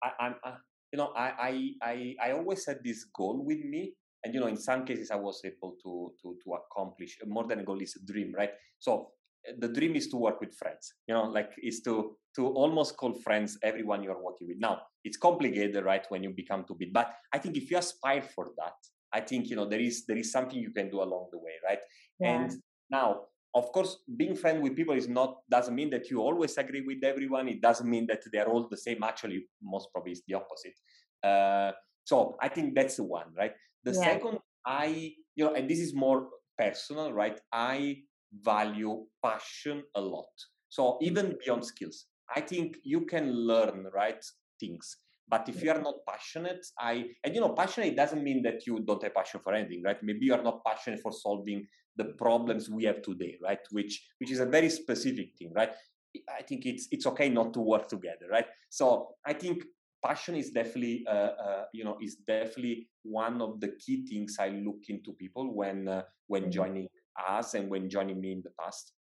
I, 0.05 0.11
I'm 0.21 0.35
uh, 0.45 0.57
you 0.93 0.99
know 0.99 1.15
I, 1.17 1.33
I 1.41 1.53
I 1.83 2.17
I 2.23 2.33
always 2.33 2.67
had 2.67 2.85
this 2.85 3.07
goal 3.17 3.43
with 3.43 3.65
me, 3.65 3.95
and 4.25 4.35
you 4.35 4.41
know 4.41 4.47
in 4.47 4.59
some 4.59 4.85
cases 4.85 5.11
I 5.11 5.17
was 5.17 5.41
able 5.43 5.75
to 5.83 6.13
to 6.21 6.37
to 6.45 6.53
accomplish 6.53 7.17
more 7.27 7.47
than 7.49 7.61
a 7.61 7.65
goal 7.65 7.81
is 7.81 7.97
a 7.97 8.05
dream, 8.05 8.35
right? 8.37 8.53
So 8.79 9.13
the 9.59 9.69
dream 9.69 9.97
is 9.97 10.09
to 10.09 10.17
work 10.17 10.41
with 10.41 10.55
friends 10.55 10.93
you 11.09 11.15
know 11.15 11.25
like 11.25 11.51
is 11.63 11.81
to 11.81 12.17
to 12.37 12.47
almost 12.49 12.97
call 12.97 13.13
friends 13.15 13.59
everyone 13.63 14.03
you're 14.03 14.23
working 14.23 14.47
with 14.47 14.59
now 14.59 14.81
it's 15.03 15.17
complicated 15.17 15.85
right 15.85 16.05
when 16.11 16.23
you 16.23 16.31
become 16.31 16.65
too 16.69 16.77
big 16.79 16.93
but 16.93 17.15
i 17.33 17.39
think 17.39 17.57
if 17.57 17.71
you 17.71 17.79
aspire 17.79 18.23
for 18.23 18.47
that 18.57 18.75
I 19.13 19.21
think 19.21 19.49
you 19.49 19.57
know 19.57 19.67
there 19.67 19.81
is 19.81 20.07
there 20.07 20.17
is 20.17 20.31
something 20.33 20.59
you 20.59 20.71
can 20.71 20.91
do 20.91 21.03
along 21.03 21.29
the 21.33 21.39
way, 21.39 21.55
right? 21.65 21.81
Yeah. 22.19 22.43
And 22.43 22.53
now, 22.91 23.23
of 23.55 23.73
course, 23.73 23.99
being 24.17 24.37
friend 24.37 24.63
with 24.63 24.77
people 24.77 24.95
is 24.95 25.09
not 25.09 25.39
doesn't 25.51 25.75
mean 25.75 25.91
that 25.91 26.11
you 26.11 26.21
always 26.21 26.57
agree 26.59 26.83
with 26.83 27.03
everyone. 27.03 27.49
It 27.49 27.61
doesn't 27.61 27.89
mean 27.89 28.07
that 28.07 28.23
they 28.33 28.39
are 28.39 28.47
all 28.49 28.69
the 28.69 28.77
same. 28.77 29.03
Actually, 29.03 29.47
most 29.63 29.89
probably 29.93 30.13
it's 30.13 30.23
the 30.27 30.35
opposite. 30.35 30.75
Uh, 31.23 31.73
so 32.05 32.37
I 32.41 32.49
think 32.49 32.75
that's 32.75 32.97
the 32.97 33.05
one, 33.05 33.27
right? 33.37 33.53
The 33.85 33.93
yeah. 33.93 34.05
second, 34.05 34.39
I 34.65 35.15
you 35.35 35.45
know, 35.45 35.55
and 35.55 35.69
this 35.69 35.81
is 35.81 35.95
more 35.95 36.29
personal, 36.59 37.13
right? 37.13 37.41
I 37.53 38.03
value 38.33 39.05
passion 39.25 39.83
a 39.95 40.01
lot. 40.01 40.31
So 40.69 40.99
even 41.01 41.37
beyond 41.45 41.65
skills, 41.65 42.07
I 42.35 42.41
think 42.41 42.77
you 42.83 43.03
can 43.03 43.33
learn 43.33 43.87
right 43.93 44.25
things 44.59 44.97
but 45.31 45.49
if 45.49 45.63
you 45.63 45.71
are 45.71 45.81
not 45.81 45.95
passionate, 46.07 46.67
I 46.77 47.11
and 47.23 47.35
you 47.35 47.41
know, 47.41 47.51
passionate 47.51 47.95
doesn't 47.95 48.23
mean 48.23 48.43
that 48.43 48.67
you 48.67 48.81
don't 48.81 49.03
have 49.03 49.15
passion 49.15 49.41
for 49.43 49.55
anything, 49.55 49.83
right? 49.83 50.03
Maybe 50.03 50.27
you 50.27 50.35
are 50.35 50.43
not 50.43 50.65
passionate 50.65 51.01
for 51.01 51.13
solving 51.13 51.67
the 51.97 52.07
problems 52.19 52.69
we 52.69 52.85
have 52.85 53.01
today, 53.03 53.39
right? 53.41 53.61
Which 53.71 54.05
which 54.19 54.33
is 54.33 54.41
a 54.41 54.47
very 54.47 54.69
specific 54.69 55.37
thing, 55.39 55.53
right? 55.55 55.73
I 56.29 56.43
think 56.43 56.67
it's 56.67 56.89
it's 56.91 57.07
okay 57.07 57.29
not 57.29 57.55
to 57.55 57.61
work 57.61 57.87
together, 57.87 58.27
right? 58.29 58.47
So 58.71 59.15
I 59.25 59.35
think 59.35 59.65
passion 60.05 60.35
is 60.35 60.51
definitely 60.51 61.05
uh, 61.07 61.33
uh, 61.47 61.65
you 61.73 61.85
know 61.85 61.97
is 62.03 62.17
definitely 62.17 62.89
one 63.05 63.41
of 63.41 63.61
the 63.61 63.69
key 63.79 64.05
things 64.07 64.37
I 64.41 64.49
look 64.49 64.83
into 64.89 65.13
people 65.13 65.55
when 65.55 65.87
uh, 65.87 66.03
when 66.27 66.43
mm-hmm. 66.43 66.51
joining 66.51 66.89
us 67.29 67.55
and 67.55 67.69
when 67.71 67.91
joining 67.91 68.21
me 68.21 68.33
in 68.33 68.43
the 68.43 68.51
past. 68.61 68.93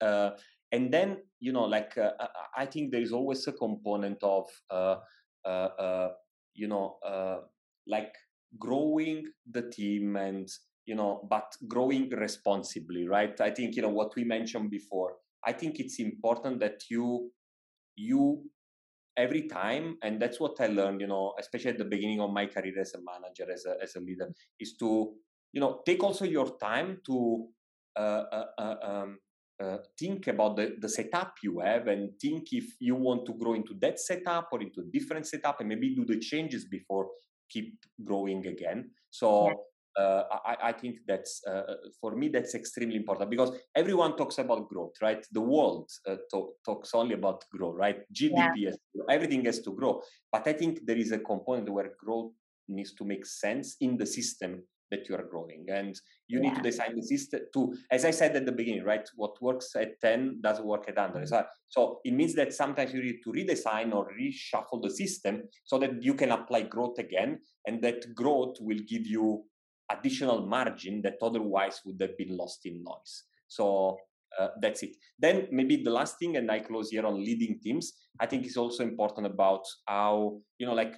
Uh, 0.00 0.30
and 0.70 0.92
then 0.92 1.16
you 1.40 1.52
know 1.52 1.64
like 1.64 1.96
uh, 1.98 2.10
I 2.56 2.66
think 2.66 2.92
there 2.92 3.00
is 3.00 3.12
always 3.12 3.46
a 3.48 3.52
component 3.52 4.22
of 4.22 4.46
uh, 4.70 4.96
uh, 5.44 5.68
uh, 5.78 6.08
you 6.54 6.68
know, 6.68 6.98
uh, 7.06 7.38
like 7.86 8.14
growing 8.58 9.24
the 9.50 9.62
team 9.70 10.16
and 10.16 10.48
you 10.86 10.94
know, 10.94 11.26
but 11.30 11.54
growing 11.68 12.08
responsibly, 12.10 13.06
right? 13.06 13.38
I 13.40 13.50
think 13.50 13.76
you 13.76 13.82
know 13.82 13.90
what 13.90 14.14
we 14.16 14.24
mentioned 14.24 14.70
before. 14.70 15.14
I 15.46 15.52
think 15.52 15.78
it's 15.78 15.98
important 15.98 16.60
that 16.60 16.82
you 16.90 17.30
you 17.96 18.42
every 19.16 19.48
time 19.48 19.96
and 20.02 20.22
that's 20.22 20.38
what 20.38 20.54
i 20.60 20.68
learned 20.68 21.00
you 21.00 21.08
know 21.08 21.34
especially 21.40 21.72
at 21.72 21.78
the 21.78 21.84
beginning 21.84 22.20
of 22.20 22.30
my 22.30 22.46
career 22.46 22.78
as 22.80 22.94
a 22.94 22.98
manager 22.98 23.52
as 23.52 23.64
a, 23.66 23.74
as 23.82 23.96
a 23.96 24.00
leader 24.00 24.32
is 24.60 24.76
to 24.76 25.12
you 25.52 25.60
know 25.60 25.80
take 25.84 26.02
also 26.02 26.24
your 26.24 26.56
time 26.58 27.00
to 27.04 27.46
uh, 27.96 28.24
uh, 28.32 28.44
uh, 28.58 28.74
um, 28.82 29.18
uh, 29.62 29.78
think 29.98 30.28
about 30.28 30.56
the, 30.56 30.76
the 30.78 30.88
setup 30.88 31.34
you 31.42 31.58
have 31.58 31.88
and 31.88 32.10
think 32.20 32.52
if 32.52 32.76
you 32.78 32.94
want 32.94 33.26
to 33.26 33.34
grow 33.34 33.54
into 33.54 33.74
that 33.80 33.98
setup 33.98 34.48
or 34.52 34.62
into 34.62 34.80
a 34.80 34.84
different 34.92 35.26
setup 35.26 35.60
and 35.60 35.68
maybe 35.68 35.94
do 35.94 36.04
the 36.04 36.18
changes 36.18 36.64
before 36.66 37.08
keep 37.50 37.74
growing 38.04 38.46
again 38.46 38.90
so 39.10 39.48
yeah. 39.48 39.54
Uh, 39.98 40.22
I, 40.46 40.56
I, 40.68 40.72
think 40.72 40.98
that's 41.08 41.42
uh, 41.44 41.74
for 42.00 42.14
me 42.14 42.28
that's 42.28 42.54
extremely 42.54 42.94
important 42.94 43.28
because 43.30 43.50
everyone 43.74 44.16
talks 44.16 44.38
about 44.38 44.68
growth 44.68 44.92
right 45.02 45.26
the 45.32 45.40
world 45.40 45.90
uh, 46.06 46.16
talk, 46.30 46.50
talks 46.64 46.94
only 46.94 47.14
about 47.14 47.42
growth 47.52 47.74
right 47.76 48.02
gdp 48.14 48.52
yeah. 48.56 48.70
everything 49.10 49.44
has 49.46 49.58
to 49.58 49.72
grow 49.72 50.00
but 50.30 50.46
i 50.46 50.52
think 50.52 50.86
there 50.86 50.96
is 50.96 51.10
a 51.10 51.18
component 51.18 51.68
where 51.68 51.90
growth 51.98 52.30
needs 52.68 52.94
to 52.94 53.04
make 53.04 53.26
sense 53.26 53.74
in 53.80 53.96
the 53.96 54.06
system 54.06 54.62
that 54.90 55.08
you 55.08 55.14
are 55.14 55.24
growing. 55.24 55.66
And 55.68 55.94
you 56.28 56.40
yeah. 56.40 56.48
need 56.48 56.56
to 56.56 56.62
design 56.62 56.94
the 56.94 57.02
system 57.02 57.40
to 57.54 57.74
as 57.90 58.04
i 58.04 58.10
said 58.10 58.36
at 58.36 58.46
the 58.46 58.52
beginning 58.52 58.84
right 58.84 59.08
what 59.16 59.40
works 59.42 59.74
at 59.76 60.00
10 60.00 60.40
doesn't 60.42 60.64
work 60.64 60.84
at 60.88 60.96
100 60.96 61.24
mm-hmm. 61.24 61.40
so 61.68 62.00
it 62.04 62.12
means 62.12 62.34
that 62.34 62.52
sometimes 62.52 62.92
you 62.92 63.02
need 63.02 63.20
to 63.24 63.32
redesign 63.32 63.94
or 63.94 64.10
reshuffle 64.12 64.82
the 64.82 64.90
system 64.90 65.42
so 65.64 65.78
that 65.78 66.02
you 66.02 66.14
can 66.14 66.30
apply 66.30 66.62
growth 66.62 66.98
again 66.98 67.38
and 67.66 67.82
that 67.82 68.14
growth 68.14 68.56
will 68.60 68.80
give 68.86 69.06
you 69.06 69.44
additional 69.90 70.46
margin 70.46 71.00
that 71.02 71.16
otherwise 71.22 71.80
would 71.84 72.00
have 72.00 72.16
been 72.18 72.36
lost 72.36 72.66
in 72.66 72.84
noise. 72.84 73.24
So 73.48 73.96
uh, 74.38 74.48
that's 74.60 74.82
it. 74.82 74.94
Then 75.18 75.48
maybe 75.50 75.82
the 75.82 75.90
last 75.90 76.18
thing 76.18 76.36
and 76.36 76.50
i 76.50 76.58
close 76.60 76.90
here 76.90 77.06
on 77.06 77.16
leading 77.16 77.58
teams 77.60 77.94
i 78.20 78.26
think 78.26 78.44
is 78.44 78.58
also 78.58 78.82
important 78.82 79.26
about 79.26 79.64
how 79.86 80.38
you 80.58 80.66
know 80.66 80.74
like 80.74 80.94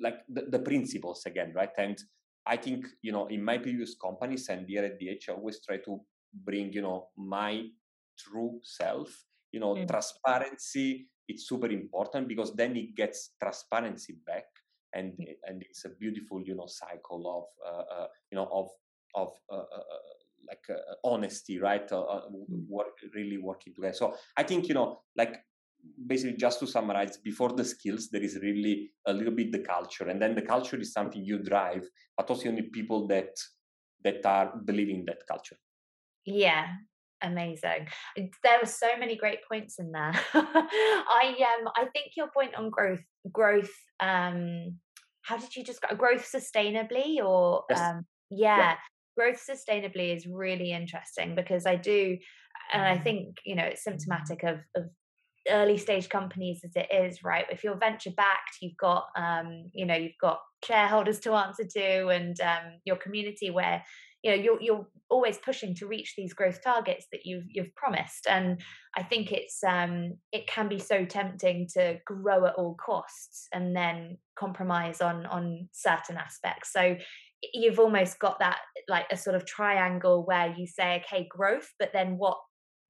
like 0.00 0.18
the, 0.28 0.42
the 0.50 0.58
principles 0.58 1.22
again 1.26 1.52
right? 1.54 1.70
And 1.78 1.98
I 2.46 2.56
think, 2.56 2.86
you 3.02 3.12
know, 3.12 3.26
in 3.26 3.42
my 3.42 3.58
previous 3.58 3.96
companies 4.00 4.48
and 4.48 4.66
here 4.66 4.84
at 4.84 4.98
DH, 4.98 5.28
I 5.28 5.32
always 5.32 5.60
try 5.64 5.78
to 5.78 6.00
bring, 6.32 6.72
you 6.72 6.82
know, 6.82 7.08
my 7.16 7.64
true 8.18 8.60
self, 8.62 9.08
you 9.52 9.60
know, 9.60 9.74
mm. 9.74 9.88
transparency. 9.88 11.08
It's 11.28 11.48
super 11.48 11.66
important 11.66 12.28
because 12.28 12.54
then 12.54 12.76
it 12.76 12.94
gets 12.94 13.30
transparency 13.42 14.16
back 14.24 14.44
and 14.94 15.12
mm. 15.12 15.34
and 15.44 15.62
it's 15.62 15.84
a 15.84 15.90
beautiful, 15.90 16.42
you 16.42 16.54
know, 16.54 16.66
cycle 16.66 17.22
of, 17.36 17.44
uh, 17.66 18.02
uh, 18.02 18.06
you 18.30 18.36
know, 18.36 18.48
of, 18.52 18.70
of, 19.14 19.32
uh, 19.50 19.56
uh, 19.56 19.86
uh 19.94 20.14
like 20.48 20.64
uh, 20.70 20.94
honesty, 21.02 21.58
right? 21.58 21.88
Mm. 21.88 22.84
really 23.14 23.38
working 23.38 23.74
together. 23.74 23.94
So 23.94 24.14
I 24.36 24.44
think, 24.44 24.68
you 24.68 24.74
know, 24.74 25.00
like 25.16 25.42
basically 26.06 26.36
just 26.36 26.60
to 26.60 26.66
summarize 26.66 27.16
before 27.18 27.52
the 27.52 27.64
skills 27.64 28.08
there 28.10 28.22
is 28.22 28.38
really 28.42 28.90
a 29.06 29.12
little 29.12 29.34
bit 29.34 29.52
the 29.52 29.58
culture 29.58 30.08
and 30.08 30.20
then 30.20 30.34
the 30.34 30.42
culture 30.42 30.78
is 30.78 30.92
something 30.92 31.24
you 31.24 31.38
drive 31.42 31.84
but 32.16 32.28
also 32.30 32.44
you 32.44 32.52
need 32.52 32.72
people 32.72 33.06
that 33.06 33.30
that 34.04 34.24
are 34.24 34.52
believing 34.64 35.04
that 35.06 35.18
culture. 35.28 35.56
Yeah 36.24 36.66
amazing. 37.22 37.88
There 38.16 38.58
were 38.60 38.68
so 38.68 38.88
many 38.98 39.16
great 39.16 39.38
points 39.48 39.78
in 39.78 39.90
there. 39.90 40.12
I 40.34 41.34
um 41.40 41.68
i 41.76 41.86
think 41.92 42.12
your 42.16 42.28
point 42.28 42.54
on 42.54 42.70
growth 42.70 43.02
growth 43.32 43.72
um 44.00 44.78
how 45.22 45.36
did 45.36 45.56
you 45.56 45.64
just 45.64 45.80
growth 45.96 46.28
sustainably 46.30 47.18
or 47.24 47.64
yes. 47.70 47.80
um 47.80 48.04
yeah, 48.30 48.58
yeah 48.58 48.74
growth 49.16 49.42
sustainably 49.50 50.14
is 50.14 50.26
really 50.26 50.72
interesting 50.72 51.34
because 51.34 51.66
i 51.66 51.74
do 51.74 52.16
and 52.72 52.82
i 52.82 52.96
mm. 52.96 53.02
think 53.02 53.36
you 53.44 53.54
know 53.54 53.64
it's 53.64 53.82
symptomatic 53.82 54.42
of 54.42 54.58
of 54.76 54.84
early 55.50 55.78
stage 55.78 56.08
companies 56.08 56.60
as 56.64 56.72
it 56.74 56.88
is 56.92 57.22
right? 57.22 57.46
If 57.50 57.64
you're 57.64 57.76
venture 57.76 58.12
backed 58.16 58.58
you've 58.60 58.76
got 58.76 59.06
um, 59.16 59.70
you 59.72 59.86
know 59.86 59.94
you've 59.94 60.18
got 60.20 60.40
shareholders 60.64 61.20
to 61.20 61.32
answer 61.34 61.64
to 61.64 62.08
and 62.08 62.40
um, 62.40 62.80
your 62.84 62.96
community 62.96 63.50
where 63.50 63.82
you 64.22 64.30
know 64.30 64.42
you're, 64.42 64.60
you're 64.60 64.86
always 65.08 65.38
pushing 65.38 65.74
to 65.76 65.86
reach 65.86 66.14
these 66.16 66.32
growth 66.32 66.62
targets 66.62 67.06
that 67.12 67.24
you've 67.24 67.44
you've 67.48 67.74
promised. 67.74 68.26
And 68.28 68.60
i 68.96 69.02
think 69.02 69.30
it's 69.30 69.62
um 69.62 70.14
it 70.32 70.46
can 70.46 70.68
be 70.68 70.78
so 70.78 71.04
tempting 71.04 71.68
to 71.74 71.98
grow 72.04 72.46
at 72.46 72.54
all 72.54 72.74
costs 72.74 73.46
and 73.52 73.76
then 73.76 74.18
compromise 74.36 75.00
on 75.00 75.26
on 75.26 75.68
certain 75.72 76.16
aspects. 76.16 76.72
So 76.72 76.96
you've 77.52 77.78
almost 77.78 78.18
got 78.18 78.38
that 78.40 78.58
like 78.88 79.06
a 79.10 79.16
sort 79.16 79.36
of 79.36 79.44
triangle 79.44 80.24
where 80.24 80.54
you 80.56 80.66
say 80.66 81.02
okay 81.04 81.26
growth 81.30 81.70
but 81.78 81.92
then 81.92 82.16
what 82.16 82.38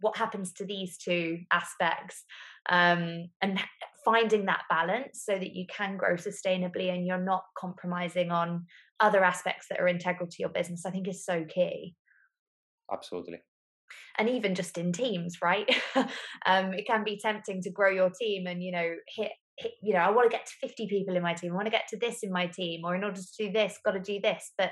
what 0.00 0.16
happens 0.16 0.52
to 0.52 0.64
these 0.64 0.98
two 0.98 1.38
aspects 1.52 2.24
um, 2.68 3.28
and 3.40 3.60
finding 4.04 4.46
that 4.46 4.62
balance 4.68 5.22
so 5.24 5.34
that 5.34 5.54
you 5.54 5.66
can 5.74 5.96
grow 5.96 6.14
sustainably 6.14 6.92
and 6.92 7.06
you're 7.06 7.18
not 7.18 7.42
compromising 7.58 8.30
on 8.30 8.66
other 9.00 9.24
aspects 9.24 9.66
that 9.68 9.80
are 9.80 9.88
integral 9.88 10.28
to 10.28 10.36
your 10.38 10.48
business 10.48 10.86
i 10.86 10.90
think 10.90 11.08
is 11.08 11.24
so 11.24 11.44
key. 11.44 11.94
Absolutely. 12.92 13.38
And 14.18 14.28
even 14.28 14.54
just 14.54 14.78
in 14.78 14.92
teams 14.92 15.38
right? 15.42 15.68
Um, 16.46 16.72
it 16.74 16.86
can 16.86 17.02
be 17.02 17.18
tempting 17.18 17.60
to 17.62 17.70
grow 17.70 17.90
your 17.90 18.10
team 18.10 18.46
and 18.46 18.62
you 18.62 18.70
know 18.70 18.94
hit, 19.08 19.32
hit 19.58 19.72
you 19.82 19.92
know 19.92 19.98
i 19.98 20.10
want 20.10 20.30
to 20.30 20.36
get 20.36 20.46
to 20.46 20.68
50 20.68 20.86
people 20.86 21.16
in 21.16 21.22
my 21.22 21.34
team 21.34 21.50
i 21.50 21.54
want 21.56 21.66
to 21.66 21.72
get 21.72 21.88
to 21.88 21.96
this 21.96 22.22
in 22.22 22.30
my 22.30 22.46
team 22.46 22.82
or 22.84 22.94
in 22.94 23.02
order 23.02 23.20
to 23.20 23.36
do 23.36 23.50
this 23.50 23.80
got 23.84 23.92
to 23.92 24.00
do 24.00 24.20
this 24.20 24.52
but 24.56 24.70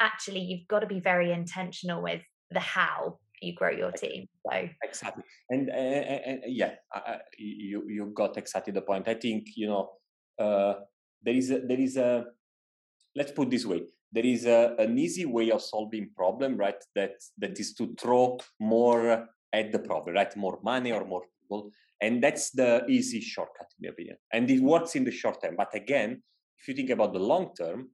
actually 0.00 0.38
you've 0.38 0.68
got 0.68 0.80
to 0.80 0.86
be 0.86 1.00
very 1.00 1.32
intentional 1.32 2.00
with 2.00 2.22
the 2.52 2.60
how 2.60 3.18
you 3.40 3.54
grow 3.54 3.70
your 3.70 3.92
team 3.92 4.26
so 4.44 4.68
exactly 4.82 5.22
and, 5.50 5.68
and, 5.68 6.22
and 6.24 6.40
yeah 6.46 6.72
uh, 6.94 7.18
you 7.38 7.84
you 7.88 8.06
got 8.14 8.36
exactly 8.36 8.72
the 8.72 8.82
point. 8.82 9.08
I 9.08 9.14
think 9.14 9.48
you 9.56 9.68
know 9.68 9.90
uh, 10.38 10.74
there 11.22 11.34
is 11.34 11.50
a, 11.50 11.60
there 11.60 11.80
is 11.80 11.96
a 11.96 12.26
let's 13.14 13.32
put 13.32 13.50
this 13.50 13.66
way 13.66 13.82
there 14.12 14.24
is 14.24 14.46
a, 14.46 14.74
an 14.78 14.98
easy 14.98 15.24
way 15.24 15.50
of 15.50 15.60
solving 15.60 16.10
problem 16.16 16.56
right 16.56 16.82
that 16.94 17.14
that 17.38 17.58
is 17.58 17.74
to 17.74 17.94
throw 18.00 18.38
more 18.60 19.28
at 19.52 19.72
the 19.72 19.78
problem 19.78 20.14
right 20.14 20.36
more 20.36 20.58
money 20.62 20.92
or 20.92 21.04
more 21.04 21.22
people 21.40 21.70
and 22.00 22.22
that's 22.22 22.50
the 22.50 22.84
easy 22.88 23.20
shortcut 23.20 23.68
in 23.78 23.86
my 23.86 23.90
opinion 23.90 24.16
and 24.32 24.50
it 24.50 24.60
works 24.60 24.94
in 24.96 25.04
the 25.04 25.10
short 25.10 25.40
term 25.42 25.54
but 25.56 25.74
again 25.74 26.22
if 26.58 26.68
you 26.68 26.74
think 26.74 26.90
about 26.90 27.12
the 27.12 27.18
long 27.18 27.50
term 27.54 27.88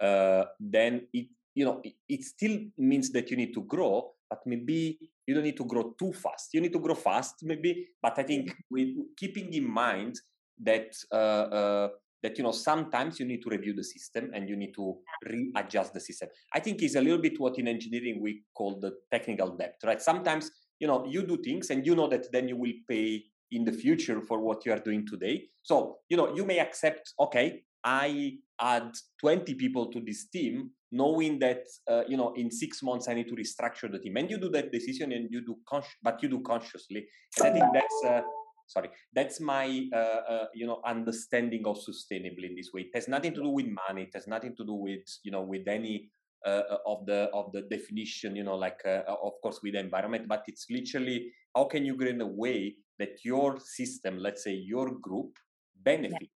uh, 0.00 0.44
then 0.60 1.06
it 1.12 1.28
you 1.54 1.64
know 1.64 1.80
it, 1.82 1.94
it 2.08 2.22
still 2.24 2.58
means 2.76 3.10
that 3.10 3.30
you 3.30 3.36
need 3.36 3.52
to 3.52 3.62
grow 3.62 4.12
but 4.28 4.40
maybe 4.46 4.98
you 5.26 5.34
don't 5.34 5.44
need 5.44 5.56
to 5.56 5.64
grow 5.64 5.94
too 5.98 6.12
fast. 6.12 6.50
You 6.52 6.60
need 6.60 6.72
to 6.72 6.78
grow 6.78 6.94
fast 6.94 7.36
maybe 7.42 7.88
but 8.02 8.18
i 8.18 8.22
think 8.22 8.52
with 8.70 8.88
keeping 9.16 9.52
in 9.52 9.68
mind 9.68 10.20
that 10.60 10.92
uh, 11.12 11.46
uh, 11.58 11.88
that 12.22 12.36
you 12.36 12.44
know 12.44 12.52
sometimes 12.52 13.20
you 13.20 13.26
need 13.26 13.42
to 13.42 13.50
review 13.50 13.74
the 13.74 13.84
system 13.84 14.30
and 14.34 14.48
you 14.48 14.56
need 14.56 14.74
to 14.74 14.96
readjust 15.30 15.94
the 15.94 16.00
system. 16.00 16.28
I 16.52 16.60
think 16.60 16.82
is 16.82 16.96
a 16.96 17.00
little 17.00 17.20
bit 17.20 17.38
what 17.38 17.58
in 17.58 17.68
engineering 17.68 18.20
we 18.20 18.42
call 18.54 18.80
the 18.80 18.92
technical 19.10 19.56
debt 19.56 19.76
right? 19.84 20.02
Sometimes 20.02 20.50
you 20.80 20.86
know 20.86 21.06
you 21.06 21.22
do 21.26 21.36
things 21.36 21.70
and 21.70 21.86
you 21.86 21.94
know 21.94 22.08
that 22.08 22.30
then 22.32 22.48
you 22.48 22.56
will 22.56 22.72
pay 22.88 23.24
in 23.50 23.64
the 23.64 23.72
future 23.72 24.20
for 24.20 24.40
what 24.40 24.66
you 24.66 24.72
are 24.72 24.80
doing 24.80 25.06
today. 25.06 25.44
So 25.62 25.98
you 26.08 26.16
know 26.16 26.34
you 26.34 26.44
may 26.44 26.58
accept 26.58 27.12
okay 27.20 27.62
i 27.84 28.32
add 28.60 28.92
20 29.20 29.54
people 29.54 29.86
to 29.86 30.00
this 30.00 30.28
team 30.28 30.70
knowing 30.90 31.38
that 31.38 31.64
uh, 31.90 32.02
you 32.08 32.16
know 32.16 32.32
in 32.34 32.50
six 32.50 32.82
months 32.82 33.08
i 33.08 33.14
need 33.14 33.28
to 33.28 33.34
restructure 33.34 33.90
the 33.90 33.98
team. 33.98 34.16
And 34.16 34.30
you 34.30 34.38
do 34.38 34.48
that 34.50 34.72
decision 34.72 35.12
and 35.12 35.28
you 35.30 35.42
do 35.42 35.56
but 36.02 36.22
you 36.22 36.28
do 36.28 36.40
consciously. 36.40 37.06
And 37.38 37.46
i 37.46 37.52
think 37.52 37.66
that's 37.72 38.04
uh, 38.06 38.22
sorry 38.66 38.90
that's 39.12 39.40
my 39.40 39.88
uh, 39.92 40.20
uh, 40.32 40.46
you 40.54 40.66
know 40.66 40.80
understanding 40.84 41.62
of 41.66 41.80
sustainable 41.80 42.44
in 42.44 42.54
this 42.54 42.70
way. 42.72 42.82
It 42.82 42.90
has 42.94 43.08
nothing 43.08 43.34
to 43.34 43.42
do 43.42 43.50
with 43.50 43.66
money. 43.88 44.02
It 44.02 44.14
has 44.14 44.26
nothing 44.26 44.54
to 44.56 44.64
do 44.64 44.74
with 44.74 45.00
you 45.24 45.32
know 45.32 45.42
with 45.42 45.66
any 45.68 46.10
uh, 46.46 46.62
uh 46.70 46.78
of 46.86 47.04
the 47.06 47.28
of 47.34 47.50
the 47.52 47.62
definition 47.62 48.36
you 48.36 48.44
know 48.44 48.54
like 48.54 48.80
of 48.84 49.32
course 49.42 49.58
with 49.60 49.72
the 49.72 49.80
environment 49.80 50.28
but 50.28 50.44
it's 50.46 50.66
literally 50.70 51.32
how 51.54 51.64
can 51.64 51.84
you 51.84 51.96
grow 51.96 52.06
in 52.06 52.20
a 52.20 52.26
way 52.26 52.76
that 53.00 53.24
your 53.24 53.58
system 53.58 54.18
let's 54.18 54.44
say 54.44 54.52
your 54.52 54.92
group 55.00 55.36
benefit 55.82 56.12
yeah. 56.20 56.28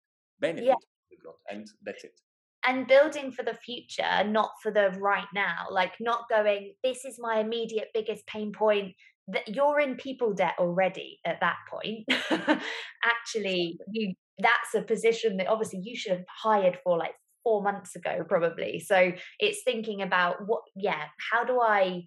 benefit 0.41 0.65
yeah. 0.65 0.75
the 1.11 1.17
growth? 1.17 1.43
And 1.51 1.67
that's 1.85 2.05
it 2.05 2.19
and 2.67 2.87
building 2.87 3.33
for 3.33 3.43
the 3.43 3.55
future 3.55 4.25
not 4.27 4.51
for 4.63 4.71
the 4.71 4.91
right 5.01 5.27
now. 5.35 5.67
Like 5.71 5.93
not 6.01 6.25
going 6.29 6.75
this 6.83 7.05
is 7.05 7.19
my 7.19 7.41
immediate 7.41 7.89
biggest 7.95 8.27
pain 8.27 8.53
point. 8.53 8.95
That 9.29 9.49
you're 9.49 9.81
in 9.81 9.95
people 9.97 10.35
debt 10.35 10.55
already 10.59 11.19
at 11.25 11.41
that 11.41 11.57
point. 11.71 12.05
Actually 13.05 13.79
you 13.93 14.15
that's 14.39 14.75
a 14.75 14.83
position 14.83 15.37
that 15.37 15.49
obviously 15.49 15.81
you 15.83 15.97
should 15.97 16.13
have 16.13 16.25
hired 16.43 16.79
for 16.83 16.99
like 16.99 17.15
four 17.45 17.63
months 17.63 17.97
ago 17.97 18.25
probably. 18.29 18.81
So 18.81 19.13
it's 19.39 19.63
thinking 19.65 20.03
about 20.03 20.47
what 20.47 20.63
yeah 20.77 21.05
how 21.33 21.45
do 21.45 21.61
i 21.61 22.03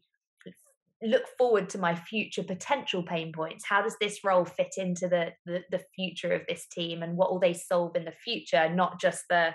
look 1.06 1.26
forward 1.38 1.70
to 1.70 1.78
my 1.78 1.96
future 1.96 2.44
potential 2.44 3.04
pain 3.04 3.34
points? 3.34 3.66
How 3.68 3.82
does 3.82 3.98
this 4.00 4.24
role 4.24 4.46
fit 4.46 4.76
into 4.78 5.08
the, 5.08 5.32
the 5.46 5.62
the 5.72 5.82
future 5.96 6.32
of 6.32 6.42
this 6.48 6.66
team 6.68 7.04
and 7.04 7.18
what 7.18 7.32
will 7.32 7.40
they 7.40 7.54
solve 7.54 7.96
in 7.96 8.06
the 8.06 8.14
future? 8.24 8.70
Not 8.74 9.02
just 9.02 9.24
the 9.30 9.54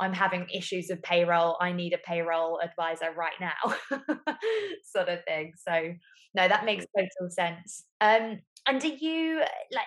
I'm 0.00 0.12
having 0.12 0.46
issues 0.52 0.86
with 0.90 1.02
payroll. 1.02 1.56
I 1.60 1.72
need 1.72 1.92
a 1.92 1.98
payroll 1.98 2.60
advisor 2.60 3.12
right 3.16 3.32
now, 3.40 3.76
sort 4.84 5.08
of 5.08 5.24
thing. 5.24 5.52
So, 5.56 5.94
no, 6.34 6.48
that 6.48 6.64
makes 6.64 6.86
total 6.96 7.30
sense. 7.30 7.84
Um, 8.00 8.40
and 8.66 8.80
do 8.80 8.88
you 8.88 9.38
like 9.72 9.86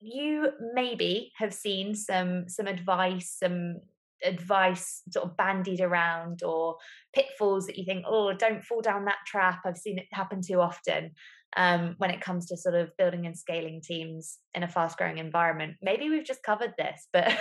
you 0.00 0.50
maybe 0.74 1.32
have 1.36 1.52
seen 1.52 1.94
some 1.94 2.48
some 2.48 2.66
advice, 2.66 3.36
some 3.38 3.80
advice 4.24 5.02
sort 5.10 5.26
of 5.26 5.36
bandied 5.36 5.80
around 5.80 6.42
or 6.42 6.76
pitfalls 7.14 7.66
that 7.66 7.78
you 7.78 7.84
think, 7.84 8.04
oh, 8.06 8.32
don't 8.32 8.64
fall 8.64 8.80
down 8.82 9.06
that 9.06 9.18
trap. 9.26 9.60
I've 9.64 9.76
seen 9.76 9.98
it 9.98 10.06
happen 10.12 10.40
too 10.42 10.60
often 10.60 11.12
um, 11.56 11.94
when 11.98 12.10
it 12.10 12.20
comes 12.20 12.46
to 12.46 12.56
sort 12.56 12.76
of 12.76 12.96
building 12.96 13.26
and 13.26 13.36
scaling 13.36 13.80
teams 13.82 14.38
in 14.54 14.62
a 14.62 14.68
fast 14.68 14.96
growing 14.96 15.18
environment. 15.18 15.74
Maybe 15.82 16.08
we've 16.08 16.24
just 16.24 16.42
covered 16.42 16.74
this, 16.78 17.08
but 17.12 17.32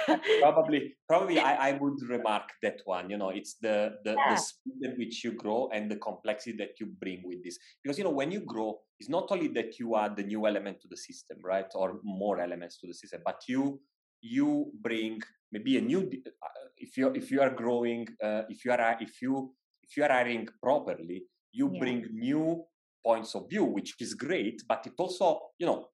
probably, 0.41 0.95
probably 1.07 1.39
I, 1.39 1.69
I, 1.69 1.71
would 1.73 2.01
remark 2.07 2.49
that 2.63 2.79
one. 2.85 3.09
You 3.09 3.17
know, 3.17 3.29
it's 3.29 3.55
the 3.61 3.97
the, 4.03 4.15
yeah. 4.17 4.33
the 4.33 4.37
speed 4.37 4.89
at 4.89 4.97
which 4.97 5.23
you 5.23 5.33
grow 5.33 5.69
and 5.73 5.91
the 5.91 5.97
complexity 5.97 6.57
that 6.57 6.79
you 6.79 6.87
bring 6.99 7.21
with 7.23 7.43
this. 7.43 7.57
Because 7.83 7.97
you 7.97 8.03
know, 8.03 8.09
when 8.09 8.31
you 8.31 8.41
grow, 8.41 8.79
it's 8.99 9.09
not 9.09 9.27
only 9.29 9.47
that 9.49 9.77
you 9.79 9.95
add 9.95 10.15
the 10.15 10.23
new 10.23 10.47
element 10.47 10.81
to 10.81 10.87
the 10.89 10.97
system, 10.97 11.37
right, 11.43 11.69
or 11.75 11.99
more 12.03 12.39
elements 12.39 12.79
to 12.79 12.87
the 12.87 12.93
system, 12.93 13.21
but 13.23 13.41
you 13.47 13.79
you 14.21 14.71
bring 14.81 15.21
maybe 15.51 15.77
a 15.77 15.81
new. 15.81 15.99
Uh, 16.01 16.47
if 16.77 16.97
you 16.97 17.09
if 17.13 17.29
you 17.29 17.41
are 17.41 17.51
growing, 17.51 18.07
uh, 18.23 18.41
if 18.49 18.65
you 18.65 18.71
are 18.71 18.97
if 18.99 19.21
you 19.21 19.53
if 19.83 19.95
you 19.97 20.03
are 20.03 20.11
hiring 20.11 20.47
properly, 20.63 21.23
you 21.51 21.69
yeah. 21.73 21.79
bring 21.79 22.05
new 22.11 22.63
points 23.05 23.35
of 23.35 23.49
view, 23.49 23.65
which 23.65 23.95
is 23.99 24.13
great, 24.13 24.61
but 24.67 24.85
it 24.85 24.93
also, 24.97 25.39
you 25.57 25.65
know, 25.65 25.87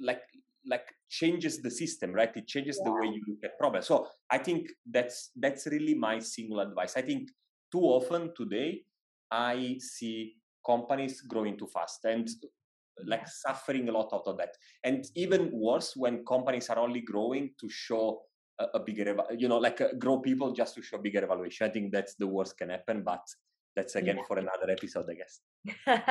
like 0.00 0.22
like 0.66 0.86
changes 1.10 1.60
the 1.60 1.70
system, 1.70 2.12
right? 2.12 2.34
It 2.34 2.46
changes 2.46 2.78
yeah. 2.78 2.90
the 2.90 2.92
way 2.92 3.06
you 3.06 3.22
look 3.28 3.44
at 3.44 3.58
problems. 3.58 3.86
So 3.86 4.08
I 4.30 4.38
think 4.38 4.68
that's 4.90 5.30
that's 5.36 5.66
really 5.66 5.94
my 5.94 6.18
single 6.18 6.60
advice. 6.60 6.96
I 6.96 7.02
think 7.02 7.28
too 7.70 7.82
often 7.82 8.32
today 8.36 8.82
I 9.30 9.76
see 9.78 10.36
companies 10.64 11.20
growing 11.20 11.58
too 11.58 11.66
fast 11.66 12.04
and 12.04 12.28
like 13.06 13.26
suffering 13.28 13.88
a 13.88 13.92
lot 13.92 14.10
out 14.12 14.26
of 14.26 14.38
that. 14.38 14.56
And 14.84 15.04
even 15.14 15.50
worse 15.52 15.94
when 15.96 16.24
companies 16.24 16.70
are 16.70 16.78
only 16.78 17.00
growing 17.00 17.50
to 17.60 17.68
show 17.68 18.22
a, 18.58 18.66
a 18.74 18.80
bigger, 18.80 19.16
you 19.36 19.48
know, 19.48 19.58
like 19.58 19.80
uh, 19.80 19.88
grow 19.98 20.20
people 20.20 20.52
just 20.52 20.74
to 20.76 20.82
show 20.82 20.98
bigger 20.98 21.24
evaluation. 21.24 21.66
I 21.66 21.70
think 21.70 21.92
that's 21.92 22.14
the 22.14 22.26
worst 22.26 22.56
can 22.56 22.70
happen. 22.70 23.02
But 23.02 23.22
that's 23.76 23.96
again 23.96 24.16
yeah. 24.16 24.22
for 24.26 24.38
another 24.38 24.70
episode, 24.70 25.06
I 25.10 25.14
guess. 25.14 25.40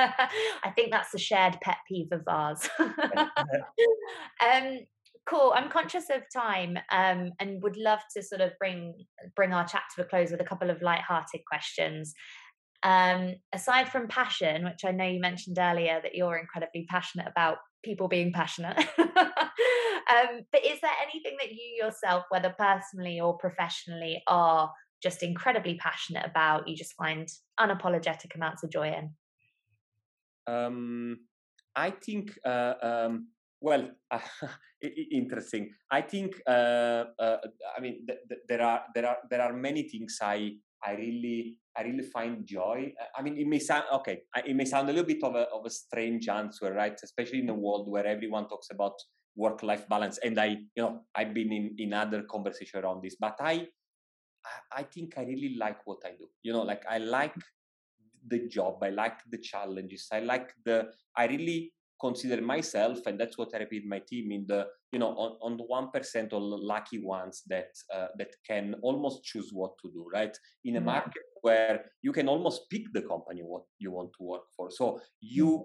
I 0.64 0.70
think 0.70 0.90
that's 0.90 1.14
a 1.14 1.18
shared 1.18 1.58
pet 1.62 1.78
peeve 1.88 2.12
of 2.12 2.22
ours. 2.26 2.68
um, 2.78 4.78
cool. 5.26 5.52
I'm 5.54 5.70
conscious 5.70 6.10
of 6.10 6.22
time, 6.32 6.78
um, 6.90 7.32
and 7.40 7.62
would 7.62 7.76
love 7.76 8.00
to 8.16 8.22
sort 8.22 8.40
of 8.40 8.52
bring 8.58 8.94
bring 9.34 9.52
our 9.52 9.66
chat 9.66 9.82
to 9.96 10.02
a 10.02 10.04
close 10.04 10.30
with 10.30 10.40
a 10.40 10.44
couple 10.44 10.70
of 10.70 10.82
light-hearted 10.82 11.40
questions. 11.50 12.14
Um, 12.82 13.36
aside 13.54 13.88
from 13.88 14.08
passion, 14.08 14.64
which 14.64 14.84
I 14.84 14.90
know 14.90 15.06
you 15.06 15.20
mentioned 15.20 15.58
earlier 15.58 16.00
that 16.02 16.14
you're 16.14 16.36
incredibly 16.36 16.86
passionate 16.90 17.26
about 17.26 17.58
people 17.82 18.08
being 18.08 18.32
passionate. 18.32 18.78
um, 18.98 20.42
but 20.52 20.64
is 20.64 20.80
there 20.82 20.90
anything 21.02 21.36
that 21.40 21.50
you 21.50 21.82
yourself, 21.82 22.24
whether 22.28 22.54
personally 22.58 23.20
or 23.20 23.38
professionally, 23.38 24.22
are 24.26 24.70
just 25.04 25.22
incredibly 25.22 25.76
passionate 25.76 26.24
about, 26.26 26.66
you 26.66 26.74
just 26.74 26.94
find 26.94 27.28
unapologetic 27.60 28.34
amounts 28.34 28.64
of 28.64 28.70
joy 28.70 28.88
in? 28.88 29.10
Um, 30.46 31.18
I 31.76 31.90
think, 31.90 32.36
uh, 32.44 32.74
um, 32.82 33.28
well, 33.60 33.90
uh, 34.10 34.18
interesting. 35.12 35.70
I 35.90 36.00
think, 36.00 36.40
uh, 36.46 37.04
uh, 37.18 37.36
I 37.76 37.80
mean, 37.80 38.06
th- 38.06 38.20
th- 38.28 38.40
there 38.48 38.62
are 38.62 38.84
there 38.94 39.06
are 39.06 39.18
there 39.30 39.42
are 39.42 39.52
many 39.52 39.88
things 39.88 40.18
I 40.22 40.56
I 40.84 40.92
really 40.92 41.58
I 41.76 41.82
really 41.82 42.04
find 42.04 42.46
joy. 42.46 42.92
I 43.16 43.22
mean, 43.22 43.38
it 43.38 43.46
may 43.46 43.58
sound 43.58 43.84
okay. 43.92 44.22
It 44.36 44.56
may 44.56 44.64
sound 44.64 44.88
a 44.88 44.92
little 44.92 45.06
bit 45.06 45.22
of 45.22 45.34
a 45.34 45.48
of 45.48 45.64
a 45.66 45.70
strange 45.70 46.28
answer, 46.28 46.72
right? 46.72 46.98
Especially 47.02 47.40
in 47.40 47.48
a 47.48 47.54
world 47.54 47.90
where 47.90 48.06
everyone 48.06 48.48
talks 48.48 48.68
about 48.70 48.94
work 49.36 49.62
life 49.62 49.88
balance, 49.88 50.18
and 50.18 50.38
I, 50.38 50.46
you 50.76 50.82
know, 50.82 51.00
I've 51.14 51.34
been 51.34 51.52
in 51.52 51.74
in 51.78 51.92
other 51.92 52.22
conversation 52.22 52.84
around 52.84 53.02
this, 53.02 53.16
but 53.18 53.36
I 53.40 53.66
I, 54.46 54.80
I 54.80 54.82
think 54.84 55.14
I 55.16 55.22
really 55.22 55.56
like 55.58 55.78
what 55.86 55.98
I 56.04 56.10
do. 56.10 56.28
You 56.42 56.52
know, 56.52 56.62
like 56.62 56.84
I 56.88 56.98
like 56.98 57.34
the 58.26 58.48
job, 58.48 58.82
I 58.82 58.90
like 58.90 59.18
the 59.30 59.38
challenges, 59.38 60.08
I 60.12 60.20
like 60.20 60.52
the, 60.64 60.88
I 61.16 61.26
really 61.26 61.72
consider 62.00 62.40
myself, 62.42 62.98
and 63.06 63.18
that's 63.18 63.38
what 63.38 63.54
I 63.54 63.58
repeat 63.58 63.86
my 63.86 64.00
team 64.00 64.32
in 64.32 64.46
the, 64.46 64.66
you 64.92 64.98
know, 64.98 65.10
on, 65.10 65.36
on 65.42 65.56
the 65.56 65.64
one 65.64 65.90
percent 65.90 66.32
or 66.32 66.40
lucky 66.40 66.98
ones 66.98 67.42
that 67.48 67.70
uh, 67.94 68.08
that 68.18 68.34
can 68.46 68.74
almost 68.82 69.24
choose 69.24 69.50
what 69.52 69.72
to 69.82 69.90
do, 69.90 70.06
right? 70.12 70.36
In 70.64 70.76
a 70.76 70.78
mm-hmm. 70.78 70.86
market 70.86 71.22
where 71.42 71.84
you 72.02 72.12
can 72.12 72.28
almost 72.28 72.68
pick 72.70 72.82
the 72.92 73.02
company 73.02 73.42
what 73.42 73.62
you 73.78 73.90
want 73.92 74.10
to 74.18 74.24
work 74.24 74.42
for, 74.56 74.70
so 74.70 75.00
you 75.20 75.46
mm-hmm. 75.46 75.62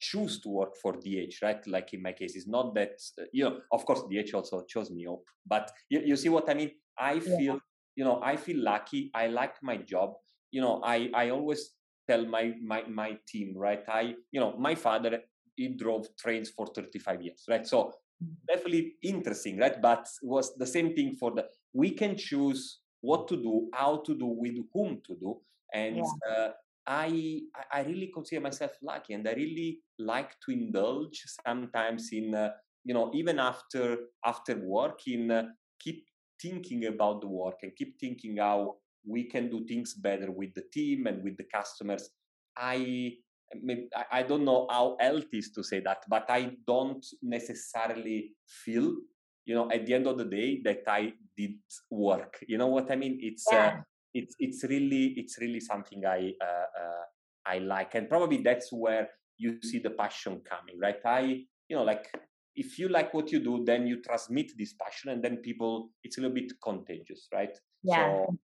choose 0.00 0.40
to 0.40 0.48
work 0.48 0.76
for 0.82 0.92
DH, 0.92 1.36
right? 1.42 1.66
Like 1.66 1.94
in 1.94 2.02
my 2.02 2.12
case, 2.12 2.36
it's 2.36 2.48
not 2.48 2.74
that 2.74 3.00
uh, 3.20 3.24
you 3.32 3.44
know. 3.44 3.58
Of 3.72 3.84
course, 3.84 4.02
DH 4.10 4.34
also 4.34 4.64
chose 4.68 4.90
me 4.90 5.06
up, 5.06 5.22
but 5.46 5.70
you, 5.88 6.00
you 6.04 6.16
see 6.16 6.28
what 6.28 6.50
I 6.50 6.54
mean. 6.54 6.70
I 6.98 7.20
feel 7.20 7.54
yeah 7.54 7.67
you 7.98 8.04
know 8.04 8.20
i 8.22 8.34
feel 8.36 8.60
lucky 8.72 9.10
i 9.14 9.26
like 9.26 9.56
my 9.70 9.76
job 9.76 10.14
you 10.52 10.60
know 10.60 10.80
i 10.84 11.10
i 11.22 11.30
always 11.30 11.62
tell 12.08 12.24
my 12.34 12.44
my 12.72 12.82
my 13.00 13.10
team 13.26 13.54
right 13.56 13.82
i 13.88 14.14
you 14.34 14.40
know 14.40 14.52
my 14.68 14.74
father 14.74 15.20
he 15.56 15.68
drove 15.68 16.06
trains 16.16 16.50
for 16.50 16.66
35 16.66 17.22
years 17.22 17.42
right 17.48 17.66
so 17.66 17.92
mm. 18.22 18.34
definitely 18.46 18.94
interesting 19.02 19.58
right 19.58 19.82
but 19.82 20.06
was 20.22 20.54
the 20.56 20.70
same 20.76 20.94
thing 20.94 21.16
for 21.20 21.32
the 21.32 21.44
we 21.72 21.90
can 21.90 22.16
choose 22.16 22.62
what 23.00 23.26
to 23.28 23.36
do 23.36 23.68
how 23.74 23.96
to 24.06 24.14
do 24.24 24.26
with 24.26 24.56
whom 24.72 25.00
to 25.04 25.14
do 25.16 25.36
and 25.74 25.96
yeah. 25.96 26.32
uh, 26.32 26.50
I 26.88 27.42
I 27.70 27.82
really 27.82 28.06
consider 28.06 28.40
myself 28.40 28.72
lucky, 28.82 29.12
and 29.12 29.28
I 29.28 29.34
really 29.34 29.80
like 29.98 30.30
to 30.46 30.52
indulge 30.52 31.22
sometimes 31.46 32.08
in 32.12 32.34
uh, 32.34 32.52
you 32.82 32.94
know 32.94 33.10
even 33.12 33.38
after 33.38 34.08
after 34.24 34.56
work 34.56 35.06
in 35.06 35.30
uh, 35.30 35.42
keep 35.78 36.07
thinking 36.40 36.86
about 36.86 37.20
the 37.20 37.28
work 37.28 37.56
and 37.62 37.74
keep 37.76 37.98
thinking 37.98 38.38
how 38.38 38.76
we 39.06 39.24
can 39.24 39.48
do 39.48 39.66
things 39.66 39.94
better 39.94 40.30
with 40.30 40.54
the 40.54 40.64
team 40.72 41.06
and 41.06 41.22
with 41.22 41.36
the 41.36 41.44
customers. 41.52 42.10
I 42.56 43.14
I 44.12 44.22
don't 44.22 44.44
know 44.44 44.66
how 44.70 44.96
healthy 45.00 45.38
is 45.38 45.50
to 45.52 45.62
say 45.64 45.80
that, 45.80 46.04
but 46.08 46.26
I 46.28 46.52
don't 46.66 47.04
necessarily 47.22 48.32
feel, 48.46 48.94
you 49.46 49.54
know, 49.54 49.70
at 49.70 49.86
the 49.86 49.94
end 49.94 50.06
of 50.06 50.18
the 50.18 50.24
day 50.24 50.60
that 50.64 50.82
I 50.86 51.14
did 51.36 51.54
work. 51.90 52.44
You 52.46 52.58
know 52.58 52.66
what 52.66 52.90
I 52.92 52.96
mean? 52.96 53.18
It's 53.22 53.46
uh, 53.50 53.56
yeah. 53.56 53.66
uh, 53.66 53.80
it's 54.12 54.34
it's 54.38 54.64
really 54.64 55.14
it's 55.16 55.38
really 55.40 55.60
something 55.60 56.04
I 56.04 56.34
uh, 56.42 56.68
uh, 56.80 57.04
I 57.46 57.58
like, 57.58 57.94
and 57.94 58.08
probably 58.08 58.42
that's 58.42 58.70
where 58.70 59.08
you 59.38 59.62
see 59.62 59.78
the 59.78 59.90
passion 59.90 60.42
coming, 60.44 60.78
right? 60.78 61.00
I 61.04 61.46
you 61.68 61.76
know 61.76 61.84
like 61.84 62.12
if 62.58 62.78
you 62.78 62.88
like 62.88 63.14
what 63.14 63.30
you 63.32 63.38
do, 63.38 63.64
then 63.64 63.86
you 63.86 64.02
transmit 64.02 64.52
this 64.58 64.74
passion, 64.74 65.10
and 65.10 65.22
then 65.22 65.36
people 65.38 65.90
it's 66.02 66.18
a 66.18 66.20
little 66.20 66.34
bit 66.34 66.52
contagious, 66.62 67.28
right? 67.32 67.56
Yeah. 67.82 68.24
So, 68.26 68.38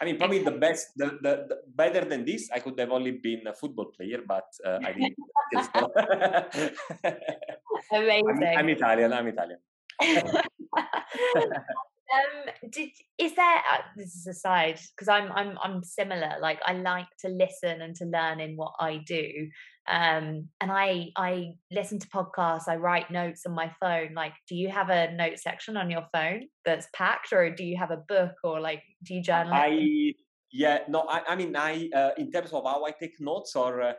I 0.00 0.04
mean, 0.04 0.16
probably 0.16 0.42
the 0.42 0.52
best, 0.52 0.88
the, 0.96 1.06
the, 1.22 1.46
the, 1.48 1.56
better 1.74 2.04
than 2.04 2.24
this, 2.24 2.48
I 2.52 2.58
could 2.58 2.78
have 2.78 2.90
only 2.90 3.12
been 3.12 3.46
a 3.46 3.54
football 3.54 3.86
player, 3.96 4.18
but 4.26 4.46
uh, 4.64 4.78
I 4.84 4.92
didn't. 4.92 5.14
Amazing. 7.92 8.24
I'm, 8.28 8.58
I'm, 8.58 8.68
Italian. 8.68 9.12
I'm 9.12 9.26
Italian. 9.28 9.58
um, 10.02 10.14
did 12.70 12.90
is 13.18 13.34
there? 13.34 13.56
Uh, 13.56 13.82
this 13.96 14.14
is 14.14 14.26
aside 14.26 14.80
because 14.96 15.08
I'm 15.08 15.30
I'm 15.32 15.58
I'm 15.62 15.82
similar. 15.84 16.36
Like 16.40 16.60
I 16.64 16.72
like 16.72 17.08
to 17.20 17.28
listen 17.28 17.82
and 17.82 17.94
to 17.96 18.04
learn 18.04 18.40
in 18.40 18.56
what 18.56 18.72
I 18.80 18.96
do 19.06 19.48
um 19.88 20.48
and 20.60 20.72
i 20.72 21.10
i 21.16 21.52
listen 21.70 21.98
to 21.98 22.08
podcasts 22.08 22.68
i 22.68 22.76
write 22.76 23.10
notes 23.10 23.44
on 23.46 23.52
my 23.52 23.70
phone 23.80 24.14
like 24.14 24.32
do 24.48 24.54
you 24.54 24.68
have 24.68 24.88
a 24.88 25.12
note 25.12 25.38
section 25.38 25.76
on 25.76 25.90
your 25.90 26.04
phone 26.12 26.42
that's 26.64 26.88
packed 26.94 27.32
or 27.32 27.50
do 27.50 27.64
you 27.64 27.76
have 27.76 27.90
a 27.90 28.02
book 28.08 28.32
or 28.42 28.60
like 28.60 28.82
do 29.02 29.14
you 29.14 29.22
journal 29.22 29.52
i 29.52 30.12
yeah 30.50 30.78
no 30.88 31.04
i, 31.08 31.20
I 31.28 31.36
mean 31.36 31.54
i 31.54 31.90
uh, 31.94 32.10
in 32.16 32.32
terms 32.32 32.52
of 32.52 32.64
how 32.64 32.84
i 32.84 32.92
take 32.92 33.20
notes 33.20 33.54
or 33.56 33.82
uh, 33.82 33.92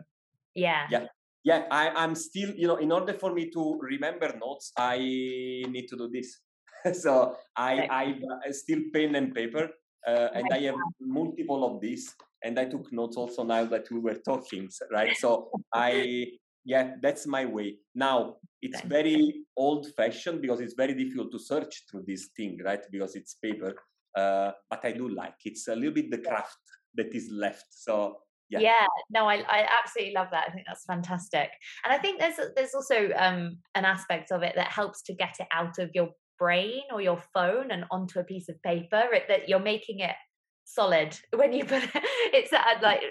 yeah. 0.56 0.88
yeah 0.90 1.06
yeah 1.44 1.66
I, 1.70 1.90
i'm 1.90 2.16
still 2.16 2.50
you 2.56 2.68
know 2.68 2.78
in 2.78 2.92
order 2.92 3.14
for 3.14 3.34
me 3.34 3.52
to 3.52 3.80
remember 3.82 4.34
notes 4.40 4.72
i 4.78 4.98
need 4.98 5.88
to 5.90 5.98
do 5.98 6.10
this. 6.10 6.40
So 6.94 7.36
i 7.58 7.88
i 7.90 8.52
still 8.52 8.82
pen 8.94 9.16
and 9.16 9.34
paper 9.34 9.72
uh, 10.06 10.30
and 10.34 10.46
I 10.54 10.60
have 10.70 10.76
multiple 11.02 11.66
of 11.66 11.82
these 11.82 12.14
and 12.46 12.60
I 12.60 12.66
took 12.66 12.94
notes 12.94 13.18
also 13.18 13.44
now 13.44 13.66
that 13.66 13.90
we 13.92 14.00
were 14.00 14.20
talking, 14.24 14.70
right? 14.92 15.18
So 15.18 15.50
I, 15.74 16.28
yeah, 16.64 16.92
that's 17.02 17.26
my 17.26 17.44
way. 17.46 17.78
Now 17.96 18.36
it's 18.62 18.82
very 18.82 19.42
old 19.58 19.88
fashioned 19.98 20.42
because 20.42 20.60
it's 20.62 20.76
very 20.76 20.94
difficult 20.94 21.32
to 21.32 21.40
search 21.40 21.84
through 21.90 22.04
this 22.08 22.30
thing, 22.38 22.60
right? 22.64 22.82
Because 22.92 23.16
it's 23.16 23.36
paper. 23.44 23.74
Uh, 24.16 24.52
but 24.70 24.86
I 24.86 24.92
do 24.92 25.10
like 25.10 25.34
it's 25.44 25.68
a 25.68 25.76
little 25.76 25.94
bit 25.94 26.12
the 26.12 26.20
craft 26.20 26.58
that 26.96 27.14
is 27.14 27.30
left. 27.32 27.66
So 27.72 28.20
yeah. 28.50 28.60
yeah 28.60 28.86
no 29.10 29.28
I, 29.28 29.38
I 29.50 29.68
absolutely 29.82 30.14
love 30.14 30.28
that 30.30 30.46
i 30.48 30.52
think 30.52 30.68
that's 30.68 30.86
fantastic 30.86 31.50
and 31.84 31.92
i 31.92 31.98
think 31.98 32.20
there's 32.20 32.36
there's 32.56 32.76
also 32.76 33.10
um 33.18 33.58
an 33.74 33.86
aspect 33.86 34.32
of 34.32 34.44
it 34.44 34.54
that 34.56 34.68
helps 34.68 35.02
to 35.08 35.16
get 35.16 35.38
it 35.40 35.48
out 35.52 35.80
of 35.80 35.90
your 35.96 36.10
brain 36.38 36.84
or 36.94 37.02
your 37.02 37.18
phone 37.34 37.72
and 37.72 37.86
onto 37.90 38.20
a 38.20 38.24
piece 38.24 38.48
of 38.48 38.62
paper 38.62 39.02
it, 39.14 39.24
that 39.30 39.50
you're 39.50 39.58
making 39.58 40.00
it 40.00 40.16
solid 40.66 41.18
when 41.34 41.54
you 41.54 41.66
put 41.66 41.84
it. 41.84 41.92
It's 42.34 42.52
uh, 42.52 42.60
like 42.82 43.02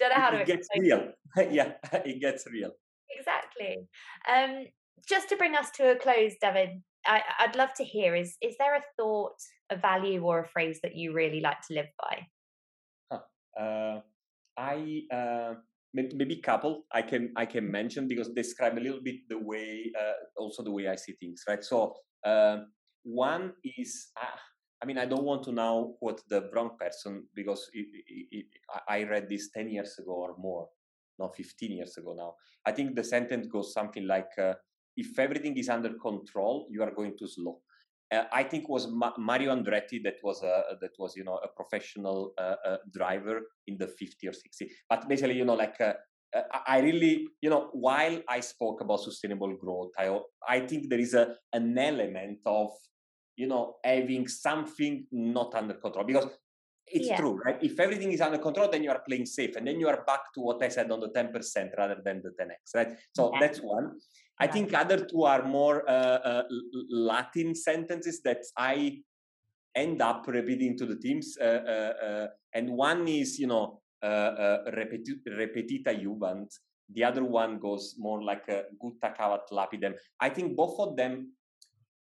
don't 0.00 0.10
know 0.10 0.22
how 0.22 0.30
to. 0.30 0.40
It 0.40 0.46
gets 0.46 0.68
real. 0.78 1.12
yeah, 1.50 1.72
it 1.92 2.20
gets 2.20 2.46
real. 2.50 2.72
Exactly. 3.16 3.86
Um, 4.28 4.66
just 5.08 5.28
to 5.28 5.36
bring 5.36 5.54
us 5.54 5.70
to 5.72 5.92
a 5.92 5.96
close, 5.96 6.32
David, 6.40 6.82
I, 7.06 7.22
would 7.46 7.56
love 7.56 7.74
to 7.74 7.84
hear 7.84 8.14
is 8.14 8.36
is 8.40 8.56
there 8.58 8.74
a 8.74 8.82
thought, 8.96 9.36
a 9.70 9.76
value, 9.76 10.22
or 10.22 10.40
a 10.40 10.48
phrase 10.48 10.80
that 10.82 10.96
you 10.96 11.12
really 11.12 11.40
like 11.40 11.60
to 11.68 11.74
live 11.74 11.88
by? 12.00 12.26
Huh. 13.12 13.62
Uh, 13.62 14.00
I 14.56 15.02
uh, 15.12 15.54
maybe 15.92 16.36
couple 16.36 16.84
I 16.92 17.02
can 17.02 17.32
I 17.36 17.46
can 17.46 17.70
mention 17.70 18.08
because 18.08 18.28
describe 18.30 18.78
a 18.78 18.80
little 18.80 19.00
bit 19.02 19.28
the 19.28 19.38
way 19.38 19.92
uh, 19.98 20.14
also 20.36 20.62
the 20.62 20.72
way 20.72 20.88
I 20.88 20.96
see 20.96 21.12
things, 21.12 21.42
right? 21.48 21.62
So 21.62 21.94
uh, 22.24 22.58
one 23.04 23.52
is 23.78 24.08
uh, 24.20 24.38
I 24.84 24.86
mean, 24.86 24.98
I 24.98 25.06
don't 25.06 25.24
want 25.24 25.42
to 25.44 25.52
now 25.52 25.94
quote 25.98 26.20
the 26.28 26.50
wrong 26.52 26.72
person 26.78 27.26
because 27.34 27.70
it, 27.72 27.86
it, 28.06 28.26
it, 28.30 28.46
I 28.86 29.04
read 29.04 29.30
this 29.30 29.48
10 29.50 29.70
years 29.70 29.98
ago 29.98 30.12
or 30.12 30.34
more, 30.36 30.68
not 31.18 31.34
15 31.34 31.72
years 31.72 31.96
ago 31.96 32.14
now. 32.14 32.34
I 32.66 32.72
think 32.72 32.94
the 32.94 33.02
sentence 33.02 33.46
goes 33.46 33.72
something 33.72 34.06
like, 34.06 34.28
uh, 34.38 34.52
if 34.94 35.18
everything 35.18 35.56
is 35.56 35.70
under 35.70 35.94
control, 35.94 36.68
you 36.70 36.82
are 36.82 36.90
going 36.90 37.16
to 37.18 37.26
slow. 37.26 37.60
Uh, 38.12 38.24
I 38.30 38.42
think 38.42 38.68
was 38.68 38.86
Ma- 38.86 39.16
Mario 39.16 39.56
Andretti 39.56 40.02
that 40.02 40.16
was 40.22 40.42
a 40.42 40.76
that 40.82 40.90
was 40.98 41.16
you 41.16 41.24
know 41.24 41.40
a 41.42 41.48
professional 41.48 42.34
uh, 42.38 42.56
uh 42.66 42.76
driver 42.92 43.40
in 43.66 43.78
the 43.78 43.88
50 43.88 44.28
or 44.28 44.34
60. 44.34 44.70
But 44.90 45.08
basically, 45.08 45.38
you 45.38 45.46
know, 45.46 45.54
like 45.54 45.80
uh, 45.80 45.94
uh, 46.36 46.42
I 46.66 46.80
really, 46.80 47.26
you 47.40 47.48
know, 47.48 47.70
while 47.72 48.20
I 48.28 48.40
spoke 48.40 48.82
about 48.82 49.00
sustainable 49.00 49.56
growth, 49.56 49.92
I 49.98 50.14
I 50.46 50.60
think 50.60 50.90
there 50.90 51.00
is 51.00 51.14
a 51.14 51.36
an 51.54 51.78
element 51.78 52.40
of 52.44 52.68
you 53.36 53.46
know 53.46 53.76
having 53.84 54.26
something 54.28 55.06
not 55.12 55.54
under 55.54 55.74
control 55.74 56.04
because 56.04 56.26
it's 56.86 57.08
yeah. 57.08 57.16
true 57.16 57.40
right? 57.44 57.58
If 57.62 57.80
everything 57.80 58.12
is 58.12 58.20
under 58.20 58.38
control 58.38 58.68
then 58.70 58.82
you 58.82 58.90
are 58.90 59.02
playing 59.06 59.26
safe 59.26 59.56
and 59.56 59.66
then 59.66 59.80
you 59.80 59.88
are 59.88 60.04
back 60.06 60.32
to 60.34 60.40
what 60.40 60.62
i 60.62 60.68
said 60.68 60.90
on 60.90 61.00
the 61.00 61.08
10% 61.08 61.76
rather 61.78 61.98
than 62.04 62.22
the 62.22 62.30
10x 62.40 62.74
right? 62.74 62.92
So 63.14 63.32
yeah. 63.32 63.40
that's 63.40 63.60
one. 63.60 63.98
I 64.38 64.48
think 64.48 64.74
other 64.74 65.04
two 65.04 65.22
are 65.24 65.44
more 65.44 65.88
uh, 65.88 66.18
uh, 66.30 66.42
latin 66.90 67.54
sentences 67.54 68.20
that 68.22 68.42
i 68.56 69.00
end 69.74 70.02
up 70.02 70.24
repeating 70.26 70.76
to 70.78 70.86
the 70.86 70.96
teams 70.96 71.36
uh, 71.40 71.44
uh, 71.44 71.92
uh 72.06 72.26
and 72.52 72.70
one 72.70 73.08
is 73.08 73.38
you 73.38 73.46
know 73.46 73.80
uh, 74.02 74.58
repetita 74.72 75.92
juvant 76.02 76.48
the 76.90 77.02
other 77.02 77.24
one 77.24 77.58
goes 77.58 77.94
more 77.98 78.22
like 78.22 78.46
a 78.48 78.64
gutta 78.80 79.14
cavat 79.18 79.48
lapidem 79.50 79.94
i 80.20 80.28
think 80.28 80.56
both 80.56 80.78
of 80.78 80.96
them 80.96 81.32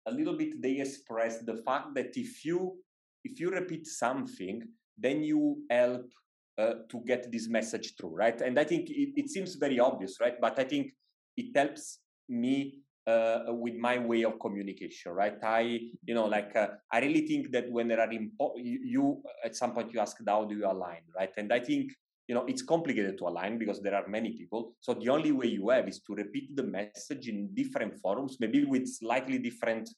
a 0.05 0.11
little 0.11 0.37
bit 0.37 0.61
they 0.61 0.79
express 0.79 1.39
the 1.39 1.57
fact 1.57 1.93
that 1.95 2.15
if 2.15 2.45
you 2.45 2.77
if 3.23 3.39
you 3.39 3.49
repeat 3.49 3.87
something 3.87 4.61
then 4.97 5.23
you 5.23 5.57
help 5.69 6.11
uh, 6.57 6.73
to 6.89 7.01
get 7.05 7.31
this 7.31 7.47
message 7.47 7.95
through 7.97 8.15
right? 8.15 8.39
And 8.41 8.59
i 8.59 8.63
think 8.63 8.89
it, 8.89 9.13
it, 9.15 9.29
seems 9.29 9.55
very 9.55 9.79
obvious 9.79 10.17
right? 10.21 10.39
But 10.39 10.59
i 10.59 10.63
think 10.63 10.91
it 11.35 11.55
helps 11.55 11.99
me 12.29 12.79
uh, 13.07 13.39
with 13.47 13.75
my 13.75 13.97
way 13.97 14.23
of 14.23 14.39
communication 14.39 15.11
right? 15.13 15.37
I 15.43 15.61
you 16.05 16.13
know 16.13 16.25
like 16.25 16.55
uh, 16.55 16.67
i 16.91 16.99
really 16.99 17.27
think 17.27 17.51
that 17.51 17.71
when 17.71 17.87
there 17.87 17.99
are 17.99 18.07
impo- 18.07 18.57
you, 18.57 18.79
you 18.83 19.23
at 19.43 19.55
some 19.55 19.73
point 19.73 19.93
you 19.93 19.99
ask 19.99 20.17
how 20.27 20.45
do 20.45 20.55
you 20.55 20.65
align? 20.65 21.01
Right? 21.15 21.31
And 21.37 21.51
i 21.51 21.59
think 21.59 21.91
you 22.28 22.36
know 22.36 22.45
it's 22.45 22.61
complicated 22.61 23.17
to 23.17 23.26
align 23.26 23.57
because 23.57 23.82
there 23.82 23.95
are 23.95 24.07
many 24.07 24.32
people 24.32 24.74
so 24.80 24.93
the 24.93 25.09
only 25.09 25.32
way 25.32 25.47
you 25.47 25.69
have 25.69 25.88
is 25.88 25.99
to 25.99 26.15
repeat 26.15 26.55
the 26.55 26.63
message 26.63 27.28
in 27.28 27.53
different 27.53 27.93
forums 27.99 28.38
maybe 28.39 28.63
with 28.63 28.88
slightly 28.88 29.38
different 29.38 29.89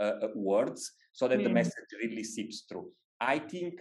uh, 0.00 0.14
uh 0.22 0.28
words 0.34 0.92
so 1.12 1.28
that 1.28 1.38
mm. 1.38 1.44
the 1.44 1.50
message 1.50 1.90
really 2.02 2.24
seeps 2.24 2.64
through 2.68 2.88
i 3.20 3.38
think 3.38 3.80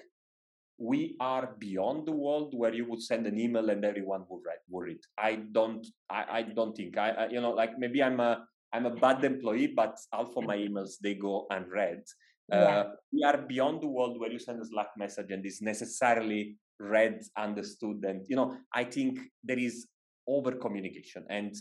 we 0.78 1.16
are 1.20 1.56
beyond 1.60 2.06
the 2.06 2.12
world 2.12 2.54
where 2.56 2.74
you 2.74 2.86
would 2.90 3.02
send 3.02 3.28
an 3.28 3.40
email 3.40 3.70
and 3.70 3.86
everyone 3.86 4.26
would 4.30 4.42
read, 4.46 4.58
would 4.70 4.86
read. 4.86 5.00
I 5.18 5.36
don't, 5.52 5.86
I, 6.10 6.26
I 6.30 6.42
don't 6.42 6.76
think 6.76 6.98
I, 6.98 7.10
I, 7.12 7.30
you 7.30 7.42
know, 7.42 7.52
like 7.52 7.78
maybe 7.78 8.02
I'm 8.02 8.20
a, 8.20 8.46
I'm 8.74 8.88
a 8.88 8.96
bad 8.96 9.24
employee, 9.24 9.68
but 9.68 9.98
half 10.12 10.32
of 10.36 10.44
my 10.44 10.58
emails 10.58 10.94
they 11.02 11.16
go 11.16 11.48
unread. 11.50 12.04
Uh, 12.52 12.58
yeah. 12.58 12.84
we 13.14 13.24
are 13.24 13.38
beyond 13.38 13.82
the 13.82 13.88
world 13.88 14.20
where 14.20 14.30
you 14.30 14.38
send 14.38 14.62
a 14.62 14.66
Slack 14.66 14.90
message 14.98 15.32
and 15.32 15.46
it's 15.46 15.62
necessarily 15.62 16.58
read, 16.80 17.22
understood, 17.38 18.04
and 18.06 18.26
you 18.28 18.36
know, 18.36 18.58
I 18.74 18.84
think 18.84 19.20
there 19.44 19.60
is 19.60 19.88
over 20.28 20.54
communication, 20.54 21.26
and 21.30 21.56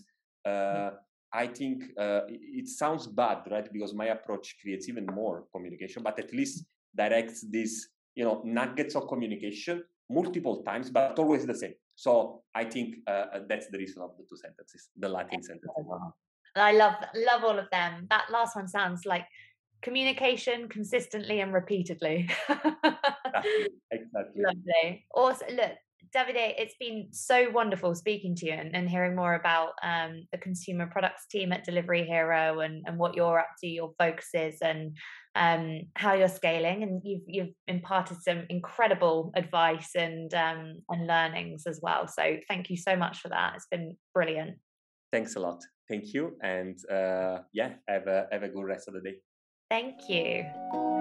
uh, 0.45 0.91
I 1.33 1.47
think 1.47 1.85
uh, 1.99 2.21
it 2.29 2.69
sounds 2.69 3.07
bad, 3.07 3.39
right? 3.51 3.73
Because 3.73 3.95
my 3.95 4.07
approach 4.07 4.57
creates 4.61 4.89
even 4.89 5.07
more 5.07 5.45
communication, 5.55 6.03
but 6.03 6.19
at 6.19 6.33
least 6.33 6.65
directs 6.95 7.45
these, 7.49 7.89
you 8.15 8.25
know, 8.25 8.43
nuggets 8.45 8.95
of 8.95 9.09
communication 9.09 9.83
multiple 10.11 10.63
times, 10.63 10.91
but 10.91 11.19
always 11.19 11.47
the 11.47 11.55
same. 11.55 11.73
So 11.95 12.43
I 12.55 12.65
think 12.65 12.97
uh, 13.07 13.11
uh 13.11 13.41
that's 13.49 13.69
the 13.69 13.79
reason 13.79 14.03
of 14.03 14.11
the 14.19 14.25
two 14.29 14.37
sentences, 14.37 14.91
the 14.97 15.09
Latin 15.09 15.43
sentences. 15.43 15.87
I 16.55 16.73
love 16.73 16.97
love 17.15 17.45
all 17.45 17.59
of 17.59 17.69
them. 17.71 18.07
That 18.11 18.27
last 18.31 18.57
one 18.57 18.69
sounds 18.69 19.07
like 19.07 19.27
communication 19.83 20.69
consistently 20.69 21.41
and 21.41 21.53
repeatedly. 21.53 22.29
exactly. 22.49 23.69
exactly. 23.91 24.43
Lovely. 24.43 25.07
Also, 25.13 25.45
look, 25.51 25.73
Davide, 26.15 26.55
it's 26.59 26.75
been 26.79 27.09
so 27.11 27.51
wonderful 27.51 27.95
speaking 27.95 28.35
to 28.37 28.47
you 28.47 28.53
and, 28.53 28.75
and 28.75 28.89
hearing 28.89 29.17
more 29.17 29.35
about 29.35 29.73
um, 29.83 30.27
the 30.31 30.39
consumer 30.39 30.87
products 30.87 31.27
team 31.27 31.53
at 31.53 31.65
Delivery 31.65 32.05
Hero 32.05 32.61
and, 32.61 32.83
and 32.87 32.99
what 32.99 33.15
you're 33.15 33.39
up 33.39 33.49
to, 33.61 33.67
your 33.67 33.93
focuses, 33.99 34.59
and 34.61 34.97
um, 35.35 35.83
how 35.95 36.13
you're 36.15 36.29
scaling, 36.29 36.83
and 36.83 37.01
you've 37.05 37.23
you've 37.27 37.55
imparted 37.67 38.19
some 38.21 38.45
incredible 38.51 39.33
advice 39.35 39.95
and 39.95 40.33
um, 40.35 40.83
and 40.91 41.07
learnings 41.07 41.67
as 41.67 41.81
well. 41.83 42.07
So 42.07 42.37
thank 42.49 42.69
you 42.69 42.77
so 42.77 42.95
much 42.95 43.21
for 43.21 43.29
that. 43.29 43.55
It's 43.57 43.67
been 43.71 43.97
brilliant. 44.13 44.59
Thanks 45.13 45.37
a 45.37 45.41
lot. 45.41 45.61
Thank 45.89 46.13
you, 46.13 46.37
and 46.43 46.79
uh, 46.91 47.39
yeah, 47.55 47.75
have 47.89 48.07
a 48.07 48.27
have 48.31 48.43
a 48.43 48.49
good 48.49 48.65
rest 48.65 48.89
of 48.89 48.95
the 48.95 49.01
day. 49.01 49.17
Thank 49.73 50.11
you. 50.11 50.92